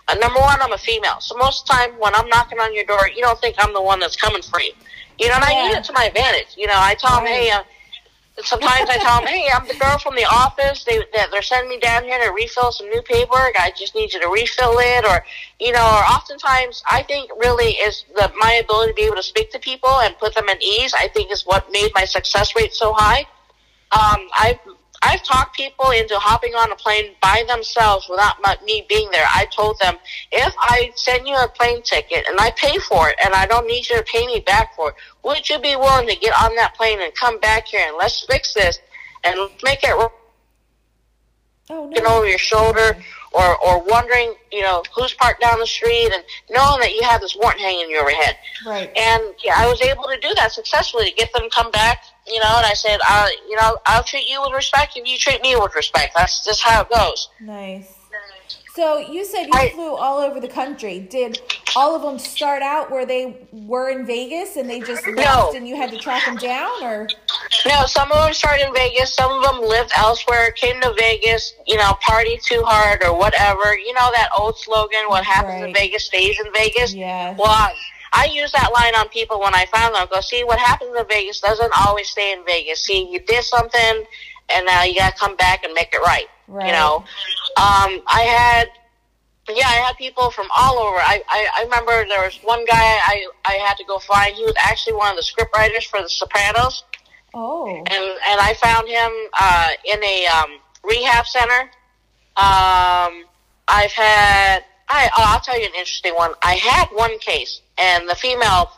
uh, 0.08 0.14
number 0.14 0.38
one, 0.38 0.58
I'm 0.60 0.72
a 0.72 0.78
female. 0.78 1.20
So 1.20 1.36
most 1.36 1.62
of 1.62 1.66
the 1.68 1.72
time 1.72 1.90
when 1.98 2.14
I'm 2.14 2.28
knocking 2.28 2.58
on 2.58 2.74
your 2.74 2.84
door, 2.84 3.08
you 3.14 3.22
don't 3.22 3.40
think 3.40 3.56
I'm 3.58 3.72
the 3.72 3.82
one 3.82 3.98
that's 3.98 4.16
coming 4.16 4.42
for 4.42 4.60
you. 4.60 4.72
You 5.18 5.28
know, 5.28 5.36
and 5.36 5.44
I 5.44 5.68
use 5.68 5.76
it 5.78 5.84
to 5.84 5.94
my 5.94 6.04
advantage. 6.04 6.54
You 6.58 6.66
know, 6.66 6.76
I 6.76 6.94
tell 6.94 7.16
them, 7.16 7.26
hey, 7.26 7.50
uh, 7.50 7.62
sometimes 8.42 8.90
I 8.90 8.98
tell 8.98 9.20
them, 9.20 9.26
hey, 9.26 9.48
I'm 9.54 9.66
the 9.66 9.74
girl 9.80 9.96
from 9.98 10.14
the 10.14 10.26
office. 10.26 10.84
They, 10.84 10.98
that 11.14 11.28
they're 11.30 11.40
sending 11.40 11.70
me 11.70 11.78
down 11.78 12.04
here 12.04 12.22
to 12.22 12.32
refill 12.32 12.70
some 12.72 12.90
new 12.90 13.00
paperwork. 13.00 13.54
I 13.58 13.72
just 13.74 13.94
need 13.94 14.12
you 14.12 14.20
to 14.20 14.28
refill 14.28 14.76
it. 14.76 15.06
Or, 15.06 15.24
you 15.58 15.72
know, 15.72 15.80
or 15.80 16.04
oftentimes 16.04 16.82
I 16.90 17.02
think 17.04 17.30
really 17.40 17.70
is 17.70 18.04
the, 18.14 18.30
my 18.36 18.60
ability 18.62 18.92
to 18.92 18.94
be 18.94 19.04
able 19.04 19.16
to 19.16 19.22
speak 19.22 19.50
to 19.52 19.58
people 19.58 20.00
and 20.02 20.14
put 20.18 20.34
them 20.34 20.50
at 20.50 20.62
ease, 20.62 20.92
I 20.92 21.08
think 21.08 21.32
is 21.32 21.46
what 21.46 21.72
made 21.72 21.92
my 21.94 22.04
success 22.04 22.54
rate 22.54 22.74
so 22.74 22.92
high 22.92 23.24
um, 23.92 24.28
I've 24.38 24.58
I've 25.02 25.22
talked 25.22 25.56
people 25.56 25.90
into 25.90 26.14
hopping 26.18 26.54
on 26.54 26.72
a 26.72 26.76
plane 26.76 27.12
by 27.20 27.44
themselves 27.46 28.08
without 28.08 28.36
my, 28.42 28.56
me 28.64 28.84
being 28.88 29.10
there. 29.12 29.26
I 29.28 29.46
told 29.54 29.78
them, 29.78 29.96
if 30.32 30.54
I 30.58 30.90
send 30.96 31.28
you 31.28 31.34
a 31.36 31.48
plane 31.48 31.82
ticket 31.82 32.26
and 32.26 32.40
I 32.40 32.50
pay 32.56 32.78
for 32.78 33.10
it 33.10 33.16
and 33.24 33.34
I 33.34 33.46
don't 33.46 33.66
need 33.66 33.88
you 33.88 33.96
to 33.98 34.02
pay 34.02 34.26
me 34.26 34.40
back 34.40 34.74
for 34.74 34.90
it, 34.90 34.94
would 35.22 35.48
you 35.48 35.58
be 35.60 35.76
willing 35.76 36.08
to 36.08 36.16
get 36.16 36.34
on 36.42 36.56
that 36.56 36.74
plane 36.74 37.00
and 37.00 37.14
come 37.14 37.38
back 37.40 37.68
here 37.68 37.86
and 37.86 37.96
let's 37.98 38.24
fix 38.24 38.54
this 38.54 38.78
and 39.22 39.36
make 39.62 39.80
it 39.82 39.94
Oh 41.68 41.90
no. 41.90 42.16
over 42.18 42.26
your 42.26 42.38
shoulder 42.38 42.96
or, 43.36 43.56
or 43.62 43.82
wondering, 43.84 44.34
you 44.50 44.62
know, 44.62 44.82
who's 44.94 45.12
parked 45.14 45.40
down 45.40 45.58
the 45.60 45.66
street 45.66 46.10
and 46.12 46.24
knowing 46.50 46.80
that 46.80 46.94
you 46.94 47.02
have 47.02 47.20
this 47.20 47.36
warrant 47.36 47.60
hanging 47.60 47.84
in 47.84 47.90
your 47.90 48.08
head. 48.10 48.36
Right. 48.64 48.90
And 48.96 49.22
yeah, 49.44 49.54
I 49.56 49.68
was 49.68 49.80
able 49.82 50.04
to 50.04 50.18
do 50.20 50.32
that 50.36 50.52
successfully 50.52 51.10
to 51.10 51.14
get 51.14 51.32
them 51.32 51.42
to 51.42 51.50
come 51.50 51.70
back, 51.70 52.02
you 52.26 52.40
know, 52.40 52.54
and 52.56 52.66
I 52.66 52.74
said, 52.74 52.98
uh, 53.06 53.28
you 53.48 53.56
know, 53.56 53.78
I'll 53.86 54.04
treat 54.04 54.28
you 54.28 54.40
with 54.42 54.52
respect 54.52 54.96
and 54.96 55.06
you 55.06 55.18
treat 55.18 55.42
me 55.42 55.54
with 55.56 55.74
respect. 55.74 56.14
That's 56.16 56.44
just 56.44 56.62
how 56.62 56.82
it 56.82 56.90
goes. 56.90 57.28
Nice. 57.40 57.95
So 58.76 58.98
you 58.98 59.24
said 59.24 59.44
you 59.46 59.52
I- 59.54 59.70
flew 59.70 59.94
all 59.96 60.18
over 60.18 60.38
the 60.38 60.48
country. 60.48 61.00
Did 61.00 61.40
all 61.74 61.96
of 61.96 62.02
them 62.02 62.18
start 62.18 62.62
out 62.62 62.90
where 62.90 63.06
they 63.06 63.48
were 63.50 63.88
in 63.88 64.04
Vegas 64.04 64.56
and 64.56 64.68
they 64.68 64.80
just 64.80 65.06
left 65.06 65.54
and 65.54 65.66
you 65.66 65.76
had 65.76 65.90
to 65.92 65.98
track 65.98 66.26
them 66.26 66.36
down, 66.36 66.70
or 66.82 67.08
No, 67.64 67.86
some 67.86 68.12
of 68.12 68.22
them 68.22 68.34
started 68.34 68.66
in 68.66 68.74
Vegas. 68.74 69.14
Some 69.14 69.32
of 69.32 69.42
them 69.42 69.62
lived 69.62 69.92
elsewhere, 69.96 70.50
came 70.50 70.78
to 70.82 70.92
Vegas, 70.92 71.54
you 71.66 71.76
know, 71.78 71.94
party 72.02 72.38
too 72.42 72.62
hard 72.66 73.02
or 73.02 73.16
whatever. 73.16 73.78
You 73.78 73.94
know 73.94 74.10
that 74.12 74.28
old 74.36 74.58
slogan, 74.58 75.08
what 75.08 75.24
happens 75.24 75.64
in 75.64 75.72
Vegas 75.72 76.04
stays 76.04 76.38
in 76.38 76.52
Vegas? 76.52 76.92
Yeah. 76.92 77.34
Well, 77.38 77.48
I, 77.48 77.72
I 78.12 78.26
use 78.26 78.52
that 78.52 78.72
line 78.74 78.94
on 78.94 79.08
people 79.08 79.40
when 79.40 79.54
I 79.54 79.64
found 79.66 79.94
them. 79.94 80.02
I 80.02 80.06
go, 80.14 80.20
see, 80.20 80.44
what 80.44 80.58
happens 80.58 80.94
in 80.94 81.06
Vegas 81.08 81.40
doesn't 81.40 81.72
always 81.86 82.10
stay 82.10 82.32
in 82.32 82.44
Vegas. 82.44 82.80
See, 82.84 83.10
you 83.10 83.20
did 83.20 83.42
something, 83.42 84.04
and 84.50 84.66
now 84.66 84.84
you 84.84 84.94
got 84.96 85.14
to 85.14 85.18
come 85.18 85.34
back 85.36 85.64
and 85.64 85.72
make 85.72 85.94
it 85.94 86.00
right. 86.00 86.26
Right. 86.48 86.66
You 86.66 86.72
know, 86.72 87.04
um, 87.56 88.02
I 88.06 88.22
had, 88.22 88.68
yeah, 89.48 89.66
I 89.66 89.76
had 89.86 89.96
people 89.96 90.30
from 90.30 90.46
all 90.56 90.78
over. 90.78 90.96
I, 90.96 91.22
I, 91.28 91.48
I 91.58 91.62
remember 91.64 92.06
there 92.08 92.22
was 92.22 92.38
one 92.42 92.64
guy 92.66 92.74
I, 92.74 93.26
I 93.44 93.54
had 93.54 93.76
to 93.78 93.84
go 93.84 93.98
find. 93.98 94.34
He 94.34 94.44
was 94.44 94.54
actually 94.60 94.94
one 94.94 95.10
of 95.10 95.16
the 95.16 95.22
script 95.22 95.56
writers 95.56 95.84
for 95.84 96.02
The 96.02 96.08
Sopranos 96.08 96.84
oh, 97.36 97.66
and 97.68 98.04
and 98.28 98.40
I 98.40 98.54
found 98.54 98.88
him 98.88 99.12
uh, 99.38 99.68
in 99.84 100.02
a 100.02 100.26
um, 100.26 100.58
rehab 100.82 101.26
center. 101.26 101.60
Um, 102.36 103.24
I've 103.68 103.92
had 103.92 104.64
I 104.88 105.08
oh, 105.16 105.24
I'll 105.28 105.40
tell 105.40 105.58
you 105.58 105.66
an 105.66 105.74
interesting 105.74 106.14
one. 106.14 106.32
I 106.42 106.54
had 106.54 106.88
one 106.92 107.18
case, 107.18 107.60
and 107.78 108.08
the 108.08 108.14
female. 108.14 108.70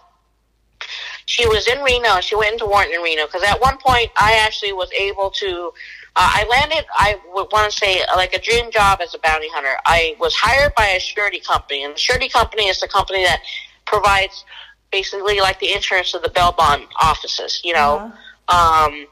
She 1.26 1.46
was 1.46 1.68
in 1.68 1.82
Reno. 1.82 2.20
She 2.20 2.36
went 2.36 2.52
into 2.52 2.64
warrant 2.64 2.92
in 2.92 3.02
Reno 3.02 3.26
because 3.26 3.42
at 3.42 3.60
one 3.60 3.76
point 3.78 4.10
I 4.16 4.40
actually 4.44 4.72
was 4.72 4.90
able 4.92 5.30
to. 5.30 5.72
Uh, 6.20 6.28
I 6.34 6.44
landed. 6.50 6.84
I 6.94 7.16
would 7.32 7.46
want 7.52 7.70
to 7.70 7.78
say 7.78 8.02
like 8.16 8.34
a 8.34 8.40
dream 8.40 8.72
job 8.72 8.98
as 9.00 9.14
a 9.14 9.20
bounty 9.20 9.48
hunter. 9.50 9.76
I 9.86 10.16
was 10.18 10.34
hired 10.34 10.74
by 10.74 10.86
a 10.86 10.98
surety 10.98 11.38
company, 11.38 11.84
and 11.84 11.94
the 11.94 11.98
surety 11.98 12.28
company 12.28 12.66
is 12.66 12.80
the 12.80 12.88
company 12.88 13.22
that 13.22 13.40
provides 13.86 14.44
basically 14.90 15.38
like 15.40 15.60
the 15.60 15.72
insurance 15.72 16.14
of 16.14 16.22
the 16.22 16.30
bail 16.30 16.50
bond 16.58 16.86
offices. 17.00 17.60
You 17.62 17.74
know, 17.74 18.12
um, 18.48 19.06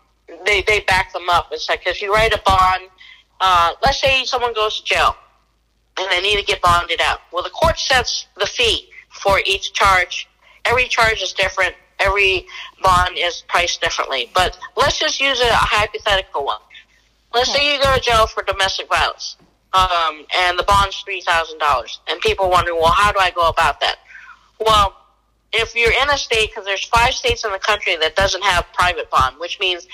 they 0.44 0.62
they 0.62 0.80
back 0.80 1.12
them 1.12 1.28
up. 1.30 1.50
It's 1.52 1.68
like 1.68 1.86
if 1.86 2.02
you 2.02 2.12
write 2.12 2.34
a 2.34 2.42
bond, 2.44 2.90
uh, 3.40 3.74
let's 3.84 4.00
say 4.00 4.24
someone 4.24 4.52
goes 4.52 4.80
to 4.80 4.84
jail 4.84 5.14
and 5.98 6.10
they 6.10 6.20
need 6.20 6.40
to 6.40 6.44
get 6.44 6.60
bonded 6.60 7.00
out. 7.00 7.20
Well, 7.32 7.44
the 7.44 7.50
court 7.50 7.78
sets 7.78 8.26
the 8.36 8.46
fee 8.46 8.90
for 9.22 9.40
each 9.46 9.72
charge. 9.74 10.28
Every 10.64 10.88
charge 10.88 11.22
is 11.22 11.32
different. 11.32 11.76
Every 12.00 12.46
bond 12.82 13.16
is 13.16 13.44
priced 13.46 13.80
differently. 13.80 14.28
But 14.34 14.58
let's 14.76 14.98
just 14.98 15.20
use 15.20 15.40
a 15.40 15.54
hypothetical 15.54 16.44
one. 16.44 16.58
Let's 17.34 17.52
say 17.52 17.72
you 17.72 17.82
go 17.82 17.94
to 17.94 18.00
jail 18.00 18.26
for 18.26 18.42
domestic 18.42 18.88
violence, 18.88 19.36
um, 19.72 20.24
and 20.36 20.58
the 20.58 20.62
bond's 20.62 20.96
three 21.04 21.20
thousand 21.20 21.58
dollars, 21.58 22.00
and 22.08 22.20
people 22.20 22.48
wondering, 22.50 22.78
well, 22.78 22.92
how 22.92 23.12
do 23.12 23.18
I 23.18 23.30
go 23.30 23.48
about 23.48 23.80
that? 23.80 23.96
Well, 24.58 24.96
if 25.52 25.74
you're 25.74 25.92
in 26.02 26.10
a 26.10 26.18
state, 26.18 26.50
because 26.50 26.64
there's 26.64 26.84
five 26.84 27.14
states 27.14 27.44
in 27.44 27.52
the 27.52 27.58
country 27.58 27.96
that 27.96 28.16
doesn't 28.16 28.42
have 28.42 28.64
private 28.72 29.10
bond, 29.10 29.36
which 29.38 29.58
means 29.60 29.86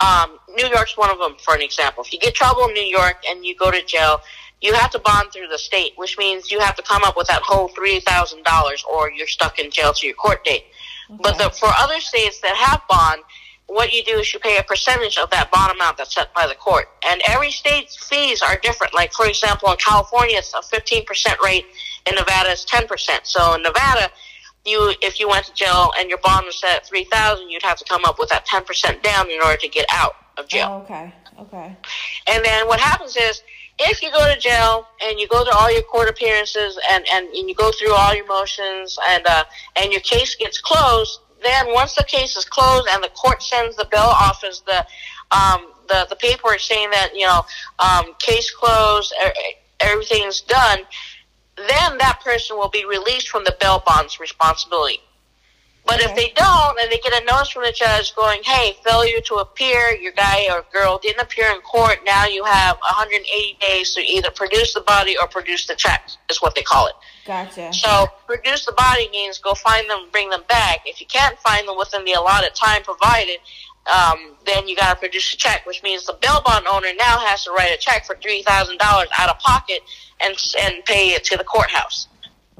um, 0.00 0.38
New 0.54 0.66
York's 0.66 0.96
one 0.96 1.10
of 1.10 1.18
them, 1.18 1.36
for 1.38 1.54
an 1.54 1.62
example. 1.62 2.02
If 2.04 2.12
you 2.12 2.18
get 2.18 2.34
trouble 2.34 2.68
in 2.68 2.74
New 2.74 2.84
York 2.84 3.16
and 3.28 3.44
you 3.44 3.54
go 3.56 3.70
to 3.70 3.82
jail, 3.84 4.20
you 4.60 4.72
have 4.74 4.90
to 4.92 4.98
bond 4.98 5.32
through 5.32 5.48
the 5.48 5.58
state, 5.58 5.92
which 5.96 6.16
means 6.18 6.50
you 6.50 6.60
have 6.60 6.76
to 6.76 6.82
come 6.82 7.02
up 7.04 7.16
with 7.16 7.26
that 7.28 7.42
whole 7.42 7.68
three 7.68 8.00
thousand 8.00 8.42
dollars, 8.44 8.84
or 8.90 9.10
you're 9.10 9.26
stuck 9.26 9.58
in 9.58 9.70
jail 9.70 9.92
to 9.92 10.06
your 10.06 10.16
court 10.16 10.44
date. 10.44 10.64
But 11.08 11.38
the, 11.38 11.50
for 11.50 11.68
other 11.78 12.00
states 12.00 12.40
that 12.40 12.56
have 12.56 12.80
bond, 12.88 13.22
what 13.68 13.92
you 13.92 14.04
do 14.04 14.18
is 14.18 14.32
you 14.32 14.38
pay 14.38 14.58
a 14.58 14.62
percentage 14.62 15.18
of 15.18 15.28
that 15.30 15.50
bond 15.50 15.72
amount 15.72 15.98
that's 15.98 16.14
set 16.14 16.32
by 16.34 16.46
the 16.46 16.54
court. 16.54 16.86
And 17.08 17.20
every 17.28 17.50
state's 17.50 17.96
fees 17.96 18.40
are 18.40 18.56
different. 18.62 18.94
Like, 18.94 19.12
for 19.12 19.26
example, 19.26 19.70
in 19.70 19.76
California, 19.78 20.38
it's 20.38 20.54
a 20.54 20.58
15% 20.58 21.40
rate. 21.40 21.66
In 22.06 22.14
Nevada, 22.14 22.50
it's 22.52 22.64
10%. 22.64 22.86
So 23.24 23.54
in 23.54 23.62
Nevada, 23.62 24.10
you, 24.64 24.94
if 25.02 25.18
you 25.18 25.28
went 25.28 25.46
to 25.46 25.54
jail 25.54 25.92
and 25.98 26.08
your 26.08 26.18
bond 26.18 26.46
was 26.46 26.60
set 26.60 26.76
at 26.76 26.86
3000 26.86 27.48
you'd 27.48 27.62
have 27.62 27.78
to 27.78 27.84
come 27.84 28.04
up 28.04 28.18
with 28.18 28.28
that 28.28 28.46
10% 28.46 29.02
down 29.02 29.30
in 29.30 29.40
order 29.42 29.56
to 29.56 29.68
get 29.68 29.86
out 29.90 30.14
of 30.36 30.48
jail. 30.48 30.68
oh, 30.70 30.82
okay, 30.82 31.12
okay, 31.40 31.76
And 32.26 32.44
then 32.44 32.66
what 32.66 32.80
happens 32.80 33.16
is, 33.16 33.42
if 33.78 34.02
you 34.02 34.10
go 34.10 34.32
to 34.32 34.40
jail 34.40 34.86
and 35.04 35.20
you 35.20 35.28
go 35.28 35.44
to 35.44 35.50
all 35.50 35.70
your 35.70 35.82
court 35.82 36.08
appearances 36.08 36.78
and, 36.90 37.04
and, 37.12 37.26
and 37.28 37.48
you 37.48 37.54
go 37.54 37.70
through 37.72 37.92
all 37.92 38.14
your 38.14 38.26
motions 38.26 38.98
and 39.10 39.26
uh, 39.26 39.44
and 39.76 39.92
your 39.92 40.00
case 40.00 40.34
gets 40.34 40.58
closed, 40.58 41.20
then 41.42 41.72
once 41.72 41.94
the 41.94 42.04
case 42.04 42.36
is 42.36 42.44
closed 42.44 42.88
and 42.92 43.02
the 43.02 43.08
court 43.10 43.42
sends 43.42 43.76
the 43.76 43.86
bail 43.90 44.00
office 44.00 44.60
the 44.60 44.86
um, 45.30 45.72
the 45.88 46.06
the 46.08 46.16
paperwork 46.16 46.60
saying 46.60 46.90
that 46.90 47.10
you 47.14 47.26
know 47.26 47.44
um, 47.78 48.14
case 48.18 48.50
closed, 48.50 49.14
everything's 49.80 50.40
done, 50.42 50.80
then 51.56 51.98
that 51.98 52.20
person 52.24 52.56
will 52.56 52.68
be 52.68 52.84
released 52.84 53.28
from 53.28 53.44
the 53.44 53.56
bail 53.60 53.82
bond's 53.86 54.20
responsibility. 54.20 55.00
But 55.86 56.00
if 56.02 56.14
they 56.16 56.32
don't, 56.34 56.78
and 56.80 56.90
they 56.90 56.98
get 56.98 57.22
a 57.22 57.24
notice 57.24 57.50
from 57.50 57.62
the 57.62 57.72
judge 57.72 58.14
going, 58.16 58.42
"Hey, 58.42 58.76
failure 58.84 59.20
to 59.20 59.36
appear, 59.36 59.94
your 59.94 60.12
guy 60.12 60.48
or 60.50 60.64
girl 60.72 60.98
didn't 60.98 61.22
appear 61.22 61.48
in 61.50 61.60
court. 61.60 62.00
Now 62.04 62.26
you 62.26 62.44
have 62.44 62.76
180 62.78 63.56
days 63.60 63.94
to 63.94 64.00
either 64.00 64.30
produce 64.30 64.74
the 64.74 64.80
body 64.80 65.16
or 65.16 65.28
produce 65.28 65.66
the 65.66 65.76
check," 65.76 66.10
is 66.28 66.42
what 66.42 66.54
they 66.54 66.62
call 66.62 66.88
it. 66.88 66.94
gotcha. 67.24 67.72
So 67.72 68.08
produce 68.26 68.66
the 68.66 68.72
body 68.72 69.08
means 69.10 69.38
go 69.38 69.54
find 69.54 69.88
them, 69.88 70.08
bring 70.10 70.30
them 70.30 70.42
back. 70.48 70.80
If 70.86 71.00
you 71.00 71.06
can't 71.06 71.38
find 71.40 71.66
them 71.68 71.76
within 71.76 72.04
the 72.04 72.12
allotted 72.12 72.54
time 72.54 72.82
provided, 72.82 73.38
um, 73.86 74.36
then 74.44 74.66
you 74.66 74.74
got 74.74 74.94
to 74.94 74.96
produce 74.96 75.34
a 75.34 75.36
check, 75.36 75.66
which 75.66 75.82
means 75.82 76.04
the 76.06 76.16
bail 76.20 76.42
bond 76.44 76.66
owner 76.66 76.88
now 76.98 77.18
has 77.18 77.44
to 77.44 77.52
write 77.52 77.72
a 77.72 77.76
check 77.76 78.04
for 78.04 78.16
three 78.16 78.42
thousand 78.42 78.78
dollars 78.78 79.08
out 79.16 79.28
of 79.28 79.38
pocket 79.38 79.80
and 80.20 80.36
and 80.60 80.84
pay 80.84 81.10
it 81.10 81.24
to 81.24 81.36
the 81.36 81.44
courthouse. 81.44 82.08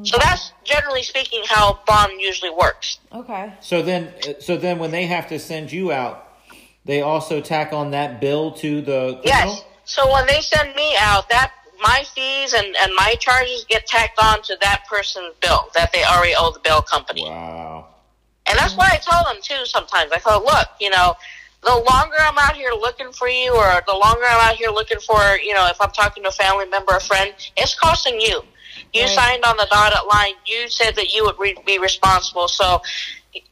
So 0.03 0.19
that's 0.19 0.53
generally 0.65 1.03
speaking 1.03 1.43
how 1.47 1.81
bond 1.87 2.21
usually 2.21 2.51
works. 2.51 2.99
Okay, 3.13 3.53
So 3.61 3.81
then, 3.81 4.13
uh, 4.29 4.35
so 4.41 4.57
then 4.57 4.79
when 4.79 4.91
they 4.91 5.07
have 5.07 5.29
to 5.29 5.39
send 5.39 5.73
you 5.73 5.91
out, 5.91 6.29
they 6.85 7.01
also 7.01 7.41
tack 7.41 7.73
on 7.73 7.91
that 7.93 8.21
bill 8.21 8.53
to 8.53 8.81
the 8.83 9.19
criminal? 9.21 9.23
Yes. 9.25 9.65
So 9.85 10.13
when 10.13 10.27
they 10.27 10.41
send 10.41 10.75
me 10.75 10.95
out, 10.99 11.29
that 11.31 11.53
my 11.81 12.05
fees 12.15 12.53
and, 12.53 12.67
and 12.83 12.93
my 12.95 13.15
charges 13.21 13.65
get 13.69 13.87
tacked 13.87 14.19
on 14.23 14.43
to 14.43 14.57
that 14.61 14.85
person's 14.89 15.35
bill 15.41 15.69
that 15.75 15.93
they 15.93 16.05
already 16.05 16.35
owe 16.37 16.53
the 16.53 16.61
bill 16.61 16.83
company. 16.83 17.25
Wow. 17.25 17.89
And 18.47 18.59
that's 18.59 18.77
why 18.77 18.89
I 18.93 18.99
tell 18.99 19.25
them 19.25 19.43
too 19.43 19.65
sometimes. 19.65 20.13
I 20.13 20.21
go, 20.21 20.43
look, 20.45 20.69
you 20.81 20.91
know, 20.91 21.15
the 21.63 21.75
longer 21.75 22.17
I'm 22.21 22.39
out 22.39 22.55
here 22.55 22.71
looking 22.71 23.13
for 23.13 23.29
you 23.29 23.53
or 23.55 23.83
the 23.87 23.95
longer 23.95 24.25
I'm 24.25 24.51
out 24.51 24.57
here 24.57 24.71
looking 24.71 25.01
for, 25.01 25.21
you 25.43 25.55
know, 25.55 25.67
if 25.67 25.81
I'm 25.81 25.91
talking 25.91 26.23
to 26.23 26.29
a 26.29 26.33
family 26.33 26.67
member 26.69 26.93
or 26.93 27.01
friend, 27.01 27.33
it's 27.57 27.75
costing 27.75 28.21
you. 28.21 28.43
You 28.93 29.03
Right. 29.03 29.11
signed 29.11 29.45
on 29.45 29.57
the 29.57 29.67
dotted 29.71 30.07
line. 30.11 30.35
You 30.47 30.69
said 30.69 30.95
that 30.97 31.13
you 31.13 31.25
would 31.25 31.39
re- 31.39 31.57
be 31.67 31.79
responsible. 31.79 32.49
So 32.49 32.83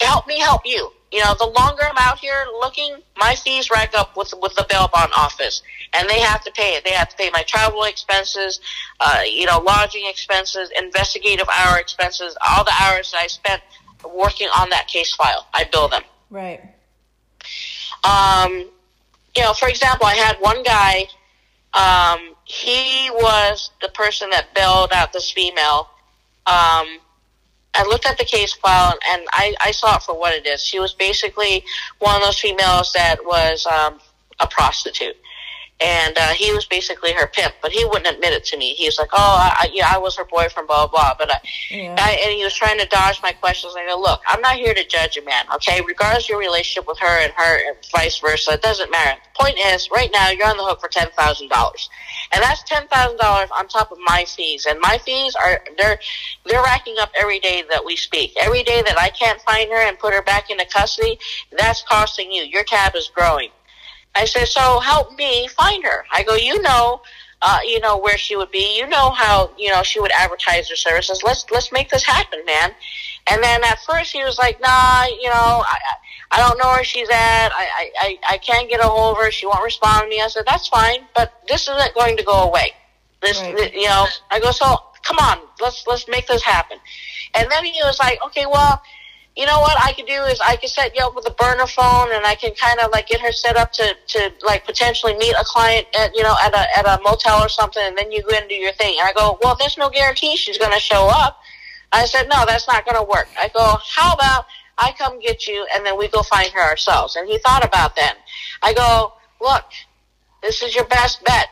help 0.00 0.26
me 0.26 0.38
help 0.38 0.62
you. 0.64 0.92
You 1.12 1.22
know, 1.22 1.34
the 1.34 1.46
longer 1.46 1.84
I'm 1.84 1.96
out 1.98 2.18
here 2.18 2.44
looking, 2.60 2.96
my 3.16 3.36
fees 3.36 3.70
rack 3.70 3.94
up 3.96 4.16
with 4.16 4.34
with 4.40 4.54
the 4.56 4.66
bail 4.68 4.88
bond 4.92 5.12
office, 5.16 5.62
and 5.92 6.08
they 6.08 6.18
have 6.20 6.42
to 6.44 6.50
pay 6.52 6.74
it. 6.74 6.84
They 6.84 6.90
have 6.90 7.08
to 7.10 7.16
pay 7.16 7.30
my 7.30 7.42
travel 7.44 7.84
expenses, 7.84 8.58
uh, 8.98 9.20
you 9.24 9.46
know, 9.46 9.58
lodging 9.60 10.06
expenses, 10.08 10.70
investigative 10.76 11.48
hour 11.48 11.78
expenses, 11.78 12.36
all 12.48 12.64
the 12.64 12.72
hours 12.80 13.12
that 13.12 13.18
I 13.22 13.26
spent 13.28 13.62
working 14.04 14.48
on 14.58 14.70
that 14.70 14.88
case 14.88 15.14
file. 15.14 15.46
I 15.54 15.64
bill 15.64 15.88
them. 15.88 16.02
right. 16.30 16.60
Um, 18.02 18.68
you 19.36 19.42
know, 19.42 19.52
for 19.54 19.68
example, 19.68 20.06
I 20.06 20.14
had 20.14 20.36
one 20.40 20.62
guy. 20.62 21.06
Um, 21.74 22.34
he 22.44 23.10
was 23.10 23.70
the 23.82 23.88
person 23.88 24.30
that 24.30 24.54
bailed 24.54 24.92
out 24.92 25.12
this 25.12 25.30
female. 25.30 25.88
Um, 26.46 26.98
I 27.74 27.84
looked 27.88 28.06
at 28.06 28.16
the 28.18 28.24
case 28.24 28.52
file 28.52 28.96
and, 29.10 29.22
I, 29.32 29.54
I 29.60 29.72
saw 29.72 29.96
it 29.96 30.02
for 30.02 30.18
what 30.18 30.34
it 30.34 30.46
is. 30.46 30.62
She 30.62 30.78
was 30.78 30.94
basically 30.94 31.64
one 31.98 32.14
of 32.14 32.22
those 32.22 32.38
females 32.38 32.92
that 32.92 33.24
was 33.24 33.66
um, 33.66 33.98
a 34.38 34.46
prostitute. 34.46 35.16
And 35.80 36.16
uh, 36.16 36.28
he 36.28 36.52
was 36.52 36.66
basically 36.66 37.12
her 37.12 37.26
pimp, 37.26 37.54
but 37.60 37.72
he 37.72 37.84
wouldn't 37.84 38.06
admit 38.06 38.32
it 38.32 38.44
to 38.44 38.56
me. 38.56 38.74
He 38.74 38.86
was 38.86 38.96
like, 38.98 39.10
"Oh, 39.12 39.52
I, 39.58 39.68
yeah, 39.72 39.90
I 39.92 39.98
was 39.98 40.16
her 40.16 40.24
boyfriend, 40.24 40.68
blah 40.68 40.86
blah." 40.86 41.14
But 41.18 41.32
I, 41.32 41.40
Yeah. 41.70 41.96
I, 41.98 42.12
and 42.24 42.32
he 42.32 42.44
was 42.44 42.54
trying 42.54 42.78
to 42.78 42.86
dodge 42.86 43.20
my 43.22 43.32
questions. 43.32 43.74
I 43.76 43.84
go, 43.86 44.00
"Look, 44.00 44.20
I'm 44.26 44.40
not 44.40 44.54
here 44.54 44.72
to 44.72 44.86
judge 44.86 45.16
a 45.16 45.22
man, 45.22 45.44
okay? 45.56 45.80
Regardless 45.86 46.24
of 46.24 46.30
your 46.30 46.38
relationship 46.38 46.86
with 46.86 46.98
her 47.00 47.24
and 47.24 47.32
her, 47.32 47.68
and 47.68 47.76
vice 47.90 48.18
versa, 48.18 48.52
it 48.52 48.62
doesn't 48.62 48.90
matter. 48.90 49.18
The 49.20 49.44
point 49.44 49.58
is, 49.58 49.90
right 49.90 50.10
now 50.12 50.30
you're 50.30 50.46
on 50.46 50.56
the 50.56 50.64
hook 50.64 50.80
for 50.80 50.88
ten 50.88 51.08
thousand 51.18 51.48
dollars, 51.48 51.90
and 52.32 52.42
that's 52.42 52.62
ten 52.62 52.86
thousand 52.86 53.18
dollars 53.18 53.50
on 53.56 53.66
top 53.66 53.90
of 53.90 53.98
my 54.06 54.24
fees. 54.28 54.66
And 54.66 54.78
my 54.80 54.98
fees 54.98 55.34
are 55.34 55.60
they're 55.76 55.98
they're 56.46 56.62
racking 56.62 56.96
up 57.00 57.10
every 57.18 57.40
day 57.40 57.64
that 57.70 57.84
we 57.84 57.96
speak. 57.96 58.32
Every 58.40 58.62
day 58.62 58.80
that 58.82 58.98
I 58.98 59.10
can't 59.10 59.40
find 59.40 59.70
her 59.70 59.88
and 59.88 59.98
put 59.98 60.14
her 60.14 60.22
back 60.22 60.50
into 60.50 60.66
custody, 60.66 61.18
that's 61.58 61.82
costing 61.82 62.30
you. 62.30 62.44
Your 62.44 62.62
tab 62.62 62.94
is 62.94 63.10
growing." 63.12 63.50
I 64.16 64.24
said, 64.24 64.46
so 64.46 64.78
help 64.80 65.16
me 65.16 65.48
find 65.48 65.82
her. 65.84 66.04
I 66.12 66.22
go, 66.22 66.34
you 66.34 66.60
know, 66.62 67.02
uh, 67.42 67.58
you 67.66 67.80
know 67.80 67.98
where 67.98 68.16
she 68.16 68.36
would 68.36 68.50
be. 68.50 68.76
You 68.78 68.86
know 68.86 69.10
how 69.10 69.50
you 69.58 69.70
know 69.70 69.82
she 69.82 70.00
would 70.00 70.12
advertise 70.12 70.68
her 70.70 70.76
services. 70.76 71.22
Let's 71.24 71.44
let's 71.50 71.72
make 71.72 71.90
this 71.90 72.04
happen, 72.04 72.40
man. 72.46 72.70
And 73.26 73.42
then 73.42 73.62
at 73.64 73.78
first 73.80 74.12
he 74.12 74.22
was 74.22 74.38
like, 74.38 74.60
nah, 74.60 75.04
you 75.04 75.28
know, 75.28 75.64
I 75.66 75.78
I 76.30 76.38
don't 76.38 76.58
know 76.58 76.68
where 76.68 76.84
she's 76.84 77.08
at. 77.10 77.48
I 77.52 77.68
I 77.76 77.90
I 78.00 78.18
I 78.34 78.38
can't 78.38 78.68
get 78.70 78.80
a 78.80 78.84
hold 78.88 79.16
of 79.16 79.22
her. 79.22 79.30
She 79.30 79.46
won't 79.46 79.62
respond 79.64 80.04
to 80.04 80.08
me. 80.08 80.20
I 80.22 80.28
said, 80.28 80.44
that's 80.46 80.68
fine, 80.68 81.00
but 81.14 81.32
this 81.48 81.68
isn't 81.68 81.94
going 81.94 82.16
to 82.16 82.22
go 82.22 82.44
away. 82.44 82.72
This, 83.20 83.40
Right. 83.40 83.74
you 83.74 83.88
know, 83.88 84.06
I 84.30 84.38
go, 84.40 84.50
so 84.50 84.66
come 85.02 85.18
on, 85.18 85.38
let's 85.60 85.86
let's 85.86 86.06
make 86.08 86.26
this 86.26 86.42
happen. 86.42 86.78
And 87.34 87.50
then 87.50 87.64
he 87.64 87.80
was 87.82 87.98
like, 87.98 88.18
okay, 88.26 88.46
well 88.46 88.80
you 89.36 89.46
know 89.46 89.58
what 89.60 89.76
I 89.82 89.92
could 89.92 90.06
do 90.06 90.22
is 90.24 90.38
I 90.40 90.56
could 90.56 90.70
set 90.70 90.94
you 90.94 91.04
up 91.04 91.16
with 91.16 91.26
a 91.26 91.32
burner 91.32 91.66
phone 91.66 92.12
and 92.12 92.24
I 92.24 92.36
can 92.36 92.54
kind 92.54 92.78
of 92.78 92.92
like 92.92 93.08
get 93.08 93.20
her 93.20 93.32
set 93.32 93.56
up 93.56 93.72
to, 93.72 93.94
to 94.08 94.32
like 94.46 94.64
potentially 94.64 95.14
meet 95.16 95.32
a 95.32 95.44
client 95.44 95.86
at, 95.98 96.14
you 96.14 96.22
know, 96.22 96.36
at 96.42 96.54
a, 96.54 96.78
at 96.78 96.86
a 96.86 97.02
motel 97.02 97.42
or 97.42 97.48
something 97.48 97.82
and 97.82 97.98
then 97.98 98.12
you 98.12 98.22
go 98.22 98.36
and 98.36 98.48
do 98.48 98.54
your 98.54 98.72
thing. 98.74 98.96
And 99.00 99.08
I 99.08 99.12
go, 99.12 99.38
well, 99.42 99.56
there's 99.58 99.76
no 99.76 99.90
guarantee 99.90 100.36
she's 100.36 100.58
going 100.58 100.72
to 100.72 100.78
show 100.78 101.08
up. 101.08 101.40
I 101.90 102.06
said, 102.06 102.28
no, 102.28 102.44
that's 102.46 102.68
not 102.68 102.84
going 102.84 102.96
to 102.96 103.02
work. 103.02 103.26
I 103.36 103.48
go, 103.48 103.76
how 103.96 104.14
about 104.14 104.44
I 104.78 104.92
come 104.96 105.18
get 105.18 105.48
you 105.48 105.66
and 105.74 105.84
then 105.84 105.98
we 105.98 106.06
go 106.08 106.22
find 106.22 106.52
her 106.52 106.62
ourselves? 106.62 107.16
And 107.16 107.28
he 107.28 107.38
thought 107.38 107.64
about 107.64 107.96
that. 107.96 108.18
I 108.62 108.72
go, 108.72 109.14
look, 109.40 109.64
this 110.42 110.62
is 110.62 110.76
your 110.76 110.86
best 110.86 111.24
bet. 111.24 111.48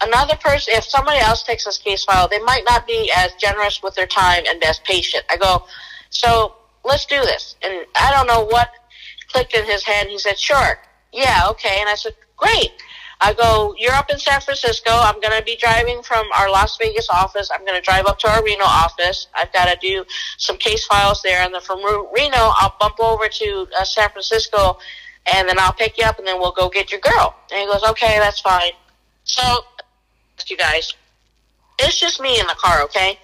Another 0.00 0.36
person, 0.36 0.74
if 0.76 0.84
somebody 0.84 1.18
else 1.18 1.42
takes 1.42 1.64
this 1.64 1.78
case 1.78 2.04
file, 2.04 2.28
they 2.28 2.40
might 2.40 2.62
not 2.64 2.86
be 2.86 3.10
as 3.16 3.32
generous 3.34 3.82
with 3.82 3.96
their 3.96 4.06
time 4.06 4.44
and 4.48 4.62
as 4.62 4.78
patient. 4.80 5.24
I 5.30 5.36
go, 5.36 5.64
so 6.10 6.54
let's 6.84 7.06
do 7.06 7.20
this. 7.20 7.56
And 7.62 7.86
I 7.96 8.12
don't 8.12 8.26
know 8.26 8.44
what 8.44 8.70
clicked 9.28 9.54
in 9.54 9.64
his 9.64 9.84
head. 9.84 10.06
He 10.06 10.18
said, 10.18 10.38
sure. 10.38 10.78
Yeah, 11.12 11.42
okay. 11.50 11.78
And 11.80 11.88
I 11.88 11.94
said, 11.94 12.14
great. 12.36 12.70
I 13.20 13.32
go, 13.32 13.74
you're 13.78 13.92
up 13.92 14.10
in 14.10 14.18
San 14.18 14.40
Francisco. 14.40 14.90
I'm 14.90 15.20
going 15.20 15.38
to 15.38 15.44
be 15.44 15.56
driving 15.56 16.02
from 16.02 16.26
our 16.36 16.50
Las 16.50 16.76
Vegas 16.78 17.08
office. 17.08 17.50
I'm 17.52 17.64
going 17.64 17.80
to 17.80 17.80
drive 17.80 18.06
up 18.06 18.18
to 18.20 18.28
our 18.28 18.44
Reno 18.44 18.64
office. 18.64 19.28
I've 19.34 19.52
got 19.52 19.66
to 19.66 19.78
do 19.80 20.04
some 20.36 20.56
case 20.58 20.84
files 20.84 21.22
there. 21.22 21.40
And 21.40 21.54
then 21.54 21.62
from 21.62 21.78
Reno, 21.78 22.52
I'll 22.56 22.74
bump 22.80 23.00
over 23.00 23.28
to 23.28 23.66
uh, 23.78 23.84
San 23.84 24.10
Francisco 24.10 24.78
and 25.32 25.48
then 25.48 25.58
I'll 25.58 25.72
pick 25.72 25.96
you 25.96 26.04
up 26.04 26.18
and 26.18 26.26
then 26.26 26.38
we'll 26.38 26.52
go 26.52 26.68
get 26.68 26.90
your 26.90 27.00
girl. 27.00 27.34
And 27.50 27.60
he 27.60 27.66
goes, 27.66 27.82
okay, 27.90 28.18
that's 28.18 28.40
fine. 28.40 28.72
So, 29.24 29.42
you 30.48 30.56
guys, 30.56 30.92
it's 31.78 31.98
just 31.98 32.20
me 32.20 32.38
in 32.38 32.46
the 32.46 32.56
car, 32.58 32.82
okay? 32.82 33.18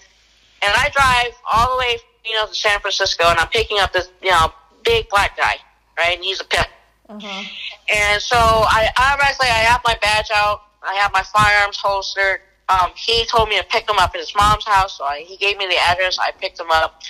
And 0.62 0.72
I 0.74 0.88
drive 0.94 1.34
all 1.50 1.76
the 1.76 1.78
way, 1.78 1.98
you 2.24 2.34
know, 2.34 2.46
to 2.46 2.54
San 2.54 2.80
Francisco, 2.80 3.24
and 3.28 3.38
I'm 3.38 3.48
picking 3.48 3.78
up 3.78 3.92
this, 3.92 4.10
you 4.22 4.30
know, 4.30 4.52
big 4.84 5.08
black 5.08 5.36
guy, 5.36 5.56
right? 5.98 6.16
And 6.16 6.24
he's 6.24 6.40
a 6.40 6.44
pimp. 6.44 6.68
Uh-huh. 7.08 7.44
And 7.92 8.22
so 8.22 8.36
I 8.36 8.88
automatically, 8.96 9.48
I 9.48 9.64
have 9.66 9.80
my 9.84 9.96
badge 10.00 10.30
out. 10.34 10.62
I 10.82 10.94
have 10.94 11.12
my 11.12 11.22
firearms 11.22 11.76
holstered. 11.76 12.40
Um, 12.68 12.90
he 12.94 13.26
told 13.26 13.48
me 13.48 13.58
to 13.58 13.64
pick 13.64 13.88
him 13.88 13.98
up 13.98 14.12
at 14.14 14.20
his 14.20 14.32
mom's 14.36 14.64
house, 14.64 14.98
so 14.98 15.04
I, 15.04 15.24
he 15.26 15.36
gave 15.36 15.58
me 15.58 15.66
the 15.66 15.76
address. 15.76 16.18
I 16.20 16.30
picked 16.30 16.60
him 16.60 16.70
up. 16.70 17.02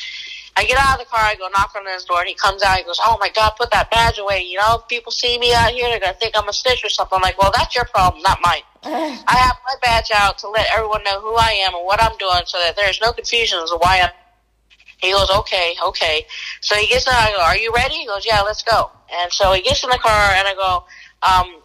I 0.57 0.65
get 0.65 0.79
out 0.79 0.99
of 0.99 1.07
the 1.07 1.11
car, 1.11 1.21
I 1.21 1.37
go 1.37 1.49
knock 1.49 1.73
on 1.77 1.87
his 1.87 2.05
door, 2.05 2.21
and 2.21 2.29
he 2.29 2.35
comes 2.35 2.63
out. 2.63 2.79
He 2.79 2.85
goes, 2.85 2.99
"Oh 3.03 3.17
my 3.21 3.29
God, 3.31 3.53
put 3.57 3.71
that 3.71 3.91
badge 3.91 4.19
away! 4.19 4.43
You 4.43 4.59
know, 4.59 4.79
if 4.81 4.89
people 4.89 5.13
see 5.13 5.39
me 5.39 5.55
out 5.55 5.71
here, 5.71 5.89
they're 5.89 6.01
gonna 6.01 6.15
think 6.15 6.35
I'm 6.37 6.49
a 6.49 6.53
snitch 6.53 6.85
or 6.85 6.89
something." 6.89 7.17
I'm 7.17 7.23
like, 7.23 7.39
"Well, 7.39 7.53
that's 7.55 7.75
your 7.75 7.85
problem, 7.85 8.23
not 8.23 8.39
mine." 8.43 8.63
I 8.85 9.37
have 9.37 9.57
my 9.65 9.75
badge 9.83 10.11
out 10.15 10.39
to 10.39 10.49
let 10.49 10.67
everyone 10.73 11.05
know 11.05 11.21
who 11.21 11.35
I 11.35 11.51
am 11.67 11.75
and 11.75 11.85
what 11.85 12.03
I'm 12.03 12.17
doing, 12.19 12.43
so 12.47 12.59
that 12.59 12.75
there's 12.75 13.01
no 13.01 13.13
confusion 13.13 13.59
as 13.63 13.71
to 13.71 13.77
why 13.77 14.01
I'm. 14.01 14.11
He 15.01 15.12
goes, 15.12 15.30
"Okay, 15.30 15.74
okay." 15.84 16.26
So 16.61 16.76
he 16.76 16.86
gets 16.86 17.07
in. 17.07 17.12
I 17.14 17.32
go, 17.32 17.42
"Are 17.42 17.57
you 17.57 17.72
ready?" 17.74 17.94
He 17.94 18.07
goes, 18.07 18.26
"Yeah, 18.26 18.40
let's 18.42 18.62
go." 18.62 18.90
And 19.12 19.32
so 19.32 19.53
he 19.53 19.62
gets 19.62 19.82
in 19.82 19.90
the 19.90 19.98
car, 19.98 20.32
and 20.34 20.46
I 20.46 20.55
go, 20.55 20.84
um, 21.22 21.62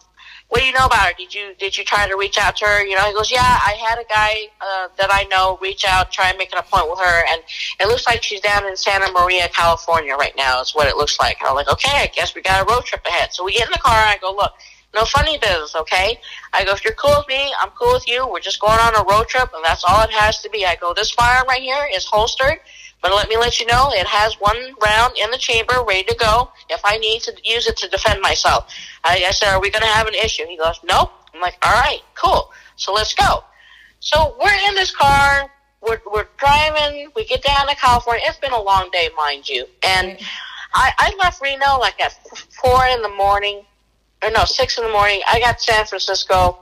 "What 0.49 0.61
do 0.61 0.65
you 0.65 0.73
know 0.73 0.85
about 0.85 1.07
her? 1.07 1.13
Did 1.17 1.33
you 1.33 1.53
did 1.59 1.77
you 1.77 1.83
try 1.83 2.07
to 2.07 2.15
reach 2.15 2.37
out 2.37 2.55
to 2.57 2.65
her?" 2.65 2.85
You 2.85 2.95
know, 2.95 3.05
he 3.07 3.13
goes, 3.13 3.31
"Yeah, 3.31 3.41
I 3.41 3.73
had 3.87 3.99
a 3.99 4.05
guy 4.05 4.49
uh, 4.61 4.87
that 4.97 5.09
I 5.13 5.23
know 5.23 5.57
reach 5.61 5.85
out, 5.85 6.11
try 6.11 6.29
and 6.29 6.37
make 6.37 6.51
an 6.53 6.59
appointment 6.59 6.91
with 6.97 7.07
her, 7.07 7.25
and 7.27 7.41
it 7.79 7.87
looks 7.87 8.05
like 8.07 8.23
she's 8.23 8.41
down 8.41 8.65
in 8.65 8.75
Santa 8.77 9.11
Maria, 9.11 9.49
California, 9.49 10.15
right 10.15 10.35
now. 10.37 10.61
Is 10.61 10.73
what 10.73 10.87
it 10.87 10.95
looks 10.97 11.19
like." 11.19 11.39
And 11.41 11.49
I'm 11.49 11.55
like, 11.55 11.69
"Okay, 11.69 11.97
I 11.97 12.07
guess 12.07 12.35
we 12.35 12.41
got 12.41 12.61
a 12.61 12.71
road 12.71 12.85
trip 12.85 13.05
ahead." 13.05 13.33
So 13.33 13.43
we 13.43 13.53
get 13.53 13.65
in 13.65 13.71
the 13.71 13.79
car, 13.79 13.97
and 13.97 14.09
I 14.09 14.17
go, 14.17 14.33
"Look." 14.33 14.53
No 14.93 15.03
funny 15.03 15.37
business, 15.37 15.75
okay? 15.75 16.17
I 16.53 16.63
go, 16.63 16.71
if 16.71 16.85
you're 16.85 16.93
cool 16.93 17.15
with 17.17 17.27
me, 17.27 17.53
I'm 17.61 17.69
cool 17.71 17.91
with 17.91 18.07
you. 18.07 18.25
We're 18.31 18.39
just 18.39 18.61
going 18.61 18.79
on 18.79 18.95
a 18.95 19.03
road 19.03 19.27
trip, 19.27 19.49
and 19.53 19.61
that's 19.65 19.83
all 19.85 20.01
it 20.03 20.11
has 20.11 20.41
to 20.43 20.49
be. 20.49 20.65
I 20.65 20.77
go, 20.77 20.93
this 20.93 21.11
firearm 21.11 21.45
right 21.49 21.61
here 21.61 21.85
is 21.93 22.05
holstered, 22.05 22.61
but 23.05 23.13
let 23.13 23.29
me 23.29 23.37
let 23.37 23.59
you 23.59 23.67
know 23.67 23.91
it 23.91 24.07
has 24.07 24.33
one 24.41 24.57
round 24.83 25.13
in 25.15 25.29
the 25.29 25.37
chamber 25.37 25.75
ready 25.87 26.01
to 26.05 26.15
go 26.15 26.49
if 26.71 26.81
I 26.83 26.97
need 26.97 27.21
to 27.21 27.33
use 27.43 27.67
it 27.67 27.77
to 27.77 27.87
defend 27.87 28.19
myself. 28.19 28.73
I, 29.03 29.25
I 29.27 29.29
said, 29.29 29.49
are 29.49 29.61
we 29.61 29.69
going 29.69 29.83
to 29.83 29.87
have 29.87 30.07
an 30.07 30.15
issue? 30.15 30.43
He 30.47 30.57
goes, 30.57 30.79
nope. 30.83 31.11
I'm 31.31 31.39
like, 31.39 31.55
all 31.61 31.71
right, 31.71 31.99
cool. 32.15 32.51
So 32.77 32.93
let's 32.93 33.13
go. 33.13 33.43
So 33.99 34.35
we're 34.43 34.57
in 34.69 34.73
this 34.73 34.89
car. 34.89 35.51
We're, 35.83 36.01
we're 36.11 36.25
driving. 36.37 37.11
We 37.15 37.25
get 37.25 37.43
down 37.43 37.67
to 37.67 37.75
California. 37.75 38.23
It's 38.25 38.39
been 38.39 38.53
a 38.53 38.59
long 38.59 38.89
day, 38.91 39.09
mind 39.15 39.47
you. 39.47 39.67
And 39.83 40.17
I, 40.73 40.91
I 40.97 41.15
left 41.21 41.43
Reno 41.43 41.77
like 41.77 42.01
at 42.01 42.17
four 42.59 42.87
in 42.87 43.03
the 43.03 43.09
morning, 43.09 43.61
or 44.23 44.31
no, 44.31 44.45
six 44.45 44.79
in 44.79 44.83
the 44.83 44.91
morning. 44.91 45.21
I 45.27 45.39
got 45.39 45.61
San 45.61 45.85
Francisco 45.85 46.57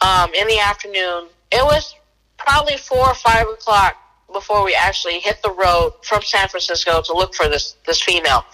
um, 0.00 0.32
in 0.32 0.46
the 0.46 0.60
afternoon. 0.60 1.26
It 1.50 1.64
was 1.64 1.96
probably 2.38 2.76
four 2.76 3.08
or 3.08 3.14
five 3.14 3.48
o'clock 3.48 3.96
before 4.32 4.64
we 4.64 4.74
actually 4.74 5.20
hit 5.20 5.40
the 5.42 5.50
road 5.50 5.92
from 6.02 6.22
San 6.22 6.48
Francisco 6.48 7.00
to 7.02 7.12
look 7.12 7.34
for 7.34 7.48
this 7.48 7.76
this 7.86 8.02
female. 8.02 8.44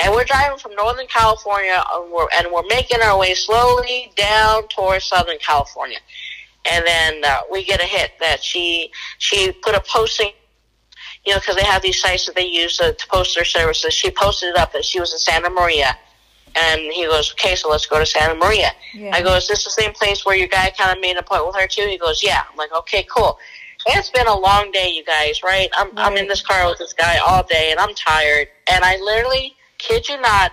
And 0.00 0.12
we're 0.12 0.24
driving 0.24 0.58
from 0.58 0.74
Northern 0.76 1.06
California, 1.08 1.82
and 1.92 2.12
we're, 2.12 2.28
and 2.36 2.46
we're 2.52 2.66
making 2.68 3.00
our 3.02 3.18
way 3.18 3.34
slowly 3.34 4.12
down 4.14 4.68
towards 4.68 5.06
Southern 5.06 5.38
California. 5.38 5.98
And 6.70 6.86
then 6.86 7.24
uh, 7.24 7.40
we 7.50 7.64
get 7.64 7.80
a 7.80 7.84
hit 7.84 8.12
that 8.20 8.42
she 8.42 8.90
she 9.18 9.52
put 9.52 9.74
a 9.74 9.80
posting, 9.80 10.30
you 11.26 11.32
know, 11.32 11.40
because 11.40 11.56
they 11.56 11.64
have 11.64 11.82
these 11.82 12.00
sites 12.00 12.26
that 12.26 12.36
they 12.36 12.46
use 12.46 12.76
to, 12.76 12.92
to 12.92 13.08
post 13.08 13.34
their 13.34 13.44
services. 13.44 13.94
She 13.94 14.10
posted 14.10 14.50
it 14.50 14.56
up 14.56 14.72
that 14.72 14.84
she 14.84 15.00
was 15.00 15.12
in 15.12 15.18
Santa 15.18 15.50
Maria, 15.50 15.96
and 16.54 16.80
he 16.92 17.06
goes, 17.06 17.32
"Okay, 17.32 17.54
so 17.56 17.68
let's 17.68 17.86
go 17.86 17.98
to 17.98 18.06
Santa 18.06 18.34
Maria." 18.34 18.70
Yeah. 18.94 19.10
I 19.14 19.22
go, 19.22 19.34
"Is 19.34 19.48
this 19.48 19.64
the 19.64 19.70
same 19.70 19.92
place 19.92 20.24
where 20.24 20.36
your 20.36 20.48
guy 20.48 20.70
kind 20.76 20.94
of 20.94 21.00
made 21.00 21.12
an 21.12 21.18
appointment 21.18 21.54
with 21.54 21.62
her 21.62 21.66
too?" 21.66 21.88
He 21.88 21.98
goes, 21.98 22.22
"Yeah." 22.22 22.42
I'm 22.48 22.56
like, 22.56 22.72
"Okay, 22.72 23.04
cool." 23.04 23.38
It's 23.86 24.10
been 24.10 24.26
a 24.26 24.38
long 24.38 24.70
day, 24.72 24.90
you 24.90 25.04
guys, 25.04 25.42
right? 25.42 25.68
I'm 25.76 25.90
I'm 25.96 26.16
in 26.16 26.28
this 26.28 26.42
car 26.42 26.68
with 26.68 26.78
this 26.78 26.92
guy 26.92 27.18
all 27.18 27.42
day, 27.44 27.70
and 27.70 27.80
I'm 27.80 27.94
tired. 27.94 28.48
And 28.70 28.84
I 28.84 28.96
literally, 28.96 29.54
kid 29.78 30.08
you 30.08 30.20
not, 30.20 30.52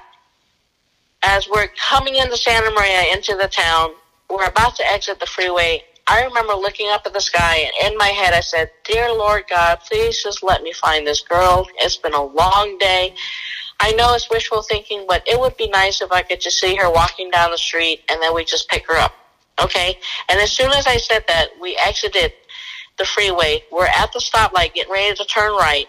as 1.24 1.50
we're 1.50 1.68
coming 1.90 2.16
into 2.16 2.38
Santa 2.38 2.72
Maria 2.72 3.14
into 3.14 3.36
the 3.36 3.48
town, 3.48 3.92
we're 4.30 4.46
about 4.46 4.76
to 4.78 4.92
exit 4.92 5.20
the 5.20 5.26
freeway. 5.26 5.84
I 6.08 6.24
remember 6.24 6.54
looking 6.54 6.88
up 6.90 7.02
at 7.06 7.14
the 7.14 7.20
sky, 7.20 7.68
and 7.82 7.92
in 7.92 7.98
my 7.98 8.10
head, 8.10 8.34
I 8.34 8.42
said, 8.42 8.70
"Dear 8.84 9.12
Lord 9.12 9.46
God, 9.50 9.80
please 9.88 10.22
just 10.22 10.44
let 10.44 10.62
me 10.62 10.72
find 10.72 11.06
this 11.06 11.22
girl. 11.22 11.68
It's 11.80 11.98
been 11.98 12.14
a 12.14 12.24
long 12.24 12.78
day. 12.78 13.16
I 13.80 13.92
know 13.94 14.14
it's 14.14 14.30
wishful 14.30 14.62
thinking, 14.62 15.06
but 15.08 15.24
it 15.28 15.40
would 15.40 15.58
be 15.58 15.68
nice 15.68 16.02
if 16.02 16.12
I 16.12 16.22
could 16.22 16.40
just 16.40 16.60
see 16.60 16.76
her 16.76 16.90
walking 16.90 17.32
down 17.32 17.52
the 17.52 17.58
street, 17.58 18.04
and 18.08 18.22
then 18.22 18.34
we 18.36 18.46
just 18.46 18.70
pick 18.70 18.88
her 18.88 18.98
up." 18.98 19.14
Okay. 19.60 20.00
And 20.30 20.40
as 20.40 20.52
soon 20.52 20.72
as 20.72 20.86
I 20.86 20.98
said 20.98 21.26
that, 21.28 21.50
we 21.60 21.78
exited 21.84 22.34
the 22.98 23.06
freeway. 23.06 23.64
We're 23.72 23.88
at 23.88 24.12
the 24.14 24.20
stoplight, 24.20 24.74
getting 24.74 24.92
ready 24.92 25.16
to 25.16 25.26
turn 25.26 25.52
right, 25.54 25.88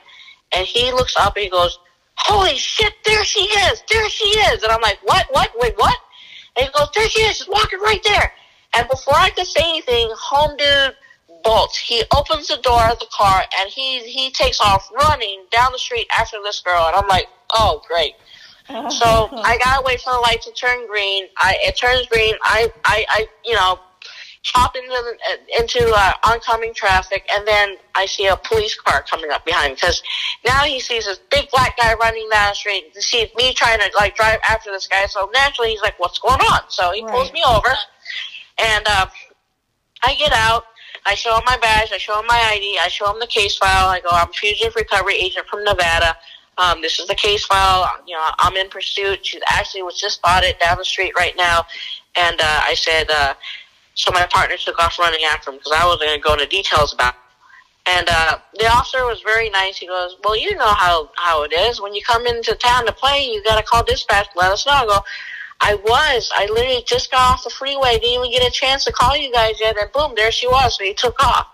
and 0.52 0.66
he 0.66 0.92
looks 0.92 1.14
up 1.18 1.36
and 1.36 1.44
he 1.44 1.50
goes, 1.50 1.78
"Holy 2.16 2.56
shit! 2.56 2.92
There 3.04 3.24
she 3.24 3.44
is! 3.44 3.82
There 3.90 4.08
she 4.08 4.28
is!" 4.28 4.62
And 4.62 4.72
I'm 4.72 4.80
like, 4.80 4.98
"What? 5.02 5.26
What? 5.30 5.50
Wait, 5.56 5.74
what?" 5.76 5.96
And 6.56 6.66
he 6.66 6.72
goes, 6.72 6.88
"There 6.94 7.08
she 7.08 7.22
is! 7.22 7.36
She's 7.38 7.48
walking 7.48 7.80
right 7.80 8.02
there." 8.04 8.32
And 8.74 8.88
before 8.88 9.16
I 9.16 9.30
could 9.30 9.46
say 9.46 9.62
anything, 9.62 10.10
home 10.14 10.56
dude 10.56 10.94
bolts. 11.46 11.78
He 11.78 12.02
opens 12.14 12.48
the 12.48 12.58
door 12.58 12.82
of 12.90 12.98
the 12.98 13.06
car 13.12 13.44
and 13.60 13.70
he 13.70 14.00
he 14.00 14.30
takes 14.30 14.60
off 14.60 14.90
running 14.92 15.44
down 15.50 15.72
the 15.72 15.78
street 15.78 16.06
after 16.16 16.38
this 16.42 16.60
girl. 16.60 16.86
And 16.86 16.96
I'm 16.96 17.08
like, 17.08 17.28
"Oh, 17.54 17.82
great!" 17.86 18.14
So 18.68 19.30
I 19.32 19.58
gotta 19.62 19.82
wait 19.84 20.00
for 20.00 20.12
the 20.12 20.18
light 20.18 20.42
to 20.42 20.52
turn 20.52 20.86
green. 20.88 21.26
I 21.38 21.56
it 21.62 21.76
turns 21.76 22.06
green. 22.06 22.34
I 22.42 22.72
I, 22.84 23.06
I 23.08 23.26
you 23.44 23.54
know 23.54 23.78
hop 24.54 24.76
into 24.76 25.16
into 25.58 25.92
uh, 25.94 26.12
oncoming 26.24 26.72
traffic, 26.74 27.26
and 27.34 27.46
then 27.46 27.76
I 27.94 28.06
see 28.06 28.26
a 28.26 28.36
police 28.36 28.78
car 28.78 29.04
coming 29.08 29.30
up 29.30 29.44
behind 29.44 29.76
because 29.76 30.02
now 30.44 30.62
he 30.64 30.80
sees 30.80 31.06
this 31.06 31.18
big 31.30 31.50
black 31.50 31.76
guy 31.76 31.94
running 31.94 32.28
down 32.30 32.50
the 32.50 32.54
street. 32.54 32.92
He 32.94 33.00
sees 33.00 33.28
me 33.36 33.52
trying 33.54 33.80
to 33.80 33.90
like 33.96 34.16
drive 34.16 34.38
after 34.48 34.70
this 34.70 34.86
guy, 34.86 35.06
so 35.06 35.30
naturally 35.34 35.70
he's 35.70 35.82
like, 35.82 35.98
"What's 35.98 36.18
going 36.18 36.40
on?" 36.40 36.60
So 36.68 36.92
he 36.92 37.02
pulls 37.02 37.32
me 37.32 37.42
over, 37.46 37.68
and 38.58 38.86
uh, 38.86 39.06
I 40.02 40.14
get 40.14 40.32
out. 40.32 40.64
I 41.04 41.14
show 41.14 41.36
him 41.36 41.42
my 41.46 41.56
badge. 41.58 41.92
I 41.92 41.98
show 41.98 42.18
him 42.18 42.26
my 42.26 42.40
ID. 42.52 42.78
I 42.82 42.88
show 42.88 43.10
him 43.12 43.20
the 43.20 43.26
case 43.26 43.56
file. 43.56 43.88
I 43.88 44.00
go, 44.00 44.08
"I'm 44.10 44.30
a 44.30 44.32
fugitive 44.32 44.74
recovery 44.76 45.16
agent 45.16 45.46
from 45.48 45.64
Nevada." 45.64 46.16
Um, 46.58 46.80
this 46.80 46.98
is 46.98 47.06
the 47.06 47.14
case 47.14 47.44
file. 47.44 47.88
You 48.06 48.14
know, 48.14 48.30
I'm 48.38 48.56
in 48.56 48.68
pursuit. 48.68 49.26
She 49.26 49.40
actually 49.48 49.82
was 49.82 50.00
just 50.00 50.16
spotted 50.16 50.56
down 50.58 50.78
the 50.78 50.84
street 50.84 51.12
right 51.16 51.34
now. 51.36 51.66
And 52.16 52.40
uh, 52.40 52.60
I 52.64 52.74
said, 52.74 53.10
uh, 53.10 53.34
so 53.96 54.12
my 54.12 54.26
partner 54.30 54.56
took 54.56 54.78
off 54.78 54.98
running 54.98 55.20
after 55.26 55.50
him 55.50 55.56
because 55.56 55.72
I 55.74 55.84
wasn't 55.84 56.02
going 56.08 56.20
to 56.20 56.22
go 56.22 56.32
into 56.34 56.46
details 56.46 56.92
about 56.94 57.14
it. 57.14 57.20
And 57.88 58.06
uh, 58.10 58.38
the 58.58 58.66
officer 58.66 59.04
was 59.06 59.20
very 59.22 59.48
nice. 59.50 59.78
He 59.78 59.86
goes, 59.86 60.16
well, 60.24 60.36
you 60.36 60.54
know 60.56 60.66
how, 60.66 61.10
how 61.16 61.44
it 61.44 61.52
is. 61.52 61.80
When 61.80 61.94
you 61.94 62.02
come 62.06 62.26
into 62.26 62.54
town 62.56 62.86
to 62.86 62.92
play, 62.92 63.24
you 63.24 63.42
got 63.44 63.58
to 63.58 63.62
call 63.64 63.84
dispatch 63.84 64.26
to 64.32 64.38
let 64.38 64.50
us 64.52 64.66
know. 64.66 64.72
I 64.72 64.86
go, 64.86 64.98
I 65.60 65.74
was. 65.76 66.30
I 66.34 66.46
literally 66.46 66.84
just 66.86 67.10
got 67.10 67.20
off 67.32 67.44
the 67.44 67.50
freeway. 67.50 67.92
Didn't 67.94 68.20
even 68.20 68.30
get 68.32 68.46
a 68.46 68.50
chance 68.50 68.84
to 68.84 68.92
call 68.92 69.16
you 69.16 69.32
guys 69.32 69.54
yet. 69.60 69.76
And 69.80 69.90
boom, 69.92 70.14
there 70.16 70.32
she 70.32 70.46
was. 70.48 70.76
So 70.76 70.84
he 70.84 70.94
took 70.94 71.22
off. 71.24 71.46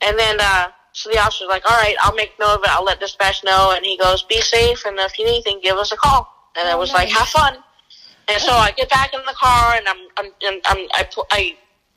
And 0.00 0.18
then, 0.18 0.38
uh, 0.40 0.68
so 0.92 1.10
the 1.10 1.18
officer's 1.18 1.48
like, 1.48 1.70
all 1.70 1.76
right, 1.76 1.94
I'll 2.00 2.14
make 2.14 2.32
note 2.40 2.54
of 2.56 2.60
it. 2.64 2.70
I'll 2.70 2.84
let 2.84 2.98
dispatch 2.98 3.44
know. 3.44 3.72
And 3.76 3.84
he 3.84 3.98
goes, 3.98 4.22
be 4.24 4.40
safe. 4.40 4.84
And 4.86 4.98
if 4.98 5.18
you 5.18 5.24
need 5.26 5.42
anything, 5.44 5.60
give 5.62 5.76
us 5.76 5.92
a 5.92 5.96
call. 5.96 6.26
And 6.56 6.68
I 6.68 6.72
Oh, 6.72 6.78
was 6.78 6.92
like, 6.92 7.08
have 7.10 7.28
fun. 7.28 7.58
And 8.28 8.40
so 8.40 8.52
I 8.52 8.70
get 8.72 8.88
back 8.90 9.12
in 9.12 9.20
the 9.26 9.34
car 9.34 9.74
and 9.76 9.86
I'm, 9.88 9.96
I'm, 10.16 10.26
and 10.42 10.60
I'm 10.66 10.86
I, 10.92 11.08
I 11.32 11.56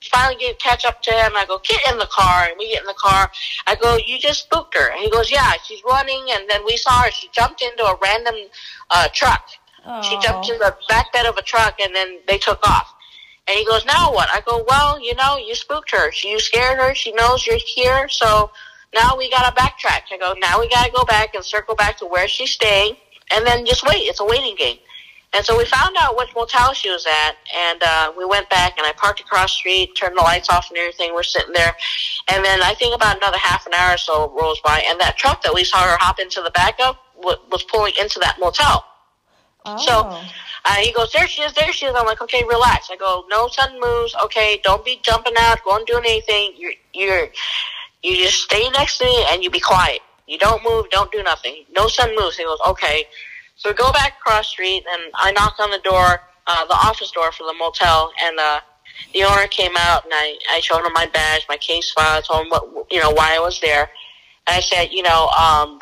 finally 0.09 0.35
get 0.39 0.59
catch 0.59 0.85
up 0.85 1.01
to 1.03 1.11
him. 1.11 1.33
I 1.35 1.45
go, 1.45 1.59
get 1.63 1.81
in 1.91 1.97
the 1.97 2.07
car. 2.11 2.45
And 2.45 2.55
we 2.57 2.69
get 2.71 2.81
in 2.81 2.87
the 2.87 2.93
car. 2.93 3.31
I 3.67 3.75
go, 3.75 3.97
you 3.97 4.19
just 4.19 4.43
spooked 4.43 4.75
her. 4.75 4.91
And 4.91 4.99
he 4.99 5.09
goes, 5.09 5.31
yeah, 5.31 5.53
she's 5.65 5.81
running. 5.85 6.25
And 6.31 6.49
then 6.49 6.63
we 6.65 6.77
saw 6.77 7.03
her. 7.03 7.11
She 7.11 7.29
jumped 7.33 7.61
into 7.61 7.83
a 7.83 7.97
random, 8.01 8.35
uh, 8.89 9.07
truck. 9.13 9.47
She 10.01 10.17
jumped 10.21 10.49
in 10.49 10.57
the 10.59 10.75
back 10.87 11.11
bed 11.11 11.25
of 11.25 11.35
a 11.37 11.41
truck 11.41 11.79
and 11.81 11.93
then 11.93 12.19
they 12.27 12.37
took 12.37 12.65
off. 12.67 12.93
And 13.47 13.57
he 13.57 13.65
goes, 13.65 13.85
now 13.85 14.13
what? 14.13 14.29
I 14.31 14.41
go, 14.41 14.63
well, 14.67 14.99
you 14.99 15.13
know, 15.15 15.37
you 15.37 15.55
spooked 15.55 15.91
her. 15.91 16.11
You 16.23 16.39
scared 16.39 16.79
her. 16.79 16.95
She 16.95 17.11
knows 17.11 17.45
you're 17.45 17.57
here. 17.75 18.07
So 18.07 18.49
now 18.93 19.17
we 19.17 19.29
got 19.29 19.53
to 19.53 19.61
backtrack. 19.61 20.03
I 20.11 20.17
go, 20.17 20.33
now 20.39 20.59
we 20.59 20.69
got 20.69 20.85
to 20.85 20.91
go 20.91 21.03
back 21.03 21.35
and 21.35 21.43
circle 21.43 21.75
back 21.75 21.97
to 21.97 22.05
where 22.05 22.27
she's 22.27 22.51
staying 22.51 22.95
and 23.31 23.45
then 23.45 23.65
just 23.65 23.85
wait. 23.85 24.03
It's 24.03 24.21
a 24.21 24.25
waiting 24.25 24.55
game. 24.55 24.77
And 25.33 25.43
so 25.43 25.57
we 25.57 25.65
found 25.65 25.95
out 25.99 26.15
which 26.15 26.29
motel 26.35 26.73
she 26.73 26.89
was 26.89 27.05
at, 27.05 27.35
and 27.55 27.81
uh, 27.83 28.13
we 28.15 28.23
went 28.23 28.49
back, 28.49 28.77
and 28.77 28.85
I 28.85 28.93
parked 28.93 29.19
across 29.19 29.53
the 29.53 29.57
street, 29.57 29.95
turned 29.95 30.15
the 30.15 30.21
lights 30.21 30.49
off 30.49 30.69
and 30.69 30.77
everything. 30.77 31.13
We're 31.13 31.23
sitting 31.23 31.53
there, 31.53 31.75
and 32.29 32.45
then 32.45 32.61
I 32.61 32.75
think 32.75 32.95
about 32.95 33.17
another 33.17 33.39
half 33.39 33.65
an 33.65 33.73
hour 33.73 33.95
or 33.95 33.97
so 33.97 34.31
rolls 34.39 34.59
by, 34.63 34.83
and 34.87 34.99
that 35.01 35.17
truck 35.17 35.41
that 35.43 35.53
we 35.53 35.63
saw 35.63 35.79
her 35.79 35.97
hop 35.99 36.19
into 36.19 36.41
the 36.41 36.51
back 36.51 36.79
of 36.79 36.97
was 37.15 37.63
pulling 37.63 37.93
into 37.99 38.19
that 38.19 38.37
motel. 38.39 38.85
Oh. 39.65 39.77
So 39.77 40.27
uh, 40.65 40.75
he 40.75 40.91
goes, 40.91 41.11
there 41.11 41.27
she 41.27 41.41
is, 41.41 41.53
there 41.53 41.71
she 41.71 41.85
is. 41.85 41.95
I'm 41.95 42.05
like, 42.05 42.21
okay, 42.21 42.43
relax. 42.43 42.89
I 42.91 42.95
go, 42.97 43.25
no 43.29 43.47
sudden 43.47 43.79
moves. 43.79 44.15
Okay, 44.25 44.59
don't 44.63 44.83
be 44.83 44.99
jumping 45.03 45.33
out, 45.39 45.63
going 45.63 45.85
doing 45.85 46.03
anything. 46.05 46.53
You're, 46.57 46.73
you're, 46.93 47.27
you 48.01 48.17
just 48.17 48.41
stay 48.41 48.69
next 48.71 48.97
to 48.97 49.05
me 49.05 49.25
and 49.29 49.43
you 49.43 49.49
be 49.49 49.59
quiet. 49.59 50.01
You 50.27 50.37
don't 50.37 50.63
move, 50.63 50.89
don't 50.89 51.11
do 51.11 51.23
nothing. 51.23 51.65
No 51.75 51.87
sudden 51.87 52.15
moves. 52.19 52.37
He 52.37 52.43
goes, 52.43 52.59
okay. 52.67 53.05
So 53.55 53.69
we 53.69 53.75
go 53.75 53.91
back 53.91 54.17
across 54.19 54.47
street 54.47 54.83
and 54.91 55.11
I 55.15 55.31
knock 55.31 55.55
on 55.59 55.71
the 55.71 55.79
door, 55.79 56.21
uh, 56.47 56.65
the 56.65 56.73
office 56.73 57.11
door 57.11 57.31
for 57.31 57.43
the 57.43 57.53
motel 57.53 58.11
and, 58.21 58.39
uh, 58.39 58.59
the 59.13 59.23
owner 59.23 59.47
came 59.47 59.71
out 59.77 60.03
and 60.03 60.13
I, 60.13 60.37
I 60.51 60.59
showed 60.59 60.85
him 60.85 60.93
my 60.93 61.07
badge, 61.07 61.45
my 61.47 61.57
case 61.57 61.91
file, 61.91 62.17
I 62.17 62.21
told 62.21 62.45
him 62.45 62.49
what, 62.49 62.87
you 62.91 62.99
know, 62.99 63.11
why 63.11 63.35
I 63.35 63.39
was 63.39 63.59
there. 63.59 63.89
And 64.47 64.57
I 64.57 64.59
said, 64.59 64.91
you 64.91 65.03
know, 65.03 65.27
um, 65.29 65.81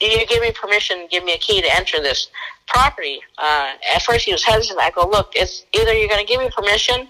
do 0.00 0.06
you 0.06 0.26
give 0.26 0.42
me 0.42 0.52
permission, 0.52 1.06
give 1.10 1.24
me 1.24 1.34
a 1.34 1.38
key 1.38 1.62
to 1.62 1.76
enter 1.76 2.00
this 2.00 2.28
property? 2.66 3.20
Uh, 3.38 3.72
at 3.94 4.02
first 4.02 4.24
he 4.24 4.32
was 4.32 4.44
hesitant. 4.44 4.80
I 4.80 4.90
go, 4.90 5.08
look, 5.08 5.32
it's 5.34 5.64
either 5.72 5.92
you're 5.92 6.08
going 6.08 6.24
to 6.24 6.30
give 6.30 6.40
me 6.40 6.50
permission 6.50 7.08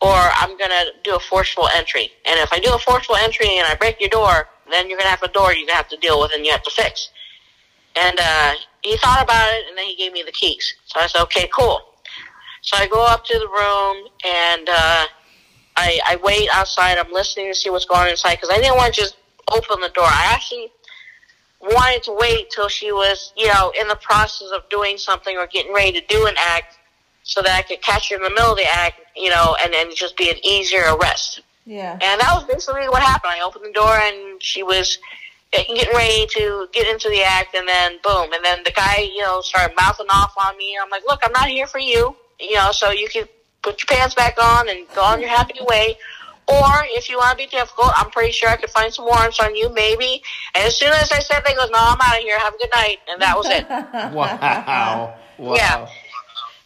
or 0.00 0.12
I'm 0.12 0.58
going 0.58 0.70
to 0.70 0.92
do 1.02 1.16
a 1.16 1.20
forceful 1.20 1.68
entry. 1.74 2.10
And 2.26 2.38
if 2.40 2.52
I 2.52 2.58
do 2.58 2.74
a 2.74 2.78
forceful 2.78 3.16
entry 3.16 3.56
and 3.56 3.66
I 3.66 3.74
break 3.74 4.00
your 4.00 4.10
door, 4.10 4.48
then 4.70 4.88
you're 4.88 4.98
going 4.98 5.06
to 5.06 5.10
have 5.10 5.22
a 5.22 5.28
door 5.28 5.52
you're 5.52 5.66
going 5.66 5.68
to 5.68 5.74
have 5.74 5.88
to 5.88 5.96
deal 5.96 6.20
with 6.20 6.32
and 6.34 6.44
you 6.44 6.52
have 6.52 6.62
to 6.64 6.70
fix. 6.70 7.08
And, 7.96 8.18
uh, 8.20 8.54
he 8.82 8.96
thought 8.98 9.22
about 9.22 9.52
it 9.54 9.64
and 9.68 9.76
then 9.76 9.86
he 9.86 9.96
gave 9.96 10.12
me 10.12 10.22
the 10.24 10.32
keys. 10.32 10.74
So 10.86 11.00
I 11.00 11.06
said, 11.06 11.22
okay, 11.22 11.48
cool. 11.52 11.80
So 12.62 12.76
I 12.76 12.86
go 12.86 13.04
up 13.04 13.24
to 13.24 13.38
the 13.38 13.48
room 13.48 14.08
and, 14.24 14.68
uh, 14.68 15.06
I, 15.76 16.00
I 16.06 16.16
wait 16.22 16.48
outside. 16.52 16.98
I'm 16.98 17.12
listening 17.12 17.52
to 17.52 17.54
see 17.54 17.70
what's 17.70 17.84
going 17.84 18.02
on 18.02 18.08
inside 18.08 18.36
because 18.36 18.50
I 18.50 18.56
didn't 18.56 18.76
want 18.76 18.94
to 18.94 19.00
just 19.00 19.16
open 19.52 19.80
the 19.80 19.90
door. 19.90 20.06
I 20.06 20.32
actually 20.32 20.70
wanted 21.60 22.02
to 22.04 22.16
wait 22.18 22.50
till 22.50 22.68
she 22.68 22.92
was, 22.92 23.32
you 23.36 23.46
know, 23.46 23.72
in 23.78 23.88
the 23.88 23.96
process 23.96 24.48
of 24.54 24.68
doing 24.68 24.98
something 24.98 25.36
or 25.36 25.46
getting 25.46 25.72
ready 25.74 25.92
to 26.00 26.06
do 26.06 26.26
an 26.26 26.34
act 26.38 26.78
so 27.22 27.42
that 27.42 27.58
I 27.58 27.62
could 27.62 27.82
catch 27.82 28.10
her 28.10 28.16
in 28.16 28.22
the 28.22 28.30
middle 28.30 28.52
of 28.52 28.56
the 28.56 28.66
act, 28.66 29.00
you 29.16 29.30
know, 29.30 29.56
and 29.62 29.72
then 29.72 29.94
just 29.94 30.16
be 30.16 30.30
an 30.30 30.36
easier 30.44 30.84
arrest. 30.94 31.40
Yeah. 31.64 31.92
And 31.92 32.20
that 32.20 32.32
was 32.34 32.44
basically 32.44 32.88
what 32.88 33.02
happened. 33.02 33.32
I 33.32 33.40
opened 33.40 33.64
the 33.64 33.72
door 33.72 33.98
and 33.98 34.40
she 34.42 34.62
was 34.62 34.98
getting 35.52 35.76
ready 35.94 36.26
to 36.26 36.68
get 36.72 36.86
into 36.88 37.08
the 37.08 37.22
act 37.22 37.54
and 37.54 37.66
then 37.66 37.98
boom. 38.02 38.32
And 38.32 38.44
then 38.44 38.58
the 38.64 38.72
guy, 38.72 38.98
you 39.00 39.22
know, 39.22 39.40
started 39.40 39.74
mouthing 39.76 40.06
off 40.10 40.34
on 40.38 40.56
me. 40.56 40.76
I'm 40.82 40.90
like, 40.90 41.02
look, 41.06 41.20
I'm 41.22 41.32
not 41.32 41.48
here 41.48 41.66
for 41.66 41.78
you, 41.78 42.16
you 42.40 42.54
know, 42.54 42.72
so 42.72 42.90
you 42.90 43.08
can 43.08 43.26
put 43.62 43.80
your 43.80 43.98
pants 43.98 44.14
back 44.14 44.36
on 44.42 44.68
and 44.68 44.86
go 44.94 45.02
on 45.02 45.20
your 45.20 45.30
happy 45.30 45.58
way. 45.60 45.96
Or 46.48 46.70
if 46.90 47.10
you 47.10 47.16
want 47.16 47.32
to 47.32 47.36
be 47.36 47.48
difficult, 47.48 47.90
I'm 47.96 48.10
pretty 48.10 48.30
sure 48.30 48.48
I 48.48 48.56
could 48.56 48.70
find 48.70 48.92
some 48.94 49.04
warrants 49.04 49.40
on 49.40 49.56
you, 49.56 49.68
maybe. 49.74 50.22
And 50.54 50.64
as 50.64 50.76
soon 50.76 50.92
as 50.92 51.10
I 51.10 51.18
said 51.18 51.40
that, 51.40 51.48
he 51.48 51.54
goes, 51.56 51.70
no, 51.70 51.78
I'm 51.80 51.98
out 52.00 52.18
of 52.18 52.22
here. 52.22 52.38
Have 52.38 52.54
a 52.54 52.58
good 52.58 52.70
night. 52.72 52.98
And 53.10 53.20
that 53.20 53.36
was 53.36 53.46
it. 53.48 53.66
Wow. 54.14 55.16
Wow. 55.38 55.54
Yeah. 55.54 55.86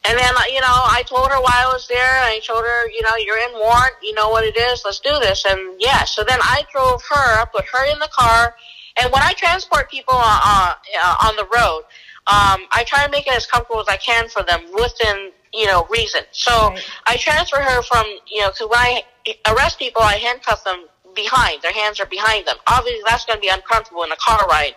And 0.05 0.17
then, 0.17 0.35
uh, 0.35 0.41
you 0.49 0.61
know, 0.61 0.67
I 0.69 1.03
told 1.07 1.29
her 1.29 1.41
why 1.41 1.65
I 1.65 1.73
was 1.73 1.89
there. 1.89 2.23
I 2.23 2.41
told 2.47 2.65
her, 2.65 2.89
you 2.89 3.03
know, 3.03 3.17
you're 3.17 3.39
in 3.39 3.53
warrant. 3.55 3.93
You 4.03 4.15
know 4.15 4.29
what 4.31 4.45
it 4.45 4.57
is. 4.57 4.83
Let's 4.85 5.01
do 5.01 5.11
this. 5.19 5.45
And 5.45 5.75
yeah, 5.79 6.05
so 6.05 6.25
then 6.25 6.39
I 6.41 6.63
drove 6.73 7.03
her, 7.11 7.41
I 7.41 7.45
put 7.53 7.65
her 7.67 7.85
in 7.93 7.99
the 7.99 8.09
car. 8.13 8.55
And 9.01 9.11
when 9.13 9.23
I 9.23 9.33
transport 9.33 9.91
people 9.91 10.15
uh, 10.15 10.41
uh, 10.45 10.75
uh, 11.03 11.29
on 11.29 11.37
the 11.37 11.45
road, 11.45 11.83
um, 12.27 12.67
I 12.73 12.85
try 12.87 13.05
to 13.05 13.11
make 13.11 13.27
it 13.27 13.35
as 13.35 13.47
comfortable 13.47 13.81
as 13.81 13.89
I 13.89 13.97
can 13.97 14.29
for 14.29 14.43
them 14.43 14.61
within, 14.75 15.33
you 15.53 15.67
know, 15.67 15.87
reason. 15.91 16.23
So 16.33 16.53
Right. 16.53 16.85
I 17.07 17.17
transfer 17.17 17.57
her 17.57 17.83
from, 17.83 18.05
you 18.31 18.41
know, 18.43 18.51
because 18.51 18.69
when 18.69 18.79
I 18.79 19.05
arrest 19.49 19.79
people, 19.79 20.03
I 20.03 20.17
handcuff 20.17 20.63
them 20.65 20.87
behind. 21.15 21.63
Their 21.63 21.73
hands 21.73 21.99
are 21.99 22.07
behind 22.07 22.47
them. 22.47 22.57
Obviously, 22.67 23.03
that's 23.09 23.25
going 23.25 23.39
to 23.39 23.41
be 23.41 23.49
uncomfortable 23.49 24.05
in 24.05 24.13
a 24.13 24.17
car 24.17 24.47
ride 24.47 24.75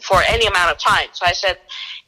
for 0.00 0.22
any 0.22 0.46
amount 0.46 0.72
of 0.72 0.78
time. 0.78 1.08
So 1.12 1.26
I 1.26 1.32
said, 1.32 1.58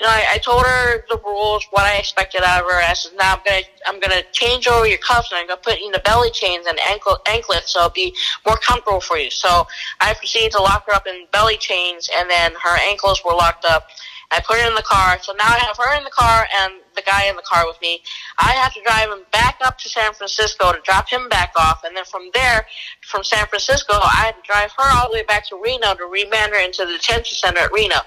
you 0.01 0.07
know, 0.07 0.13
I, 0.13 0.35
I 0.35 0.39
told 0.39 0.63
her 0.65 1.05
the 1.09 1.21
rules, 1.25 1.67
what 1.71 1.85
I 1.85 1.97
expected 1.97 2.43
out 2.45 2.63
of 2.63 2.71
her. 2.71 2.81
I 2.81 2.93
said, 2.95 3.13
now 3.19 3.35
I'm 3.35 3.41
gonna, 3.45 3.63
I'm 3.87 4.01
gonna 4.01 4.23
change 4.33 4.67
over 4.67 4.87
your 4.87 4.99
cuffs 4.99 5.31
and 5.33 5.39
I'm 5.41 5.47
gonna 5.47 5.61
put 5.61 5.79
in 5.81 5.93
the 5.93 6.01
belly 6.01 6.31
chains 6.31 6.67
and 6.67 6.79
ankle, 6.89 7.19
anklets 7.27 7.73
so 7.73 7.81
it'll 7.81 7.91
be 7.91 8.15
more 8.47 8.57
comfortable 8.57 9.01
for 9.01 9.19
you. 9.19 9.31
So 9.31 9.67
I 10.01 10.15
proceeded 10.15 10.53
to 10.53 10.63
lock 10.63 10.87
her 10.87 10.95
up 10.95 11.07
in 11.07 11.27
belly 11.33 11.57
chains 11.57 12.09
and 12.17 12.31
then 12.31 12.53
her 12.63 12.79
ankles 12.89 13.25
were 13.25 13.35
locked 13.35 13.65
up. 13.65 13.89
I 14.31 14.41
put 14.41 14.59
her 14.59 14.69
in 14.69 14.75
the 14.75 14.83
car. 14.83 15.19
So 15.23 15.33
now 15.33 15.47
I 15.47 15.59
have 15.59 15.77
her 15.79 15.97
in 15.97 16.05
the 16.05 16.11
car 16.11 16.47
and 16.61 16.75
the 16.95 17.03
guy 17.03 17.29
in 17.29 17.37
the 17.37 17.43
car 17.43 17.67
with 17.67 17.81
me. 17.81 18.03
I 18.39 18.53
have 18.53 18.75
to 18.75 18.83
drive 18.83 19.11
him 19.11 19.25
back 19.33 19.57
up 19.65 19.79
to 19.79 19.89
San 19.89 20.13
Francisco 20.13 20.73
to 20.73 20.81
drop 20.85 21.09
him 21.09 21.29
back 21.29 21.53
off. 21.57 21.83
And 21.85 21.97
then 21.97 22.05
from 22.05 22.29
there, 22.35 22.67
from 23.03 23.25
San 23.25 23.47
Francisco, 23.47 23.95
I 23.95 24.27
had 24.27 24.37
to 24.37 24.43
drive 24.45 24.71
her 24.77 24.85
all 24.93 25.09
the 25.09 25.15
way 25.15 25.23
back 25.23 25.47
to 25.49 25.61
Reno 25.63 25.95
to 25.95 26.05
remand 26.05 26.53
her 26.53 26.61
into 26.61 26.85
the 26.85 26.93
detention 26.93 27.37
center 27.37 27.61
at 27.61 27.73
Reno. 27.73 28.01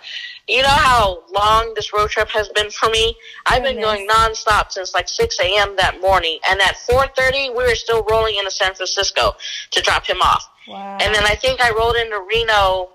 You 0.48 0.62
know 0.62 0.68
how 0.68 1.24
long 1.34 1.74
this 1.76 1.94
road 1.94 2.10
trip 2.10 2.30
has 2.30 2.50
been 2.50 2.70
for 2.70 2.90
me? 2.90 3.16
I've 3.46 3.64
been 3.64 3.78
oh, 3.78 3.94
Goodness. 3.94 4.08
going 4.08 4.08
nonstop 4.08 4.72
since 4.72 4.94
like 4.94 5.08
6 5.08 5.40
a.m. 5.40 5.76
that 5.78 6.02
morning. 6.02 6.40
And 6.50 6.60
at 6.62 6.76
4.30, 6.90 7.56
we 7.56 7.64
were 7.64 7.76
still 7.76 8.04
rolling 8.04 8.36
into 8.36 8.52
San 8.52 8.74
Francisco 8.74 9.36
to 9.72 9.82
drop 9.82 10.06
him 10.06 10.22
off. 10.22 10.50
Wow. 10.68 10.98
And 11.02 11.14
then 11.14 11.24
I 11.24 11.36
think 11.36 11.62
I 11.62 11.72
rolled 11.72 11.96
into 11.96 12.20
Reno, 12.20 12.90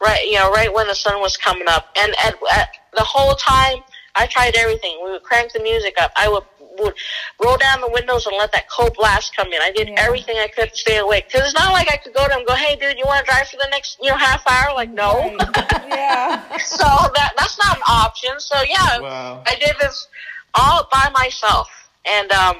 right, 0.00 0.24
you 0.26 0.34
know, 0.34 0.50
right 0.50 0.72
when 0.72 0.86
the 0.86 0.94
sun 0.94 1.20
was 1.20 1.36
coming 1.36 1.68
up. 1.68 1.88
And 1.98 2.14
at, 2.24 2.34
at 2.52 2.68
the 2.96 3.02
whole 3.04 3.34
time, 3.34 3.78
I 4.14 4.26
tried 4.26 4.56
everything. 4.56 4.98
We 5.04 5.10
would 5.10 5.22
crank 5.22 5.52
the 5.52 5.60
music 5.62 5.94
up. 6.00 6.12
I 6.16 6.28
would 6.28 6.42
would 6.78 6.94
roll 7.42 7.56
down 7.56 7.80
the 7.80 7.88
windows 7.88 8.26
and 8.26 8.36
let 8.36 8.52
that 8.52 8.68
cold 8.68 8.94
blast 8.98 9.34
come 9.34 9.46
in. 9.50 9.58
I 9.62 9.70
did 9.70 9.88
Yeah. 9.88 9.94
everything 9.96 10.36
I 10.36 10.46
could 10.48 10.70
to 10.72 10.76
stay 10.76 10.98
awake. 10.98 11.26
Because 11.26 11.46
it's 11.48 11.54
not 11.58 11.72
like 11.72 11.90
I 11.90 11.96
could 11.96 12.12
go 12.12 12.26
to 12.26 12.32
him 12.32 12.40
and 12.40 12.46
go, 12.46 12.54
"Hey, 12.54 12.76
dude, 12.76 12.98
you 12.98 13.04
want 13.06 13.24
to 13.24 13.30
drive 13.32 13.48
for 13.48 13.56
the 13.56 13.68
next, 13.70 13.96
you 14.02 14.10
know, 14.10 14.16
half 14.16 14.46
hour?" 14.46 14.74
Like, 14.74 14.90
no. 14.92 15.34
Yeah. 15.86 16.42
so 16.58 16.84
that 17.14 17.32
that's 17.38 17.58
not 17.58 17.76
an 17.76 17.82
option. 17.88 18.38
So 18.38 18.56
yeah, 18.68 18.98
Wow. 19.00 19.42
I 19.46 19.54
did 19.54 19.74
this 19.80 20.06
all 20.54 20.86
by 20.92 21.08
myself. 21.14 21.68
And 22.04 22.30
um, 22.32 22.56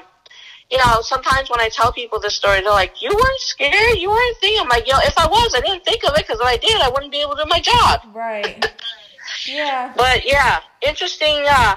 you 0.69 0.77
know, 0.77 1.01
sometimes 1.01 1.49
when 1.49 1.61
I 1.61 1.69
tell 1.69 1.91
people 1.93 2.19
this 2.19 2.35
story, 2.35 2.61
they're 2.61 2.71
like, 2.71 3.01
"You 3.01 3.09
weren't 3.09 3.39
scared. 3.39 3.97
You 3.97 4.09
weren't 4.09 4.37
thinking." 4.37 4.61
I'm 4.61 4.67
like, 4.69 4.87
"Yo, 4.87 4.95
if 4.99 5.17
I 5.17 5.27
was, 5.27 5.55
I 5.55 5.61
didn't 5.61 5.85
think 5.85 6.03
of 6.03 6.11
it 6.17 6.27
because 6.27 6.39
if 6.39 6.45
I 6.45 6.57
did, 6.57 6.81
I 6.81 6.89
wouldn't 6.89 7.11
be 7.11 7.21
able 7.21 7.35
to 7.35 7.43
do 7.43 7.49
my 7.49 7.59
job." 7.59 8.01
Right. 8.13 8.65
Yeah. 9.45 9.93
But 9.95 10.25
yeah, 10.25 10.59
interesting, 10.81 11.45
uh, 11.49 11.75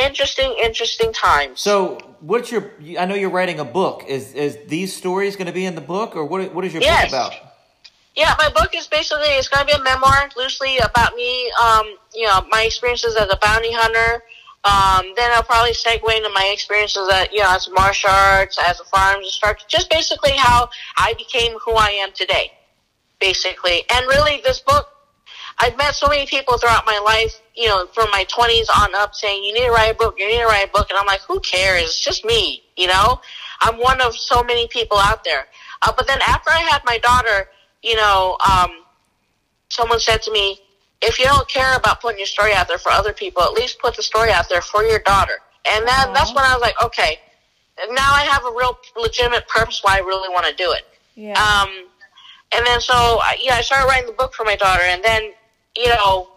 interesting, 0.00 0.54
interesting 0.62 1.12
times. 1.12 1.60
So, 1.60 1.98
what's 2.20 2.50
your? 2.50 2.72
I 2.98 3.04
know 3.04 3.14
you're 3.14 3.30
writing 3.30 3.60
a 3.60 3.64
book. 3.64 4.04
Is 4.08 4.32
is 4.34 4.58
these 4.66 4.94
stories 4.96 5.36
going 5.36 5.46
to 5.46 5.52
be 5.52 5.64
in 5.66 5.74
the 5.74 5.80
book, 5.82 6.16
or 6.16 6.24
what? 6.24 6.52
What 6.54 6.64
is 6.64 6.72
your 6.72 6.82
Yes. 6.82 7.10
book 7.10 7.10
about? 7.10 7.34
Yeah, 8.16 8.34
my 8.38 8.48
book 8.48 8.74
is 8.74 8.86
basically 8.88 9.28
it's 9.28 9.48
going 9.48 9.66
to 9.66 9.72
be 9.74 9.78
a 9.78 9.82
memoir, 9.82 10.28
loosely 10.36 10.78
about 10.78 11.14
me. 11.14 11.52
Um, 11.62 11.94
you 12.14 12.26
know, 12.26 12.40
my 12.50 12.62
experiences 12.62 13.16
as 13.16 13.28
a 13.30 13.36
bounty 13.36 13.72
hunter. 13.72 14.22
Um, 14.64 15.12
then 15.16 15.30
I'll 15.32 15.44
probably 15.44 15.72
segue 15.72 16.16
into 16.16 16.30
my 16.34 16.50
experiences 16.52 17.08
at 17.12 17.32
you 17.32 17.40
know 17.40 17.50
as 17.50 17.68
martial 17.72 18.10
arts, 18.10 18.58
as 18.66 18.80
a 18.80 18.84
firearms 18.84 19.26
instructor, 19.26 19.64
just 19.68 19.88
basically 19.88 20.32
how 20.36 20.68
I 20.96 21.14
became 21.14 21.56
who 21.64 21.72
I 21.72 21.90
am 21.90 22.10
today, 22.12 22.52
basically. 23.20 23.84
And 23.92 24.06
really, 24.06 24.40
this 24.44 24.60
book, 24.60 24.88
I've 25.58 25.76
met 25.76 25.94
so 25.94 26.08
many 26.08 26.26
people 26.26 26.58
throughout 26.58 26.84
my 26.86 26.98
life, 26.98 27.40
you 27.54 27.68
know, 27.68 27.86
from 27.94 28.10
my 28.10 28.24
twenties 28.24 28.68
on 28.68 28.94
up, 28.96 29.14
saying 29.14 29.44
you 29.44 29.54
need 29.54 29.66
to 29.66 29.70
write 29.70 29.92
a 29.92 29.94
book, 29.94 30.16
you 30.18 30.26
need 30.26 30.38
to 30.38 30.46
write 30.46 30.68
a 30.68 30.72
book, 30.72 30.90
and 30.90 30.98
I'm 30.98 31.06
like, 31.06 31.20
who 31.22 31.38
cares? 31.40 31.84
It's 31.84 32.04
just 32.04 32.24
me, 32.24 32.62
you 32.76 32.88
know. 32.88 33.20
I'm 33.60 33.78
one 33.78 34.00
of 34.00 34.14
so 34.16 34.42
many 34.42 34.68
people 34.68 34.98
out 34.98 35.24
there. 35.24 35.46
Uh, 35.82 35.92
but 35.96 36.06
then 36.06 36.18
after 36.26 36.50
I 36.50 36.58
had 36.58 36.82
my 36.84 36.98
daughter, 36.98 37.48
you 37.82 37.96
know, 37.96 38.36
um, 38.40 38.70
someone 39.68 40.00
said 40.00 40.22
to 40.22 40.32
me, 40.32 40.58
if 41.00 41.18
you 41.18 41.24
don't 41.26 41.48
care 41.48 41.76
about 41.76 42.00
putting 42.00 42.18
your 42.18 42.26
story 42.26 42.52
out 42.52 42.68
there 42.68 42.78
for 42.78 42.90
other 42.90 43.12
people, 43.12 43.42
at 43.42 43.52
least 43.52 43.78
put 43.78 43.96
the 43.96 44.02
story 44.02 44.30
out 44.30 44.48
there 44.48 44.62
for 44.62 44.82
your 44.82 44.98
daughter. 45.00 45.38
And 45.70 45.86
then 45.86 46.08
Aw. 46.08 46.12
that's 46.12 46.34
when 46.34 46.44
I 46.44 46.52
was 46.54 46.60
like, 46.60 46.74
okay, 46.82 47.18
now 47.90 48.12
I 48.12 48.22
have 48.22 48.44
a 48.44 48.50
real 48.50 48.78
legitimate 48.96 49.46
purpose 49.48 49.80
why 49.82 49.96
I 49.96 50.00
really 50.00 50.28
want 50.28 50.46
to 50.46 50.54
do 50.54 50.72
it. 50.72 50.82
Yeah. 51.14 51.32
Um, 51.32 51.86
and 52.52 52.66
then 52.66 52.80
so, 52.80 52.94
I- 52.94 53.38
yeah, 53.40 53.54
I 53.54 53.62
started 53.62 53.86
writing 53.86 54.06
the 54.06 54.12
book 54.16 54.34
for 54.34 54.44
my 54.44 54.56
daughter. 54.56 54.82
And 54.82 55.02
then, 55.04 55.32
you 55.76 55.88
know, 55.88 56.30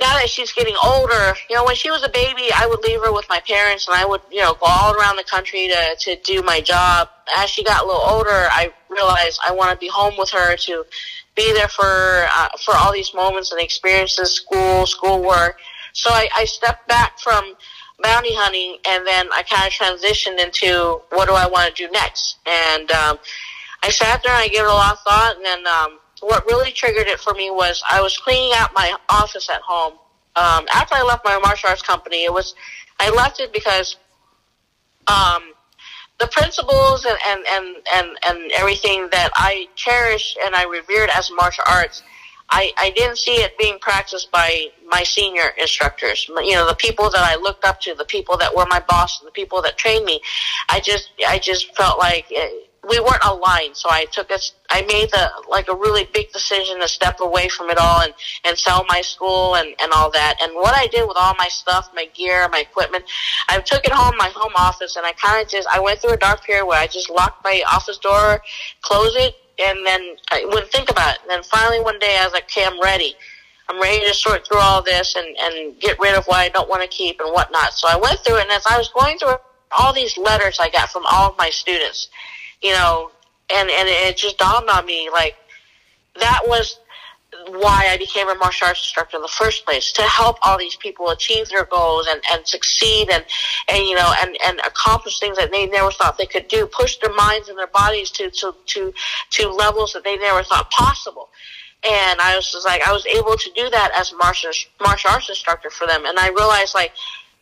now 0.00 0.14
that 0.18 0.28
she's 0.28 0.52
getting 0.52 0.76
older, 0.84 1.34
you 1.50 1.56
know, 1.56 1.64
when 1.64 1.74
she 1.74 1.90
was 1.90 2.04
a 2.04 2.08
baby, 2.08 2.48
I 2.54 2.66
would 2.66 2.80
leave 2.84 3.00
her 3.00 3.12
with 3.12 3.26
my 3.28 3.40
parents 3.40 3.88
and 3.88 3.96
I 3.96 4.04
would, 4.04 4.20
you 4.30 4.40
know, 4.40 4.54
go 4.54 4.66
all 4.66 4.94
around 4.94 5.16
the 5.16 5.24
country 5.24 5.68
to, 5.68 5.96
to 5.98 6.16
do 6.22 6.42
my 6.42 6.60
job. 6.60 7.08
As 7.36 7.50
she 7.50 7.64
got 7.64 7.82
a 7.82 7.86
little 7.86 8.00
older, 8.02 8.30
I 8.30 8.72
realized 8.88 9.40
I 9.44 9.52
want 9.52 9.72
to 9.72 9.76
be 9.76 9.88
home 9.88 10.14
with 10.16 10.30
her 10.30 10.56
to 10.56 10.84
be 11.38 11.52
there 11.52 11.68
for, 11.68 12.26
uh, 12.38 12.48
for 12.64 12.74
all 12.76 12.92
these 12.92 13.14
moments 13.14 13.52
and 13.52 13.60
experiences, 13.60 14.32
school, 14.32 14.86
schoolwork. 14.86 15.58
So 15.92 16.10
I, 16.10 16.28
I 16.36 16.44
stepped 16.44 16.86
back 16.88 17.18
from 17.20 17.54
bounty 18.02 18.34
hunting 18.34 18.76
and 18.86 19.06
then 19.06 19.28
I 19.32 19.42
kind 19.42 19.66
of 19.66 19.72
transitioned 19.72 20.38
into 20.44 21.00
what 21.10 21.28
do 21.28 21.34
I 21.34 21.46
want 21.46 21.74
to 21.74 21.86
do 21.86 21.90
next. 21.92 22.38
And, 22.46 22.90
um, 22.90 23.18
I 23.82 23.90
sat 23.90 24.22
there 24.22 24.32
and 24.32 24.42
I 24.42 24.48
gave 24.48 24.60
it 24.60 24.66
a 24.66 24.72
lot 24.72 24.94
of 24.94 24.98
thought, 25.00 25.36
and 25.36 25.44
then 25.44 25.66
um, 25.66 25.98
what 26.20 26.44
really 26.46 26.72
triggered 26.72 27.06
it 27.06 27.20
for 27.20 27.32
me 27.34 27.50
was 27.50 27.82
I 27.88 28.00
was 28.00 28.16
cleaning 28.18 28.52
out 28.56 28.70
my 28.74 28.96
office 29.08 29.48
at 29.48 29.60
home. 29.62 29.94
Um, 30.36 30.66
after 30.72 30.96
I 30.96 31.02
left 31.02 31.24
my 31.24 31.38
martial 31.38 31.68
arts 31.68 31.82
company, 31.82 32.24
it 32.24 32.32
was 32.32 32.54
I 33.00 33.10
left 33.10 33.40
it 33.40 33.52
because 33.52 33.96
um, 35.06 35.52
the 36.18 36.26
principles 36.28 37.04
and, 37.04 37.18
and, 37.28 37.44
and, 37.52 37.76
and, 37.94 38.18
and 38.26 38.52
everything 38.52 39.08
that 39.12 39.30
I 39.34 39.68
cherish 39.76 40.36
and 40.44 40.54
I 40.54 40.64
revered 40.64 41.10
as 41.14 41.30
martial 41.36 41.64
arts, 41.70 42.02
I, 42.50 42.72
I 42.78 42.90
didn't 42.90 43.18
see 43.18 43.36
it 43.42 43.56
being 43.58 43.78
practiced 43.78 44.30
by 44.32 44.66
my 44.86 45.02
senior 45.02 45.54
instructors. 45.60 46.26
You 46.28 46.54
know, 46.54 46.66
the 46.66 46.74
people 46.74 47.10
that 47.10 47.20
I 47.20 47.36
looked 47.36 47.64
up 47.64 47.80
to, 47.82 47.94
the 47.94 48.06
people 48.06 48.36
that 48.38 48.54
were 48.54 48.66
my 48.68 48.82
boss, 48.88 49.20
the 49.20 49.30
people 49.30 49.60
that 49.62 49.76
trained 49.76 50.04
me. 50.04 50.20
I 50.68 50.80
just, 50.80 51.10
I 51.26 51.38
just 51.38 51.76
felt 51.76 51.98
like 51.98 52.26
eh, 52.34 52.48
we 52.88 53.00
weren't 53.00 53.24
aligned. 53.24 53.76
So 53.76 53.88
I 53.90 54.06
took 54.06 54.30
us, 54.30 54.52
I 54.70 54.82
made 54.82 55.10
the, 55.10 55.30
like 55.48 55.68
a 55.68 55.74
really 55.74 56.08
big 56.12 56.32
decision 56.32 56.80
to 56.80 56.88
step 56.88 57.20
away 57.20 57.48
from 57.48 57.70
it 57.70 57.78
all 57.78 58.02
and, 58.02 58.14
and 58.44 58.58
sell 58.58 58.84
my 58.88 59.00
school 59.00 59.56
and, 59.56 59.68
and 59.80 59.92
all 59.92 60.10
that. 60.12 60.36
And 60.40 60.54
what 60.54 60.74
I 60.74 60.86
did 60.86 61.06
with 61.06 61.16
all 61.16 61.34
my 61.38 61.48
stuff, 61.48 61.90
my 61.94 62.06
gear, 62.14 62.48
my 62.50 62.60
equipment, 62.60 63.04
I 63.48 63.60
took 63.60 63.84
it 63.84 63.92
home, 63.92 64.14
my 64.16 64.30
home 64.34 64.52
office, 64.56 64.96
and 64.96 65.04
I 65.04 65.12
kind 65.12 65.42
of 65.42 65.48
just, 65.48 65.68
I 65.70 65.80
went 65.80 66.00
through 66.00 66.12
a 66.12 66.16
dark 66.16 66.44
period 66.44 66.66
where 66.66 66.80
I 66.80 66.86
just 66.86 67.10
locked 67.10 67.44
my 67.44 67.62
office 67.70 67.98
door, 67.98 68.40
closed 68.82 69.16
it, 69.16 69.34
and 69.58 69.84
then 69.84 70.16
I 70.30 70.44
wouldn't 70.46 70.70
think 70.70 70.90
about 70.90 71.16
it. 71.16 71.20
And 71.22 71.30
then 71.30 71.42
finally 71.42 71.80
one 71.80 71.98
day 71.98 72.16
I 72.20 72.24
was 72.24 72.32
like, 72.32 72.44
okay, 72.44 72.64
I'm 72.64 72.80
ready. 72.80 73.14
I'm 73.68 73.80
ready 73.80 74.06
to 74.06 74.14
sort 74.14 74.46
through 74.46 74.60
all 74.60 74.82
this 74.82 75.14
and, 75.14 75.36
and 75.38 75.78
get 75.78 75.98
rid 76.00 76.16
of 76.16 76.24
what 76.24 76.38
I 76.38 76.48
don't 76.48 76.70
want 76.70 76.82
to 76.82 76.88
keep 76.88 77.20
and 77.20 77.30
whatnot. 77.32 77.74
So 77.74 77.86
I 77.88 77.96
went 77.96 78.20
through 78.20 78.36
it, 78.38 78.42
and 78.44 78.52
as 78.52 78.64
I 78.70 78.78
was 78.78 78.88
going 78.88 79.18
through 79.18 79.34
all 79.76 79.92
these 79.92 80.16
letters 80.16 80.58
I 80.58 80.70
got 80.70 80.88
from 80.88 81.04
all 81.10 81.30
of 81.30 81.36
my 81.36 81.50
students, 81.50 82.08
you 82.62 82.72
know, 82.72 83.10
and, 83.50 83.70
and 83.70 83.88
it 83.88 84.16
just 84.16 84.38
dawned 84.38 84.68
on 84.68 84.84
me, 84.86 85.08
like, 85.10 85.36
that 86.18 86.42
was 86.46 86.78
why 87.46 87.88
I 87.90 87.96
became 87.96 88.28
a 88.28 88.34
martial 88.34 88.66
arts 88.66 88.80
instructor 88.80 89.16
in 89.16 89.22
the 89.22 89.28
first 89.28 89.64
place 89.64 89.92
to 89.92 90.02
help 90.02 90.38
all 90.42 90.58
these 90.58 90.76
people 90.76 91.10
achieve 91.10 91.48
their 91.48 91.64
goals 91.64 92.06
and, 92.10 92.20
and 92.32 92.46
succeed 92.46 93.10
and, 93.10 93.24
and 93.68 93.86
you 93.86 93.94
know 93.94 94.12
and, 94.20 94.36
and 94.46 94.58
accomplish 94.60 95.18
things 95.18 95.36
that 95.36 95.50
they 95.50 95.66
never 95.66 95.90
thought 95.90 96.16
they 96.18 96.26
could 96.26 96.48
do 96.48 96.66
push 96.66 96.96
their 96.98 97.12
minds 97.14 97.48
and 97.48 97.58
their 97.58 97.68
bodies 97.68 98.10
to 98.12 98.30
to 98.30 98.54
to, 98.66 98.92
to 99.30 99.48
levels 99.48 99.92
that 99.92 100.04
they 100.04 100.16
never 100.16 100.42
thought 100.42 100.70
possible. 100.70 101.28
And 101.84 102.20
I 102.20 102.34
was 102.34 102.50
just 102.50 102.66
like 102.66 102.86
I 102.86 102.92
was 102.92 103.06
able 103.06 103.36
to 103.36 103.50
do 103.54 103.70
that 103.70 103.92
as 103.96 104.12
martial 104.18 104.50
martial 104.80 105.10
arts 105.10 105.28
instructor 105.28 105.70
for 105.70 105.86
them. 105.86 106.04
And 106.06 106.18
I 106.18 106.28
realized 106.28 106.74
like 106.74 106.92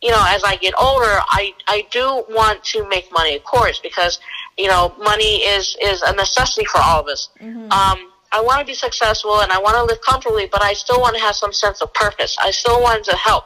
you 0.01 0.11
know 0.11 0.23
as 0.27 0.43
I 0.43 0.57
get 0.57 0.73
older 0.77 1.21
I 1.29 1.53
I 1.67 1.87
do 1.91 2.25
want 2.29 2.63
to 2.65 2.87
make 2.87 3.11
money 3.11 3.35
of 3.35 3.43
course 3.43 3.79
because 3.79 4.19
you 4.57 4.67
know 4.67 4.93
money 4.99 5.37
is 5.55 5.75
is 5.81 6.01
a 6.01 6.13
necessity 6.13 6.65
for 6.65 6.79
all 6.79 7.01
of 7.01 7.07
us 7.07 7.29
um 7.71 8.11
I 8.31 8.41
want 8.41 8.59
to 8.59 8.65
be 8.65 8.73
successful 8.73 9.39
and 9.41 9.51
I 9.51 9.57
want 9.57 9.75
to 9.77 9.83
live 9.83 10.01
comfortably, 10.01 10.47
but 10.51 10.61
I 10.61 10.73
still 10.73 10.99
want 10.99 11.15
to 11.15 11.21
have 11.21 11.35
some 11.35 11.53
sense 11.53 11.81
of 11.81 11.93
purpose. 11.93 12.35
I 12.41 12.51
still 12.51 12.81
want 12.81 13.05
to 13.05 13.15
help 13.15 13.45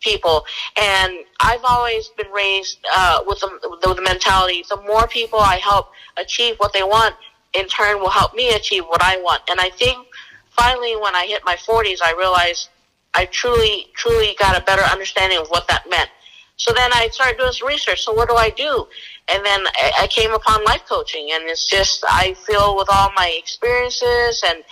people. 0.00 0.44
And 0.76 1.18
I've 1.40 1.64
always 1.68 2.08
been 2.08 2.30
raised 2.30 2.78
uh, 2.94 3.20
with, 3.26 3.40
the, 3.40 3.58
with 3.70 3.96
the 3.96 4.02
mentality 4.02 4.64
the 4.68 4.80
more 4.82 5.06
people 5.06 5.38
I 5.38 5.56
help 5.56 5.90
achieve 6.16 6.56
what 6.58 6.72
they 6.72 6.82
want, 6.82 7.14
in 7.54 7.66
turn 7.68 8.00
will 8.00 8.10
help 8.10 8.34
me 8.34 8.50
achieve 8.50 8.84
what 8.84 9.02
I 9.02 9.16
want. 9.18 9.42
And 9.50 9.60
I 9.60 9.70
think 9.70 10.06
finally, 10.50 10.96
when 10.96 11.14
I 11.14 11.26
hit 11.26 11.42
my 11.44 11.56
40s, 11.56 11.98
I 12.02 12.12
realized 12.18 12.68
I 13.14 13.26
truly, 13.26 13.86
truly 13.94 14.36
got 14.38 14.60
a 14.60 14.64
better 14.64 14.82
understanding 14.82 15.38
of 15.38 15.48
what 15.48 15.66
that 15.68 15.88
meant. 15.88 16.10
So 16.58 16.72
then 16.74 16.90
I 16.92 17.08
started 17.08 17.38
doing 17.38 17.52
some 17.52 17.68
research. 17.68 18.04
So 18.04 18.12
what 18.12 18.28
do 18.28 18.34
I 18.34 18.50
do? 18.50 18.86
And 19.28 19.44
then 19.44 19.64
I 19.98 20.06
came 20.10 20.32
upon 20.32 20.64
life 20.64 20.82
coaching, 20.88 21.30
and 21.32 21.44
it's 21.44 21.64
just 21.64 22.04
I 22.08 22.34
feel 22.34 22.76
with 22.76 22.88
all 22.90 23.10
my 23.16 23.32
experiences 23.38 24.42
and 24.46 24.64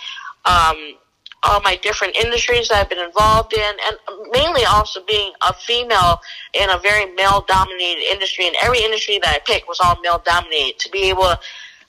um, 0.45 0.97
all 1.43 1.61
my 1.61 1.77
different 1.77 2.17
industries 2.17 2.67
that 2.67 2.81
I've 2.81 2.89
been 2.89 2.99
involved 2.99 3.53
in, 3.53 3.73
and 3.87 3.97
mainly 4.31 4.65
also 4.65 4.99
being 5.05 5.31
a 5.41 5.53
female 5.53 6.19
in 6.53 6.69
a 6.69 6.77
very 6.79 7.05
male-dominated 7.13 8.01
industry. 8.11 8.47
And 8.47 8.55
every 8.61 8.83
industry 8.83 9.19
that 9.23 9.33
I 9.33 9.39
picked 9.45 9.67
was 9.67 9.79
all 9.79 9.97
male-dominated. 10.01 10.79
To 10.79 10.89
be 10.91 11.03
able 11.09 11.33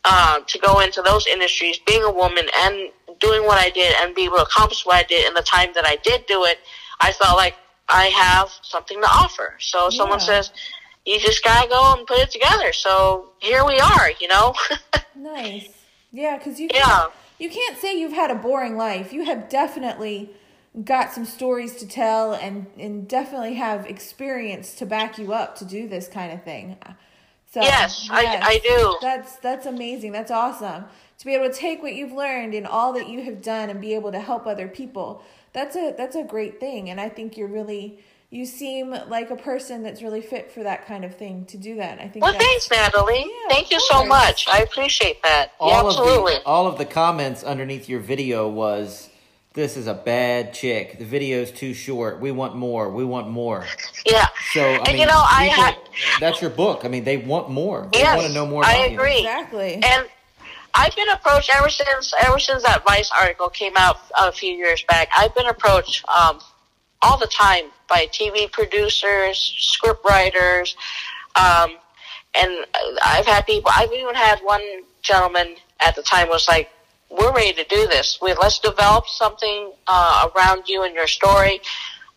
uh, 0.05 0.41
to 0.47 0.59
go 0.59 0.81
into 0.81 1.03
those 1.03 1.27
industries, 1.27 1.79
being 1.87 2.05
a 2.05 2.13
woman 2.13 2.47
and 2.61 2.91
doing 3.19 3.45
what 3.47 3.59
I 3.59 3.71
did, 3.71 3.95
and 4.01 4.15
be 4.15 4.27
able 4.27 4.37
to 4.37 4.43
accomplish 4.43 4.87
what 4.87 4.97
I 4.97 5.03
did 5.03 5.27
in 5.27 5.35
the 5.35 5.43
time 5.43 5.71
that 5.75 5.87
I 5.87 5.97
did 6.05 6.27
do 6.27 6.45
it, 6.45 6.59
I 7.01 7.13
felt 7.13 7.37
like 7.37 7.55
I 7.89 8.07
have 8.07 8.51
something 8.63 9.01
to 9.01 9.07
offer. 9.07 9.55
So 9.61 9.87
if 9.89 9.95
someone 9.95 10.21
says, 10.21 10.51
you 11.07 11.19
just 11.19 11.43
gotta 11.43 11.69
go 11.69 11.95
and 11.97 12.07
put 12.07 12.19
it 12.19 12.31
together. 12.31 12.73
So 12.73 13.31
here 13.41 13.65
we 13.65 13.79
are, 13.79 14.11
you 14.21 14.29
know. 14.29 14.55
Nice. 15.15 15.69
Yeah, 16.13 16.39
because 16.39 16.61
you 16.61 16.69
Yeah. 16.73 16.85
can't, 16.85 17.13
you 17.41 17.51
can't 17.51 17.77
say 17.79 17.99
you've 17.99 18.13
had 18.13 18.31
a 18.31 18.37
boring 18.37 18.77
life. 18.77 19.13
You 19.13 19.25
have 19.25 19.49
definitely 19.49 20.31
got 20.85 21.13
some 21.13 21.25
stories 21.25 21.75
to 21.77 21.89
tell 21.89 22.35
and, 22.35 22.67
and 22.79 23.09
definitely 23.09 23.55
have 23.55 23.85
experience 23.87 24.75
to 24.75 24.87
back 24.87 25.19
you 25.19 25.33
up 25.33 25.57
to 25.59 25.65
do 25.65 25.89
this 25.89 26.07
kind 26.07 26.33
of 26.33 26.45
thing. 26.45 26.77
So 27.53 27.63
Yes, 27.63 28.07
I- 28.11 28.39
I 28.43 28.59
do. 28.59 28.97
That's 29.01 29.37
that's 29.37 29.67
amazing. 29.67 30.13
That's 30.13 30.31
awesome. 30.31 30.85
To 31.19 31.25
be 31.25 31.35
able 31.35 31.49
to 31.49 31.55
take 31.55 31.83
what 31.83 31.95
you've 31.95 32.13
learned 32.13 32.55
and 32.55 32.65
all 32.67 32.93
that 32.93 33.09
you 33.09 33.23
have 33.23 33.43
done 33.43 33.71
and 33.71 33.81
be 33.81 33.95
able 33.95 34.13
to 34.13 34.21
help 34.21 34.47
other 34.47 34.69
people. 34.69 35.23
That's 35.59 35.75
a 35.75 35.93
that's 35.97 36.15
a 36.15 36.23
great 36.23 36.61
thing 36.61 36.89
and 36.89 37.01
I 37.01 37.09
think 37.09 37.37
you're 37.37 37.49
really 37.49 37.99
you 38.31 38.47
seem 38.47 38.91
like 39.09 39.31
a 39.31 39.37
person 39.37 39.83
that's 39.83 40.03
really 40.03 40.21
fit 40.21 40.53
for 40.53 40.63
that 40.63 40.87
kind 40.87 41.05
of 41.05 41.17
thing 41.17 41.47
to 41.47 41.57
do 41.57 41.77
that. 41.77 41.99
I 41.99 42.07
think 42.07 42.25
well, 42.25 42.39
thanks, 42.39 42.71
Natalie. 42.71 43.21
Yeah, 43.27 43.49
Thank 43.49 43.73
you 43.73 43.81
so 43.81 44.05
much. 44.05 44.47
I 44.49 44.61
appreciate 44.61 45.21
that. 45.25 45.53
Yeah, 45.61 45.67
all 45.67 45.89
absolutely. 45.89 46.37
of 46.37 46.43
the 46.43 46.47
all 46.47 46.67
of 46.69 46.79
the 46.79 46.85
comments 46.85 47.43
underneath 47.43 47.89
your 47.89 47.99
video 47.99 48.49
was 48.49 49.11
this 49.55 49.77
is 49.77 49.89
a 49.89 49.95
bad 49.95 50.55
chick. 50.55 51.01
The 51.01 51.05
video's 51.05 51.51
too 51.51 51.75
short. 51.75 52.21
We 52.21 52.31
want 52.31 52.55
more. 52.55 52.89
We 52.91 53.05
want 53.05 53.29
more. 53.29 53.67
yeah. 54.07 54.29
So 54.53 54.61
I 54.61 54.77
and 54.77 54.87
mean, 54.87 54.99
you 54.99 55.07
know, 55.07 55.25
I 55.27 55.47
had 55.47 55.75
that's 56.21 56.41
your 56.41 56.51
book. 56.51 56.85
I 56.85 56.89
mean, 56.89 57.03
they 57.03 57.17
want 57.17 57.51
more. 57.51 57.89
They 57.93 57.99
yes, 57.99 58.17
want 58.17 58.29
to 58.29 58.35
know 58.35 58.47
more. 58.47 58.65
I 58.65 58.75
about 58.75 58.91
you. 58.93 58.97
agree. 58.97 59.19
Exactly. 59.19 59.75
And 59.75 60.07
I've 60.75 60.95
been 60.95 61.09
approached 61.11 61.51
ever 61.55 61.69
since 61.69 62.13
ever 62.25 62.39
since 62.39 62.63
that 62.63 62.85
Vice 62.85 63.11
article 63.11 63.49
came 63.49 63.73
out 63.77 63.97
a 64.19 64.33
few 64.33 64.53
years 64.53 64.83
back. 64.89 65.09
I've 65.17 65.35
been 65.35 65.47
approached 65.47 66.07
um, 66.09 66.41
all 67.03 67.19
the 67.19 67.27
time 67.27 67.65
by 67.89 68.07
TV 68.07 68.51
producers, 68.51 69.39
script 69.59 70.05
writers, 70.09 70.77
um, 71.37 71.77
and 72.35 72.67
I've 73.03 73.27
had 73.27 73.47
people. 73.47 73.71
I've 73.75 73.93
even 73.93 74.15
had 74.15 74.41
one 74.41 74.63
gentleman 75.03 75.57
at 75.81 75.97
the 75.97 76.03
time 76.03 76.29
was 76.29 76.47
like, 76.49 76.71
"We're 77.11 77.33
ready 77.33 77.53
to 77.55 77.65
do 77.65 77.87
this. 77.87 78.19
We 78.21 78.35
let's 78.35 78.59
develop 78.59 79.07
something 79.09 79.73
uh, 79.87 80.29
around 80.35 80.69
you 80.69 80.83
and 80.85 80.95
your 80.95 81.07
story." 81.07 81.61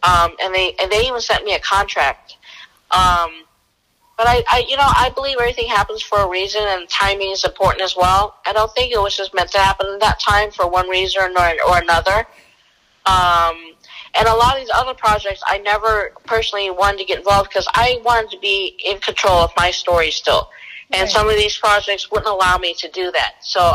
um, 0.04 0.36
and 0.42 0.54
they 0.54 0.74
and 0.82 0.92
they 0.92 1.02
even 1.08 1.22
sent 1.22 1.44
me 1.44 1.54
a 1.54 1.60
contract. 1.60 2.38
Um, 2.92 3.30
but 4.22 4.30
I, 4.30 4.44
I, 4.52 4.66
you 4.70 4.78
know, 4.78 4.86
I 4.86 5.10
believe 5.10 5.38
everything 5.40 5.68
happens 5.68 6.04
for 6.04 6.20
a 6.20 6.30
reason, 6.30 6.62
and 6.64 6.88
timing 6.88 7.32
is 7.32 7.44
important 7.44 7.82
as 7.82 7.96
well. 7.96 8.36
I 8.46 8.54
don't 8.54 8.72
think 8.76 8.94
it 8.94 9.02
was 9.02 9.18
just 9.18 9.34
meant 9.34 9.52
to 9.54 9.58
happen 9.58 9.88
in 9.88 9.98
that 9.98 10.20
time 10.20 10.52
for 10.52 10.70
one 10.70 10.88
reason 10.90 11.24
or, 11.36 11.54
or 11.68 11.80
another. 11.80 12.28
Um, 13.08 13.74
and 14.14 14.28
a 14.28 14.36
lot 14.36 14.54
of 14.54 14.60
these 14.62 14.70
other 14.76 14.94
projects, 14.94 15.42
I 15.48 15.58
never 15.58 16.12
personally 16.28 16.70
wanted 16.70 17.00
to 17.00 17.06
get 17.06 17.18
involved 17.18 17.50
because 17.50 17.68
I 17.74 18.00
wanted 18.06 18.30
to 18.30 18.38
be 18.38 18.78
in 18.86 19.00
control 19.00 19.40
of 19.40 19.50
my 19.58 19.72
story 19.72 20.12
still. 20.12 20.52
And 20.92 21.02
Right. 21.02 21.10
some 21.10 21.28
of 21.28 21.36
these 21.36 21.58
projects 21.58 22.12
wouldn't 22.12 22.30
allow 22.30 22.60
me 22.60 22.76
to 22.76 22.90
do 22.92 23.10
that. 23.14 23.38
So 23.42 23.74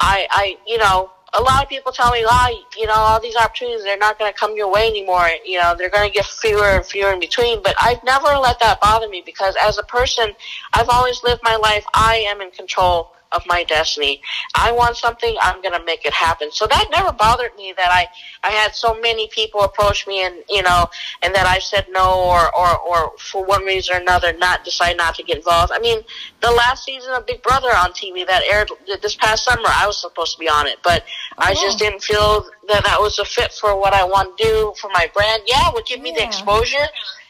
I, 0.00 0.26
I, 0.30 0.56
you 0.66 0.78
know, 0.78 1.10
a 1.34 1.42
lot 1.42 1.62
of 1.62 1.68
people 1.68 1.92
tell 1.92 2.10
me, 2.10 2.24
oh, 2.26 2.62
you 2.76 2.86
know, 2.86 2.94
all 2.94 3.20
these 3.20 3.36
opportunities, 3.36 3.84
they're 3.84 3.98
not 3.98 4.18
going 4.18 4.32
to 4.32 4.38
come 4.38 4.56
your 4.56 4.70
way 4.70 4.88
anymore. 4.88 5.28
You 5.44 5.60
know, 5.60 5.74
they're 5.76 5.90
going 5.90 6.08
to 6.08 6.14
get 6.14 6.24
fewer 6.24 6.64
and 6.64 6.84
fewer 6.84 7.12
in 7.12 7.20
between. 7.20 7.62
But 7.62 7.74
I've 7.80 8.02
never 8.04 8.28
let 8.38 8.58
that 8.60 8.80
bother 8.80 9.08
me 9.08 9.22
because 9.24 9.54
as 9.60 9.78
a 9.78 9.82
person, 9.82 10.30
I've 10.72 10.88
always 10.88 11.22
lived 11.22 11.42
my 11.44 11.56
life. 11.56 11.84
I 11.94 12.24
am 12.28 12.40
in 12.40 12.50
control 12.50 13.12
of 13.32 13.42
my 13.46 13.62
destiny. 13.64 14.20
I 14.54 14.72
want 14.72 14.96
something, 14.96 15.36
I'm 15.40 15.60
going 15.62 15.78
to 15.78 15.84
make 15.84 16.04
it 16.04 16.12
happen. 16.12 16.50
So 16.52 16.66
that 16.66 16.86
never 16.90 17.12
bothered 17.12 17.54
me 17.56 17.74
that 17.76 17.90
I, 17.90 18.06
I 18.46 18.50
had 18.52 18.74
so 18.74 18.98
many 19.00 19.28
people 19.28 19.60
approach 19.60 20.06
me 20.06 20.24
and, 20.24 20.36
you 20.48 20.62
know, 20.62 20.86
and 21.22 21.34
that 21.34 21.46
I 21.46 21.58
said 21.58 21.86
no 21.90 22.14
or, 22.20 22.54
or, 22.56 22.78
or 22.78 23.12
for 23.18 23.44
one 23.44 23.64
reason 23.64 23.96
or 23.96 23.98
another 24.00 24.32
not 24.38 24.64
decide 24.64 24.96
not 24.96 25.14
to 25.16 25.22
get 25.22 25.36
involved. 25.36 25.72
I 25.74 25.78
mean, 25.78 26.00
the 26.40 26.50
last 26.50 26.84
season 26.84 27.12
of 27.12 27.26
Big 27.26 27.42
Brother 27.42 27.68
on 27.68 27.92
TV 27.92 28.26
that 28.26 28.42
aired 28.50 28.70
this 29.02 29.14
past 29.16 29.44
summer, 29.44 29.68
I 29.68 29.86
was 29.86 30.00
supposed 30.00 30.32
to 30.34 30.38
be 30.38 30.48
on 30.48 30.66
it, 30.66 30.78
but 30.82 31.04
I 31.36 31.52
Oh. 31.52 31.54
just 31.60 31.78
didn't 31.78 32.02
feel 32.02 32.46
that 32.68 32.84
that 32.84 33.00
was 33.00 33.18
a 33.18 33.24
fit 33.24 33.52
for 33.52 33.78
what 33.78 33.92
I 33.92 34.04
want 34.04 34.36
to 34.38 34.44
do 34.44 34.74
for 34.80 34.88
my 34.92 35.10
brand. 35.14 35.42
Yeah, 35.46 35.68
it 35.68 35.74
would 35.74 35.86
give 35.86 36.00
me 36.00 36.12
the 36.12 36.22
exposure, 36.22 36.86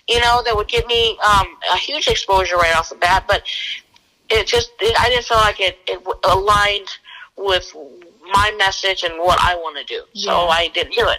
you 0.09 0.21
know, 0.21 0.43
that 0.45 0.55
would 0.57 0.69
give 0.69 0.87
me 0.87 1.19
um, 1.27 1.47
a 1.73 1.77
huge 1.77 2.09
exposure 2.09 2.57
right 2.57 2.75
off 2.77 2.89
the 2.89 2.95
bat, 2.97 3.25
but 3.29 3.43
it 4.31 4.47
just 4.47 4.73
it, 4.81 4.95
I 5.01 5.09
didn't 5.09 5.25
feel 5.25 5.39
like 5.39 5.61
it, 5.61 5.79
it 5.87 6.01
aligned 6.25 6.89
with 7.37 7.75
my 8.33 8.53
message 8.59 9.05
and 9.05 9.19
what 9.19 9.39
I 9.41 9.55
want 9.57 9.79
to 9.79 9.85
do. 9.85 10.03
So 10.15 10.31
I 10.49 10.69
didn't 10.69 10.95
do 10.95 11.09
it. 11.09 11.19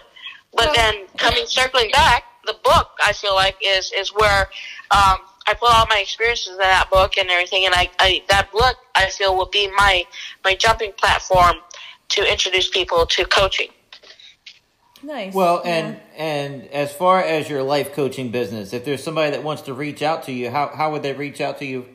But 0.53 0.65
Well- 0.67 0.75
then 0.75 0.95
coming 1.17 1.45
circling 1.45 1.91
back, 1.91 2.23
the 2.45 2.53
book 2.63 2.89
I 3.03 3.13
feel 3.13 3.35
like 3.35 3.57
is 3.63 3.91
is 3.95 4.09
where 4.13 4.49
um, 4.91 5.17
I 5.47 5.53
put 5.59 5.73
all 5.73 5.85
my 5.89 5.99
experiences 5.99 6.53
in 6.53 6.57
that 6.57 6.89
book 6.91 7.17
and 7.17 7.29
everything, 7.29 7.65
and 7.65 7.73
I, 7.75 7.89
I 7.99 8.23
that 8.29 8.51
book 8.51 8.77
I 8.95 9.09
feel 9.09 9.35
will 9.35 9.49
be 9.49 9.67
my 9.77 10.03
my 10.43 10.55
jumping 10.55 10.91
platform 10.93 11.55
to 12.09 12.31
introduce 12.31 12.69
people 12.69 13.05
to 13.05 13.25
coaching. 13.25 13.69
Nice. 15.01 15.33
Well, 15.33 15.61
Yeah. 15.63 15.71
and 15.77 15.99
and 16.17 16.67
as 16.71 16.91
far 16.93 17.21
as 17.23 17.49
your 17.49 17.63
life 17.63 17.93
coaching 17.93 18.31
business, 18.31 18.73
if 18.73 18.83
there's 18.85 19.03
somebody 19.03 19.31
that 19.31 19.43
wants 19.43 19.63
to 19.63 19.73
reach 19.73 20.01
out 20.01 20.23
to 20.23 20.31
you, 20.31 20.49
how 20.49 20.71
how 20.75 20.91
would 20.91 21.03
they 21.03 21.13
reach 21.13 21.39
out 21.41 21.59
to 21.59 21.65
you 21.65 21.85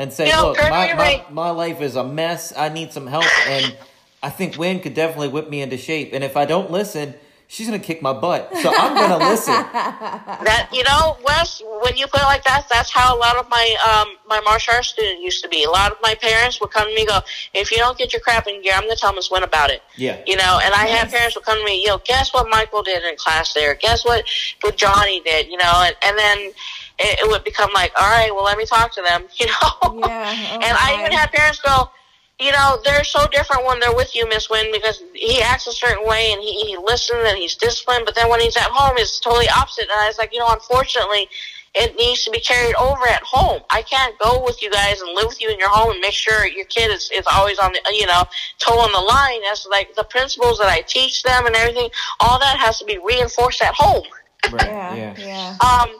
and 0.00 0.12
say, 0.12 0.26
You 0.28 0.32
know, 0.32 0.48
"Look, 0.48 0.58
my, 0.58 0.70
my 0.70 0.92
right- 0.94 1.32
my 1.32 1.50
life 1.50 1.80
is 1.80 1.94
a 1.96 2.04
mess. 2.04 2.52
I 2.56 2.68
need 2.70 2.92
some 2.92 3.06
help." 3.06 3.26
And 3.48 3.76
I 4.22 4.30
think 4.30 4.54
Uyen 4.54 4.82
could 4.82 4.94
definitely 4.94 5.28
whip 5.28 5.48
me 5.48 5.60
into 5.62 5.76
shape. 5.76 6.12
And 6.14 6.24
if 6.24 6.36
I 6.36 6.44
don't 6.46 6.70
listen, 6.70 7.14
she's 7.48 7.66
gonna 7.66 7.78
kick 7.90 8.00
my 8.00 8.12
butt. 8.12 8.50
So 8.62 8.68
I'm 8.74 8.94
gonna 8.94 9.18
listen. 9.32 9.54
That 9.54 10.68
you 10.72 10.84
know, 10.84 11.16
Wes, 11.24 11.62
when 11.82 11.96
you 11.96 12.06
put 12.06 12.20
it 12.20 12.24
like 12.24 12.44
that, 12.44 12.66
that's 12.70 12.90
how 12.90 13.14
a 13.16 13.18
lot 13.18 13.36
of 13.36 13.48
my 13.50 13.66
um 13.90 14.16
my 14.26 14.40
martial 14.40 14.74
arts 14.74 14.88
students 14.88 15.22
used 15.22 15.42
to 15.42 15.48
be. 15.48 15.64
A 15.64 15.70
lot 15.70 15.90
of 15.92 15.98
my 16.02 16.14
parents 16.14 16.60
would 16.60 16.70
come 16.70 16.88
to 16.88 16.94
me 16.94 17.02
and 17.02 17.08
go, 17.08 17.18
"If 17.54 17.70
you 17.70 17.78
don't 17.78 17.98
get 17.98 18.12
your 18.12 18.20
crap 18.20 18.46
in 18.46 18.62
gear, 18.62 18.72
I'm 18.74 18.82
gonna 18.82 18.96
tell 18.96 19.12
Miss 19.12 19.28
Uyen 19.28 19.42
about 19.42 19.70
it." 19.70 19.82
Yeah. 19.96 20.16
You 20.26 20.36
know, 20.36 20.60
and 20.62 20.72
I 20.74 20.86
had 20.86 21.10
parents 21.10 21.34
would 21.36 21.44
come 21.44 21.58
to 21.58 21.64
me, 21.64 21.84
yo, 21.86 21.98
guess 21.98 22.32
what 22.32 22.48
Michael 22.48 22.82
did 22.82 23.02
in 23.04 23.16
class 23.16 23.52
there? 23.54 23.74
Guess 23.74 24.04
what 24.04 24.24
what 24.62 24.76
Johnny 24.76 25.20
did? 25.20 25.48
You 25.48 25.58
know, 25.58 25.74
and, 25.86 25.96
and 26.02 26.18
then 26.18 26.52
it, 27.00 27.20
it 27.20 27.28
would 27.28 27.44
become 27.44 27.70
like, 27.72 27.92
all 27.96 28.08
right, 28.08 28.32
well, 28.32 28.44
let 28.44 28.58
me 28.58 28.66
talk 28.66 28.92
to 28.92 29.02
them. 29.02 29.24
You 29.40 29.46
know. 29.46 30.06
Yeah, 30.06 30.34
oh 30.52 30.60
and 30.62 30.76
I 30.78 30.98
even 31.00 31.12
had 31.12 31.32
parents 31.32 31.60
go. 31.60 31.90
You 32.38 32.52
know, 32.52 32.78
they're 32.84 33.04
so 33.04 33.26
different 33.32 33.66
when 33.66 33.80
they're 33.80 33.94
with 33.94 34.14
you, 34.16 34.26
Miss 34.28 34.48
Uyen, 34.48 34.72
because 34.72 35.02
he 35.12 35.42
acts 35.42 35.66
a 35.66 35.72
certain 35.72 36.06
way 36.06 36.32
and 36.32 36.40
he, 36.40 36.58
he 36.64 36.76
listens 36.76 37.20
and 37.26 37.36
he's 37.36 37.54
disciplined, 37.54 38.06
but 38.06 38.14
then 38.14 38.30
when 38.30 38.40
he's 38.40 38.56
at 38.56 38.70
home, 38.70 38.96
it's 38.96 39.20
totally 39.20 39.46
opposite. 39.50 39.82
And 39.82 39.92
I 39.92 40.06
was 40.06 40.16
like, 40.16 40.32
you 40.32 40.38
know, 40.38 40.48
unfortunately, 40.48 41.28
it 41.74 41.94
needs 41.96 42.24
to 42.24 42.30
be 42.30 42.40
carried 42.40 42.74
over 42.76 43.06
at 43.08 43.22
home. 43.22 43.60
I 43.68 43.82
can't 43.82 44.18
go 44.18 44.42
with 44.42 44.62
you 44.62 44.70
guys 44.70 45.02
and 45.02 45.14
live 45.14 45.26
with 45.26 45.40
you 45.40 45.50
in 45.50 45.58
your 45.58 45.68
home 45.68 45.92
and 45.92 46.00
make 46.00 46.14
sure 46.14 46.46
your 46.46 46.64
kid 46.64 46.90
is, 46.90 47.10
is 47.12 47.26
always 47.30 47.58
on 47.58 47.72
the, 47.72 47.80
you 47.92 48.06
know, 48.06 48.24
toe 48.58 48.78
on 48.78 48.90
the 48.92 49.00
line. 49.00 49.42
That's 49.42 49.66
like 49.66 49.94
the 49.94 50.04
principles 50.04 50.58
that 50.58 50.68
I 50.68 50.80
teach 50.80 51.22
them 51.22 51.46
and 51.46 51.54
everything. 51.54 51.90
All 52.20 52.38
that 52.38 52.58
has 52.58 52.78
to 52.78 52.86
be 52.86 52.98
reinforced 52.98 53.62
at 53.62 53.74
home. 53.74 54.04
Right. 54.50 54.66
yeah, 54.66 54.94
yeah. 54.94 55.14
yeah. 55.18 55.56
Um, 55.60 55.90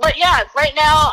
but 0.00 0.18
yeah, 0.18 0.42
right 0.56 0.72
now 0.76 1.12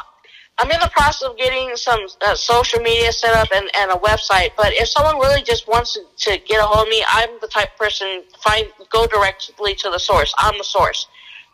I'm 0.60 0.70
in 0.70 0.80
the 0.80 0.92
process 0.94 1.28
of 1.28 1.36
getting 1.38 1.76
some 1.76 2.06
uh, 2.22 2.36
social 2.36 2.80
media 2.80 3.12
set 3.12 3.36
up 3.36 3.50
and, 3.54 3.68
and 3.78 3.92
a 3.92 3.96
website. 3.96 4.52
But 4.56 4.74
if 4.74 4.88
someone 4.88 5.18
really 5.18 5.42
just 5.42 5.68
wants 5.68 5.94
to, 5.94 6.02
to 6.30 6.38
get 6.46 6.60
a 6.60 6.64
hold 6.64 6.88
of 6.88 6.92
me, 6.92 7.04
I'm 7.08 7.30
the 7.42 7.48
type 7.48 7.74
of 7.74 7.78
person 7.78 8.24
find 8.44 8.68
go 8.92 9.08
directly 9.08 9.74
to 9.76 9.90
the 9.90 10.00
source. 10.00 10.34
I'm 10.38 10.58
the 10.58 10.64
source. 10.64 11.08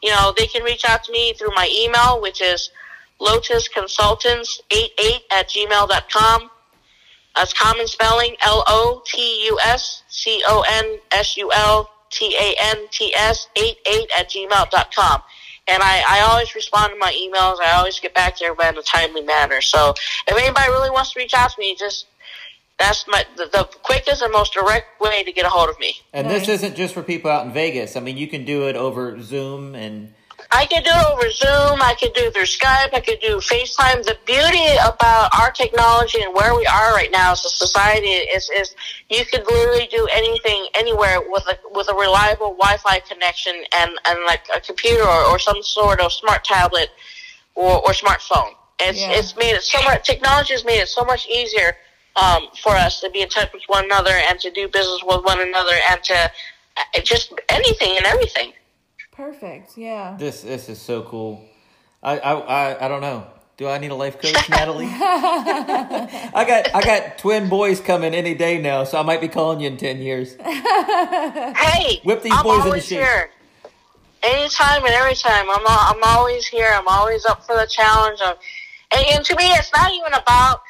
You 0.03 0.11
know, 0.11 0.33
they 0.37 0.47
can 0.47 0.63
reach 0.63 0.83
out 0.87 1.03
to 1.05 1.11
me 1.11 1.33
through 1.33 1.51
my 1.55 1.69
email, 1.73 2.21
which 2.21 2.41
is 2.41 2.69
lotusconsultants88 3.21 5.21
at 5.31 5.49
gmail.com. 5.49 6.49
That's 7.35 7.53
common 7.53 7.87
spelling 7.87 8.35
L 8.41 8.63
O 8.67 9.01
T 9.05 9.45
U 9.45 9.57
S 9.63 10.03
C 10.09 10.43
O 10.47 10.63
N 10.67 10.97
S 11.11 11.37
U 11.37 11.49
L 11.53 11.89
T 12.09 12.35
A 12.37 12.55
N 12.59 12.87
T 12.91 13.13
S 13.15 13.47
88 13.55 14.09
at 14.17 14.29
gmail.com. 14.29 15.21
And 15.69 15.83
I, 15.83 16.03
I 16.07 16.21
always 16.29 16.55
respond 16.55 16.93
to 16.93 16.97
my 16.97 17.11
emails. 17.11 17.59
I 17.59 17.73
always 17.77 17.99
get 17.99 18.13
back 18.13 18.37
to 18.37 18.45
everybody 18.45 18.69
in 18.69 18.77
a 18.77 18.83
timely 18.83 19.21
manner. 19.21 19.61
So 19.61 19.93
if 20.27 20.35
anybody 20.35 20.69
really 20.69 20.89
wants 20.89 21.13
to 21.13 21.19
reach 21.19 21.33
out 21.33 21.51
to 21.51 21.59
me, 21.59 21.75
just 21.75 22.07
that's 22.79 23.05
my 23.07 23.25
the, 23.35 23.45
the 23.51 23.63
quickest 23.83 24.21
and 24.21 24.31
most 24.31 24.53
direct 24.53 24.99
way 24.99 25.23
to 25.23 25.31
get 25.31 25.45
a 25.45 25.49
hold 25.49 25.69
of 25.69 25.79
me. 25.79 25.95
And 26.13 26.27
Nice. 26.27 26.41
this 26.41 26.49
isn't 26.61 26.75
just 26.75 26.93
for 26.93 27.03
people 27.03 27.29
out 27.29 27.45
in 27.45 27.51
Vegas. 27.51 27.95
I 27.95 27.99
mean, 27.99 28.17
you 28.17 28.27
can 28.27 28.45
do 28.45 28.67
it 28.67 28.75
over 28.75 29.21
Zoom 29.21 29.75
and 29.75 30.13
I 30.51 30.65
could 30.65 30.83
do 30.83 30.89
it 30.91 31.11
over 31.11 31.29
Zoom. 31.29 31.79
I 31.81 31.95
could 31.99 32.13
do 32.13 32.23
it 32.25 32.33
through 32.33 32.43
Skype. 32.43 32.93
I 32.93 33.01
could 33.01 33.19
do 33.21 33.37
FaceTime. 33.37 34.03
The 34.03 34.17
beauty 34.25 34.65
about 34.83 35.29
our 35.39 35.51
technology 35.51 36.21
and 36.21 36.33
where 36.33 36.55
we 36.55 36.65
are 36.65 36.93
right 36.93 37.11
now 37.11 37.33
as 37.33 37.45
a 37.45 37.49
society 37.49 38.09
is, 38.09 38.49
is 38.49 38.73
you 39.09 39.23
could 39.25 39.45
literally 39.45 39.87
do 39.91 40.07
anything 40.11 40.67
anywhere 40.73 41.19
with 41.27 41.43
a 41.47 41.55
with 41.71 41.87
a 41.89 41.93
reliable 41.93 42.55
Wi-Fi 42.55 42.99
connection 43.01 43.53
and, 43.73 43.91
and 44.05 44.19
like 44.25 44.41
a 44.55 44.59
computer 44.59 45.03
or, 45.03 45.25
or 45.25 45.37
some 45.39 45.61
sort 45.61 45.99
of 46.01 46.11
smart 46.11 46.43
tablet 46.43 46.89
or, 47.53 47.77
or 47.85 47.91
smartphone. 47.91 48.53
It's 48.79 49.01
Yeah. 49.01 49.11
it's 49.11 49.35
made 49.37 49.53
it 49.53 49.61
so 49.61 49.79
much. 49.83 50.07
Technology 50.07 50.53
has 50.53 50.65
made 50.65 50.79
it 50.79 50.87
so 50.87 51.03
much 51.05 51.27
easier 51.27 51.77
um, 52.15 52.47
for 52.63 52.71
us 52.71 53.01
to 53.01 53.09
be 53.11 53.21
in 53.21 53.29
touch 53.29 53.53
with 53.53 53.63
one 53.67 53.85
another 53.85 54.13
and 54.27 54.39
to 54.39 54.49
do 54.49 54.67
business 54.67 55.01
with 55.05 55.23
one 55.23 55.39
another 55.41 55.75
and 55.91 56.03
to 56.05 56.15
uh, 56.15 57.01
just 57.03 57.33
anything 57.49 57.97
and 57.97 58.05
everything. 58.07 58.53
Perfect. 59.19 59.77
Yeah. 59.77 60.15
this 60.17 60.43
this 60.43 60.69
is 60.69 60.79
so 60.79 61.01
cool. 61.01 61.43
I 62.01 62.19
I 62.19 62.33
I, 62.39 62.85
I 62.85 62.87
don't 62.87 63.01
know. 63.01 63.27
Do 63.57 63.67
I 63.67 63.77
need 63.77 63.91
a 63.91 63.95
life 63.95 64.17
coach, 64.21 64.49
Natalie? 64.49 64.85
I 64.89 66.45
got 66.47 66.73
I 66.73 66.81
got 66.81 67.17
twin 67.17 67.49
boys 67.49 67.81
coming 67.81 68.13
any 68.13 68.33
day 68.33 68.61
now, 68.61 68.85
so 68.85 68.97
I 68.97 69.01
might 69.03 69.19
be 69.19 69.27
calling 69.27 69.59
you 69.59 69.67
in 69.67 69.75
ten 69.75 69.97
years. 70.01 70.37
Hey, 70.45 71.99
Whip 72.05 72.23
these 72.23 72.31
I'm 72.33 72.43
boys 72.43 72.63
in 72.65 72.71
the 72.71 72.79
shape. 72.79 72.99
here. 72.99 73.29
Anytime 74.23 74.85
and 74.85 74.93
every 74.93 75.15
time, 75.15 75.49
I'm 75.49 75.65
al- 75.67 75.93
I'm 75.95 76.03
always 76.03 76.47
here. 76.47 76.69
I'm 76.73 76.87
always 76.87 77.25
up 77.25 77.45
for 77.45 77.55
the 77.57 77.67
challenge. 77.69 78.21
Of, 78.21 78.37
and, 78.91 79.05
and 79.15 79.25
to 79.25 79.35
me, 79.35 79.43
it's 79.51 79.71
not 79.75 79.91
even 79.93 80.13
about 80.13 80.61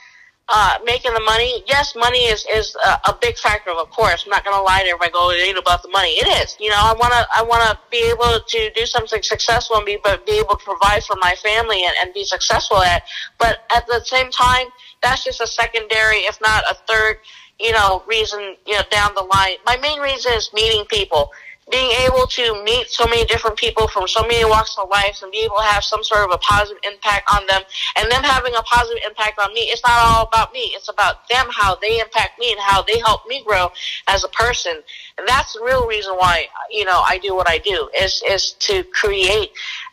uh, 0.51 0.79
making 0.83 1.13
the 1.13 1.21
money. 1.21 1.63
Yes, 1.67 1.95
money 1.95 2.25
is 2.25 2.45
is 2.53 2.75
a, 2.83 3.11
a 3.11 3.17
big 3.21 3.37
factor, 3.37 3.71
of 3.71 3.89
course. 3.91 4.23
I'm 4.25 4.31
not 4.31 4.43
going 4.43 4.57
to 4.57 4.61
lie 4.61 4.81
to 4.83 4.89
everybody. 4.89 5.11
Go, 5.11 5.31
it 5.31 5.47
ain't 5.47 5.57
about 5.57 5.83
the 5.83 5.89
money. 5.89 6.09
It 6.09 6.27
is. 6.43 6.57
You 6.59 6.69
know, 6.69 6.79
I 6.79 6.93
want 6.99 7.13
to 7.13 7.27
I 7.33 7.43
want 7.43 7.63
to 7.69 7.77
be 7.91 8.09
able 8.09 8.39
to 8.45 8.71
do 8.73 8.85
something 8.85 9.21
successful 9.21 9.77
and 9.77 9.85
be 9.85 9.99
but 10.03 10.25
be 10.25 10.39
able 10.39 10.55
to 10.55 10.63
provide 10.63 11.03
for 11.03 11.15
my 11.21 11.35
family 11.35 11.83
and, 11.83 11.93
and 12.01 12.13
be 12.13 12.23
successful 12.23 12.77
at. 12.77 13.03
But 13.37 13.59
at 13.75 13.85
the 13.87 14.01
same 14.03 14.31
time, 14.31 14.67
that's 15.03 15.23
just 15.23 15.39
a 15.41 15.47
secondary, 15.47 16.17
if 16.27 16.39
not 16.41 16.63
a 16.69 16.75
third 16.87 17.17
you 17.59 17.73
know, 17.73 18.03
reason, 18.07 18.55
you 18.65 18.73
know, 18.73 18.81
down 18.89 19.11
the 19.15 19.23
line. 19.23 19.57
My 19.65 19.75
main 19.77 19.99
reason 19.99 20.31
is 20.33 20.49
meeting 20.53 20.85
people. 20.85 21.29
Being 21.69 21.91
able 22.05 22.25
to 22.25 22.63
meet 22.63 22.89
so 22.89 23.05
many 23.05 23.25
different 23.25 23.57
people 23.57 23.87
from 23.87 24.07
so 24.07 24.21
many 24.23 24.43
walks 24.45 24.75
of 24.77 24.89
life 24.89 25.19
and 25.21 25.31
be 25.31 25.39
able 25.39 25.57
to 25.57 25.63
have 25.63 25.83
some 25.83 26.03
sort 26.03 26.21
of 26.25 26.31
a 26.31 26.37
positive 26.39 26.81
impact 26.83 27.29
on 27.33 27.45
them 27.47 27.61
and 27.95 28.11
them 28.11 28.23
having 28.23 28.55
a 28.55 28.61
positive 28.63 29.03
impact 29.05 29.39
on 29.39 29.53
me. 29.53 29.61
It's 29.61 29.83
not 29.83 29.99
all 29.99 30.27
about 30.27 30.51
me. 30.53 30.71
It's 30.73 30.89
about 30.89 31.27
them, 31.29 31.47
how 31.51 31.75
they 31.75 31.99
impact 31.99 32.39
me 32.39 32.51
and 32.51 32.59
how 32.59 32.81
they 32.81 32.99
help 32.99 33.27
me 33.27 33.43
grow 33.45 33.71
as 34.07 34.23
a 34.23 34.29
person. 34.29 34.81
And 35.17 35.27
that's 35.27 35.53
the 35.53 35.63
real 35.63 35.87
reason 35.87 36.13
why, 36.13 36.47
you 36.71 36.85
know, 36.85 37.01
I 37.05 37.19
do 37.19 37.35
what 37.35 37.49
I 37.49 37.59
do 37.59 37.89
is, 37.99 38.23
is 38.27 38.53
to 38.59 38.83
create 38.85 39.51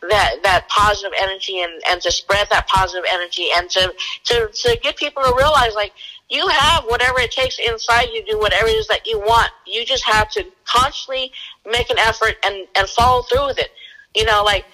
that, 0.09 0.37
that 0.43 0.67
positive 0.69 1.13
energy 1.21 1.61
and, 1.61 1.73
and 1.89 2.01
to 2.01 2.11
spread 2.11 2.47
that 2.49 2.67
positive 2.67 3.05
energy 3.11 3.47
and 3.55 3.69
to, 3.69 3.93
to, 4.25 4.49
to 4.51 4.79
get 4.81 4.97
people 4.97 5.23
to 5.23 5.33
realize 5.35 5.75
like, 5.75 5.93
you 6.29 6.45
have 6.47 6.83
whatever 6.85 7.19
it 7.19 7.31
takes 7.31 7.57
inside 7.57 8.09
you 8.11 8.23
do 8.25 8.37
whatever 8.37 8.67
it 8.67 8.75
is 8.75 8.87
that 8.87 9.07
you 9.07 9.17
want. 9.19 9.49
You 9.65 9.85
just 9.85 10.03
have 10.05 10.29
to 10.31 10.45
consciously 10.65 11.31
make 11.69 11.89
an 11.89 11.97
effort 11.99 12.35
and, 12.43 12.67
and 12.75 12.87
follow 12.89 13.23
through 13.23 13.47
with 13.47 13.59
it. 13.59 13.69
You 14.15 14.25
know, 14.25 14.43
like 14.43 14.65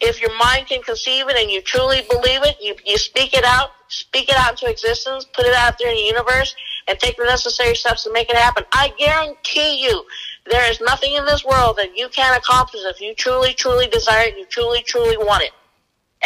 if 0.00 0.20
your 0.20 0.36
mind 0.36 0.66
can 0.66 0.82
conceive 0.82 1.28
it 1.28 1.36
and 1.36 1.50
you 1.50 1.62
truly 1.62 2.02
believe 2.10 2.42
it, 2.42 2.56
you, 2.60 2.74
you 2.84 2.98
speak 2.98 3.34
it 3.34 3.44
out, 3.44 3.70
speak 3.88 4.28
it 4.28 4.36
out 4.36 4.50
into 4.52 4.70
existence, 4.70 5.24
put 5.32 5.46
it 5.46 5.54
out 5.54 5.76
there 5.78 5.90
in 5.90 5.96
the 5.96 6.02
universe, 6.02 6.54
and 6.88 6.98
take 6.98 7.16
the 7.16 7.24
necessary 7.24 7.74
steps 7.74 8.04
to 8.04 8.12
make 8.12 8.28
it 8.28 8.36
happen. 8.36 8.64
I 8.72 8.92
guarantee 8.98 9.82
you, 9.82 10.04
there 10.50 10.68
is 10.70 10.80
nothing 10.80 11.14
in 11.14 11.24
this 11.24 11.44
world 11.44 11.76
that 11.76 11.96
you 11.96 12.08
can't 12.08 12.36
accomplish 12.36 12.82
if 12.84 13.00
you 13.00 13.14
truly, 13.14 13.54
truly 13.54 13.86
desire 13.86 14.26
it, 14.26 14.36
you 14.36 14.44
truly, 14.46 14.82
truly 14.82 15.16
want 15.16 15.44
it. 15.44 15.52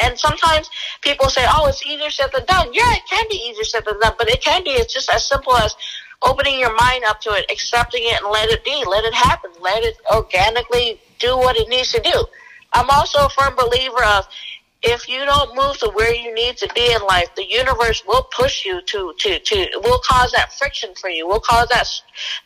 And 0.03 0.19
sometimes 0.19 0.69
people 1.03 1.29
say, 1.29 1.45
oh, 1.49 1.67
it's 1.69 1.85
easier 1.85 2.11
said 2.11 2.31
than 2.35 2.45
done. 2.47 2.69
Yeah, 2.73 2.93
it 2.93 3.03
can 3.09 3.25
be 3.31 3.37
easier 3.37 3.65
said 3.65 3.85
than 3.85 3.99
done, 4.01 4.13
but 4.19 4.29
it 4.31 4.43
can 4.43 4.63
be. 4.65 4.71
It's 4.71 4.93
just 4.93 5.11
as 5.11 5.27
simple 5.27 5.57
as 5.57 5.75
opening 6.27 6.59
your 6.59 6.75
mind 6.75 7.05
up 7.09 7.21
to 7.23 7.31
it, 7.31 7.47
accepting 7.51 8.03
it, 8.05 8.21
and 8.23 8.31
let 8.31 8.51
it 8.51 8.65
be. 8.65 8.85
Let 8.87 9.05
it 9.05 9.15
happen. 9.15 9.51
Let 9.61 9.83
it 9.83 9.97
organically 10.13 11.01
do 11.19 11.37
what 11.37 11.57
it 11.57 11.69
needs 11.69 11.93
to 11.93 12.01
do. 12.01 12.27
I'm 12.73 12.91
also 12.91 13.27
a 13.27 13.29
firm 13.31 13.55
believer 13.57 14.05
of 14.05 14.27
if 14.83 15.09
you 15.09 15.25
don't 15.25 15.57
move 15.57 15.79
to 15.79 15.91
where 15.95 16.15
you 16.15 16.35
need 16.35 16.57
to 16.59 16.69
be 16.75 16.93
in 16.93 17.03
life, 17.07 17.35
the 17.35 17.49
universe 17.49 18.05
will 18.07 18.29
push 18.37 18.65
you 18.65 18.81
to, 18.83 19.15
to, 19.19 19.39
to, 19.39 19.69
will 19.85 20.01
cause 20.07 20.33
that 20.33 20.53
friction 20.53 20.91
for 21.01 21.11
you, 21.11 21.27
will 21.27 21.41
cause 21.41 21.69
that, 21.69 21.89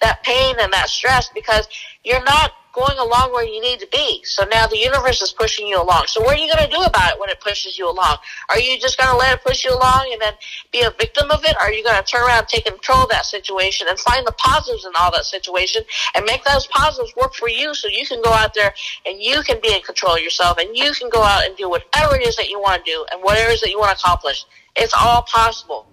that 0.00 0.22
pain 0.22 0.56
and 0.60 0.72
that 0.72 0.88
stress 0.88 1.28
because 1.34 1.68
you're 2.04 2.24
not 2.24 2.52
going 2.72 2.98
along 2.98 3.32
where 3.32 3.44
you 3.44 3.60
need 3.60 3.80
to 3.80 3.88
be. 3.90 4.22
So 4.24 4.44
now 4.44 4.66
the 4.66 4.78
universe 4.78 5.22
is 5.22 5.32
pushing 5.32 5.66
you 5.66 5.80
along. 5.80 6.04
So 6.06 6.20
what 6.20 6.36
are 6.36 6.40
you 6.40 6.52
going 6.52 6.68
to 6.68 6.70
do 6.70 6.82
about 6.82 7.14
it 7.14 7.20
when 7.20 7.28
it 7.28 7.40
pushes 7.40 7.78
you 7.78 7.90
along? 7.90 8.18
Are 8.48 8.58
you 8.58 8.78
just 8.78 8.98
going 8.98 9.10
to 9.10 9.16
let 9.16 9.34
it 9.34 9.44
push 9.44 9.64
you 9.64 9.70
along 9.70 10.10
and 10.12 10.20
then 10.20 10.34
be 10.72 10.82
a 10.82 10.90
victim 10.90 11.30
of 11.30 11.44
it? 11.44 11.56
Or 11.56 11.62
are 11.62 11.72
you 11.72 11.82
going 11.82 11.96
to 11.96 12.02
turn 12.02 12.22
around, 12.22 12.46
take 12.48 12.64
control 12.64 13.04
of 13.04 13.10
that 13.10 13.26
situation 13.26 13.86
and 13.88 13.98
find 13.98 14.26
the 14.26 14.32
positives 14.32 14.84
in 14.84 14.92
all 14.98 15.10
that 15.12 15.24
situation 15.24 15.82
and 16.14 16.24
make 16.24 16.44
those 16.44 16.66
positives 16.68 17.14
work 17.16 17.34
for 17.34 17.48
you 17.48 17.74
so 17.74 17.88
you 17.88 18.06
can 18.06 18.22
go 18.22 18.30
out 18.30 18.54
there 18.54 18.74
and 19.06 19.20
you 19.20 19.42
can 19.42 19.60
be 19.60 19.74
in 19.74 19.82
control 19.82 20.14
of 20.14 20.20
yourself 20.20 20.58
and 20.58 20.76
you 20.76 20.92
can 20.92 21.10
go 21.10 21.22
out 21.22 21.44
and 21.44 21.56
do 21.56 21.68
whatever 21.68 22.16
it 22.16 22.26
is 22.26 22.36
that 22.36 22.48
you 22.48 22.60
want 22.60 22.84
to 22.84 22.90
do 22.90 23.06
and 23.12 23.22
whatever 23.22 23.50
it 23.50 23.54
is 23.54 23.60
that 23.60 23.70
you 23.70 23.78
want 23.78 23.96
to 23.96 24.04
accomplish. 24.04 24.44
It's 24.76 24.94
all 24.94 25.22
possible. 25.22 25.86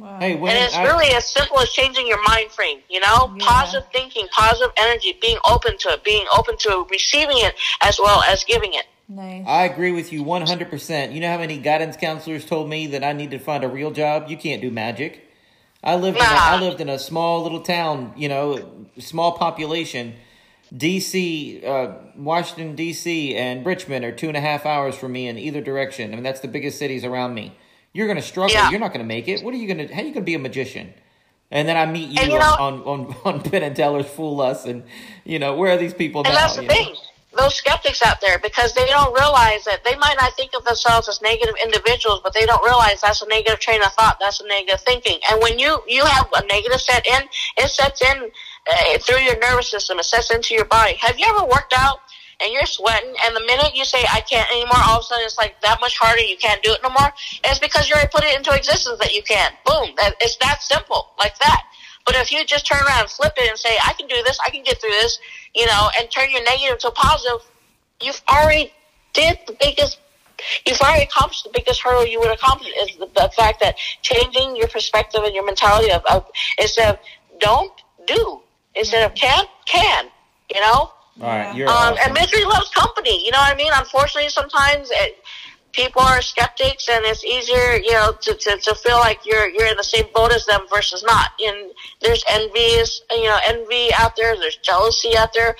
Wow. 0.00 0.18
Hey, 0.18 0.34
when 0.34 0.56
and 0.56 0.64
it's 0.64 0.74
I, 0.74 0.84
really 0.84 1.14
as 1.14 1.26
simple 1.26 1.60
as 1.60 1.70
changing 1.70 2.06
your 2.06 2.22
mind 2.26 2.50
frame, 2.50 2.78
you 2.88 3.00
know? 3.00 3.34
Yeah. 3.36 3.44
Positive 3.46 3.86
thinking, 3.92 4.28
positive 4.28 4.72
energy, 4.78 5.18
being 5.20 5.36
open 5.44 5.76
to 5.76 5.90
it, 5.90 6.04
being 6.04 6.26
open 6.34 6.56
to 6.60 6.86
receiving 6.90 7.36
it 7.36 7.54
as 7.82 7.98
well 7.98 8.22
as 8.22 8.42
giving 8.44 8.72
it. 8.72 8.86
Nice. 9.10 9.44
I 9.46 9.64
agree 9.64 9.92
with 9.92 10.10
you 10.10 10.24
100%. 10.24 11.12
You 11.12 11.20
know 11.20 11.28
how 11.28 11.36
many 11.36 11.58
guidance 11.58 11.98
counselors 11.98 12.46
told 12.46 12.70
me 12.70 12.86
that 12.88 13.04
I 13.04 13.12
need 13.12 13.30
to 13.32 13.38
find 13.38 13.62
a 13.62 13.68
real 13.68 13.90
job? 13.90 14.30
You 14.30 14.38
can't 14.38 14.62
do 14.62 14.70
magic. 14.70 15.28
I 15.84 15.96
lived 15.96 16.16
nah. 16.16 16.24
in 16.24 16.30
a, 16.30 16.40
I 16.40 16.60
lived 16.60 16.80
in 16.80 16.88
a 16.88 16.98
small 16.98 17.42
little 17.42 17.60
town, 17.60 18.14
you 18.16 18.28
know, 18.30 18.86
small 18.98 19.32
population. 19.32 20.14
DC, 20.74 21.66
uh, 21.66 21.92
Washington 22.16 22.74
D.C. 22.74 23.36
and 23.36 23.66
Richmond 23.66 24.04
are 24.04 24.12
two 24.12 24.28
and 24.28 24.36
a 24.36 24.40
half 24.40 24.64
hours 24.64 24.94
from 24.94 25.12
me 25.12 25.26
in 25.26 25.36
either 25.36 25.60
direction. 25.60 26.12
I 26.12 26.14
mean, 26.14 26.22
that's 26.22 26.40
the 26.40 26.48
biggest 26.48 26.78
cities 26.78 27.04
around 27.04 27.34
me. 27.34 27.56
You're 27.92 28.06
going 28.06 28.16
to 28.16 28.22
struggle. 28.22 28.54
Yeah. 28.54 28.70
You're 28.70 28.80
not 28.80 28.92
going 28.92 29.04
to 29.04 29.08
make 29.08 29.28
it. 29.28 29.42
What 29.42 29.54
are 29.54 29.56
you 29.56 29.66
going 29.66 29.86
to? 29.88 29.92
How 29.92 30.00
are 30.00 30.04
you 30.04 30.12
going 30.12 30.22
to 30.22 30.26
be 30.26 30.34
a 30.34 30.38
magician? 30.38 30.94
And 31.50 31.68
then 31.68 31.76
I 31.76 31.84
meet 31.86 32.10
you, 32.10 32.32
you 32.32 32.38
know, 32.38 32.56
on, 32.58 32.82
on 32.82 33.16
on 33.24 33.42
Penn 33.42 33.62
and 33.62 33.74
Teller's 33.74 34.06
Fool 34.06 34.40
Us, 34.40 34.64
and 34.64 34.84
you 35.24 35.38
know 35.38 35.56
where 35.56 35.72
are 35.74 35.76
these 35.76 35.94
people 35.94 36.22
and 36.22 36.32
now? 36.32 36.40
that's 36.40 36.56
the 36.56 36.66
thing. 36.66 36.92
Know? 36.92 37.00
Those 37.38 37.54
skeptics 37.54 38.02
out 38.02 38.20
there, 38.20 38.40
because 38.40 38.74
they 38.74 38.86
don't 38.86 39.14
realize 39.14 39.62
that 39.64 39.84
they 39.84 39.94
might 39.96 40.16
not 40.20 40.34
think 40.34 40.50
of 40.52 40.64
themselves 40.64 41.08
as 41.08 41.22
negative 41.22 41.54
individuals, 41.62 42.20
but 42.24 42.34
they 42.34 42.44
don't 42.44 42.64
realize 42.64 43.00
that's 43.00 43.22
a 43.22 43.28
negative 43.28 43.60
train 43.60 43.80
of 43.82 43.92
thought. 43.92 44.18
That's 44.20 44.40
a 44.40 44.48
negative 44.48 44.80
thinking. 44.80 45.20
And 45.30 45.40
when 45.40 45.58
you 45.58 45.80
you 45.86 46.04
have 46.04 46.28
a 46.34 46.44
negative 46.46 46.80
set 46.80 47.06
in, 47.06 47.22
it 47.56 47.70
sets 47.70 48.02
in 48.02 48.30
uh, 48.70 48.98
through 48.98 49.18
your 49.18 49.38
nervous 49.38 49.70
system. 49.70 49.98
It 49.98 50.04
sets 50.04 50.30
into 50.32 50.54
your 50.54 50.64
body. 50.64 50.94
Have 51.00 51.18
you 51.18 51.26
ever 51.28 51.44
worked 51.44 51.74
out 51.76 52.00
and 52.42 52.52
you're 52.52 52.66
sweating, 52.66 53.14
and 53.24 53.36
the 53.36 53.40
minute 53.40 53.74
you 53.74 53.84
say 53.84 53.98
I 54.10 54.20
can't 54.20 54.50
anymore, 54.50 54.80
all 54.86 54.98
of 54.98 55.00
a 55.00 55.04
sudden 55.04 55.24
it's 55.24 55.38
like 55.38 55.60
that 55.62 55.78
much 55.80 55.98
harder. 55.98 56.22
You 56.22 56.36
can't 56.36 56.62
do 56.62 56.72
it 56.72 56.80
no 56.82 56.90
more. 56.90 57.12
it's 57.44 57.58
because 57.58 57.88
you 57.88 57.94
already 57.94 58.10
put 58.12 58.24
it 58.24 58.36
into 58.36 58.54
existence 58.54 58.98
that 59.00 59.14
you 59.14 59.22
can't. 59.22 59.54
Boom. 59.66 59.90
It's 60.20 60.36
that 60.36 60.62
simple, 60.62 61.10
like 61.18 61.38
that. 61.38 61.62
But 62.06 62.16
if 62.16 62.32
you 62.32 62.44
just 62.44 62.66
turn 62.66 62.80
around 62.86 63.02
and 63.02 63.10
flip 63.10 63.34
it 63.36 63.48
and 63.48 63.58
say 63.58 63.76
I 63.86 63.92
can 63.92 64.08
do 64.08 64.16
this, 64.24 64.38
I 64.44 64.50
can 64.50 64.62
get 64.64 64.80
through 64.80 64.90
this, 64.90 65.18
you 65.54 65.66
know, 65.66 65.90
and 65.98 66.10
turn 66.10 66.30
your 66.30 66.42
negative 66.44 66.78
to 66.80 66.90
positive, 66.90 67.46
you've 68.00 68.22
already 68.28 68.72
did 69.12 69.38
the 69.46 69.56
biggest. 69.60 69.98
You've 70.66 70.80
already 70.80 71.04
accomplished 71.04 71.44
the 71.44 71.50
biggest 71.52 71.82
hurdle 71.82 72.06
you 72.06 72.18
would 72.18 72.30
accomplish 72.30 72.70
is 72.78 72.96
the, 72.96 73.06
the 73.14 73.30
fact 73.36 73.60
that 73.60 73.76
changing 74.00 74.56
your 74.56 74.68
perspective 74.68 75.20
and 75.22 75.34
your 75.34 75.44
mentality 75.44 75.92
of, 75.92 76.02
of 76.06 76.24
instead 76.58 76.94
of 76.94 76.98
don't 77.40 77.72
do 78.06 78.40
instead 78.74 79.02
of 79.04 79.14
can 79.14 79.44
can 79.66 80.06
you 80.54 80.60
know 80.60 80.90
all 81.20 81.28
right, 81.28 81.54
you're 81.54 81.68
um, 81.68 81.74
awesome. 81.74 81.98
and 82.04 82.14
misery 82.14 82.44
loves 82.44 82.70
company. 82.70 83.24
You 83.24 83.30
know 83.32 83.38
what 83.38 83.52
I 83.52 83.56
mean? 83.56 83.70
Unfortunately, 83.74 84.30
sometimes 84.30 84.88
it, 84.90 85.18
people 85.72 86.02
are 86.02 86.22
skeptics, 86.22 86.88
and 86.88 87.04
it's 87.04 87.24
easier, 87.24 87.76
you 87.76 87.92
know, 87.92 88.12
to, 88.22 88.34
to, 88.34 88.56
to 88.56 88.74
feel 88.74 88.96
like 88.96 89.24
you're 89.26 89.48
you're 89.48 89.66
in 89.66 89.76
the 89.76 89.84
same 89.84 90.06
boat 90.14 90.32
as 90.32 90.46
them 90.46 90.60
versus 90.72 91.02
not. 91.02 91.30
And 91.40 91.72
there's 92.00 92.24
envies, 92.28 93.02
you 93.10 93.24
know, 93.24 93.38
envy 93.46 93.90
out 93.98 94.16
there. 94.16 94.36
There's 94.36 94.56
jealousy 94.56 95.16
out 95.16 95.32
there. 95.34 95.56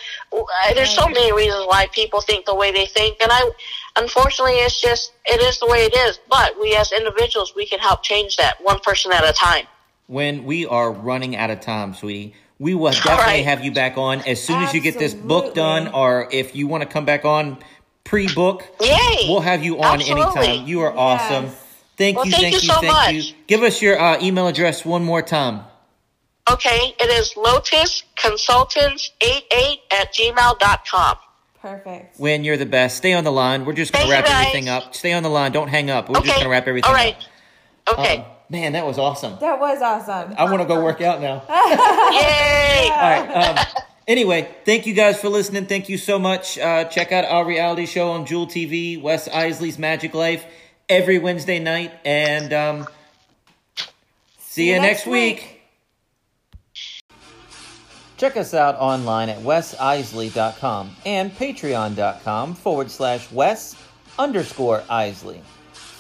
There's 0.75 0.95
so 0.95 1.07
many 1.09 1.33
reasons 1.33 1.67
why 1.67 1.89
people 1.93 2.21
think 2.21 2.47
the 2.47 2.55
way 2.55 2.73
they 2.73 2.87
think, 2.87 3.19
and 3.21 3.31
I, 3.31 3.51
unfortunately, 3.97 4.55
it's 4.55 4.81
just 4.81 5.13
it 5.27 5.43
is 5.43 5.59
the 5.61 5.67
way 5.67 5.85
it 5.85 5.95
is. 5.95 6.19
But 6.31 6.59
we 6.61 6.75
as 6.75 6.93
individuals, 6.93 7.55
we 7.55 7.67
can 7.67 7.81
help 7.81 8.03
change 8.03 8.37
that 8.37 8.63
one 8.63 8.81
person 8.81 9.13
at 9.13 9.29
a 9.29 9.33
time. 9.33 9.67
When 10.07 10.45
we 10.45 10.67
are 10.67 10.91
running 10.91 11.37
out 11.37 11.51
of 11.51 11.61
time, 11.61 11.95
sweetie 11.95 12.35
we 12.61 12.75
will 12.75 12.91
definitely 12.93 13.17
right. 13.17 13.45
have 13.45 13.65
you 13.65 13.73
back 13.73 13.99
on 13.99 14.21
as 14.21 14.41
soon 14.41 14.63
as 14.63 14.73
you 14.73 14.81
get 14.81 14.97
this 14.97 15.15
book 15.15 15.55
done, 15.55 15.89
or 15.89 16.29
if 16.31 16.55
you 16.55 16.69
want 16.69 16.85
to 16.85 16.89
come 16.89 17.05
back 17.05 17.25
on 17.25 17.59
pre-book. 18.05 18.65
Yay! 18.81 19.27
We'll 19.29 19.41
have 19.41 19.65
you 19.65 19.79
on 19.79 20.01
Absolutely. 20.01 20.43
anytime. 20.43 20.69
You 20.69 20.83
are 20.83 20.97
awesome. 20.97 21.51
Thank 21.97 22.17
well, 22.17 22.27
you, 22.27 22.33
thank, 22.33 22.43
thank 22.43 22.55
you, 22.55 22.61
you, 22.61 22.75
so 22.75 22.81
thank 22.81 22.93
much. 22.93 23.15
you. 23.15 23.23
Give 23.47 23.63
us 23.63 23.81
your 23.83 23.99
uh, 23.99 24.23
email 24.23 24.47
address 24.47 24.85
one 24.85 25.05
more 25.05 25.23
time. 25.23 25.65
Okay, 26.51 26.95
it 26.99 27.11
is 27.11 27.35
lotusconsultants88 27.35 29.77
at 29.93 30.13
gmail.com. 30.13 31.17
Perfect. 31.61 32.19
Uyen 32.19 32.45
you're 32.45 32.57
the 32.57 32.67
best, 32.67 32.97
stay 32.97 33.13
on 33.13 33.23
the 33.25 33.31
line. 33.31 33.65
We're 33.65 33.75
just 33.75 33.93
going 33.93 34.07
to 34.07 34.11
wrap 34.11 34.25
everything 34.27 34.69
up. 34.69 34.93
Stay 34.95 35.13
on 35.13 35.23
the 35.23 35.29
line. 35.29 35.53
Don't 35.53 35.69
hang 35.69 35.91
up. 35.91 36.09
We're 36.09 36.19
okay. 36.19 36.29
just 36.29 36.39
going 36.39 36.47
to 36.47 36.51
wrap 36.51 36.67
everything 36.67 36.89
All 36.89 36.95
right. 36.95 37.17
up. 37.87 37.99
Okay. 37.99 38.19
Um, 38.19 38.25
Man, 38.51 38.73
that 38.73 38.85
was 38.85 38.99
awesome. 38.99 39.37
That 39.41 39.61
was 39.61 39.81
awesome. 39.81 40.35
I 40.37 40.45
want 40.45 40.61
to 40.61 40.67
go 40.67 40.83
work 40.83 41.01
out 41.01 41.21
now. 41.21 41.45
Yay! 41.49 42.91
All 42.91 42.99
right. 42.99 43.31
Um, 43.31 43.67
anyway, 44.09 44.53
thank 44.65 44.87
you 44.87 44.93
guys 44.93 45.21
for 45.21 45.29
listening. 45.29 45.67
Thank 45.67 45.89
you 45.89 45.97
so 45.97 46.19
much. 46.19 46.59
Uh, 46.59 46.85
check 46.85 47.13
out 47.13 47.25
our 47.25 47.47
reality 47.47 47.87
show 47.87 48.11
on 48.11 48.27
Jewel 48.27 48.49
TV, 48.49 49.01
Wes 49.01 49.29
Isley's 49.29 49.79
Magic 49.79 50.15
Life, 50.15 50.45
every 50.89 51.21
Wednesday 51.21 51.61
night. 51.61 51.93
And 52.05 52.53
um, 52.53 52.89
see, 54.39 54.71
you 54.71 54.81
next, 54.81 54.83
next 54.83 55.07
week. 55.07 55.37
week. 55.37 55.57
Check 58.17 58.37
us 58.37 58.53
out 58.53 58.75
online 58.75 59.29
at 59.29 59.39
wesisley.com 59.39 60.91
and 61.07 61.31
patreon.com 61.31 62.55
forward 62.55 62.91
slash 62.91 63.31
wes 63.33 63.77
underscore 64.19 64.83
isley 64.91 65.41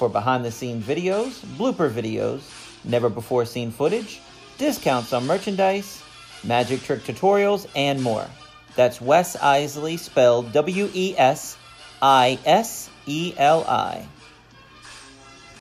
for 0.00 0.08
behind 0.08 0.46
the 0.46 0.50
scenes 0.50 0.82
videos, 0.82 1.44
blooper 1.58 1.90
videos, 1.92 2.40
never 2.84 3.10
before 3.10 3.44
seen 3.44 3.70
footage, 3.70 4.18
discounts 4.56 5.12
on 5.12 5.26
merchandise, 5.26 6.02
magic 6.42 6.82
trick 6.82 7.00
tutorials, 7.00 7.66
and 7.76 8.02
more. 8.02 8.26
That's 8.76 8.98
Wes 8.98 9.36
Isley 9.36 9.98
spelled 9.98 10.52
W 10.52 10.88
E 10.94 11.14
S 11.18 11.58
I 12.00 12.38
S 12.46 12.88
E 13.04 13.34
L 13.36 13.62
I. 13.68 14.08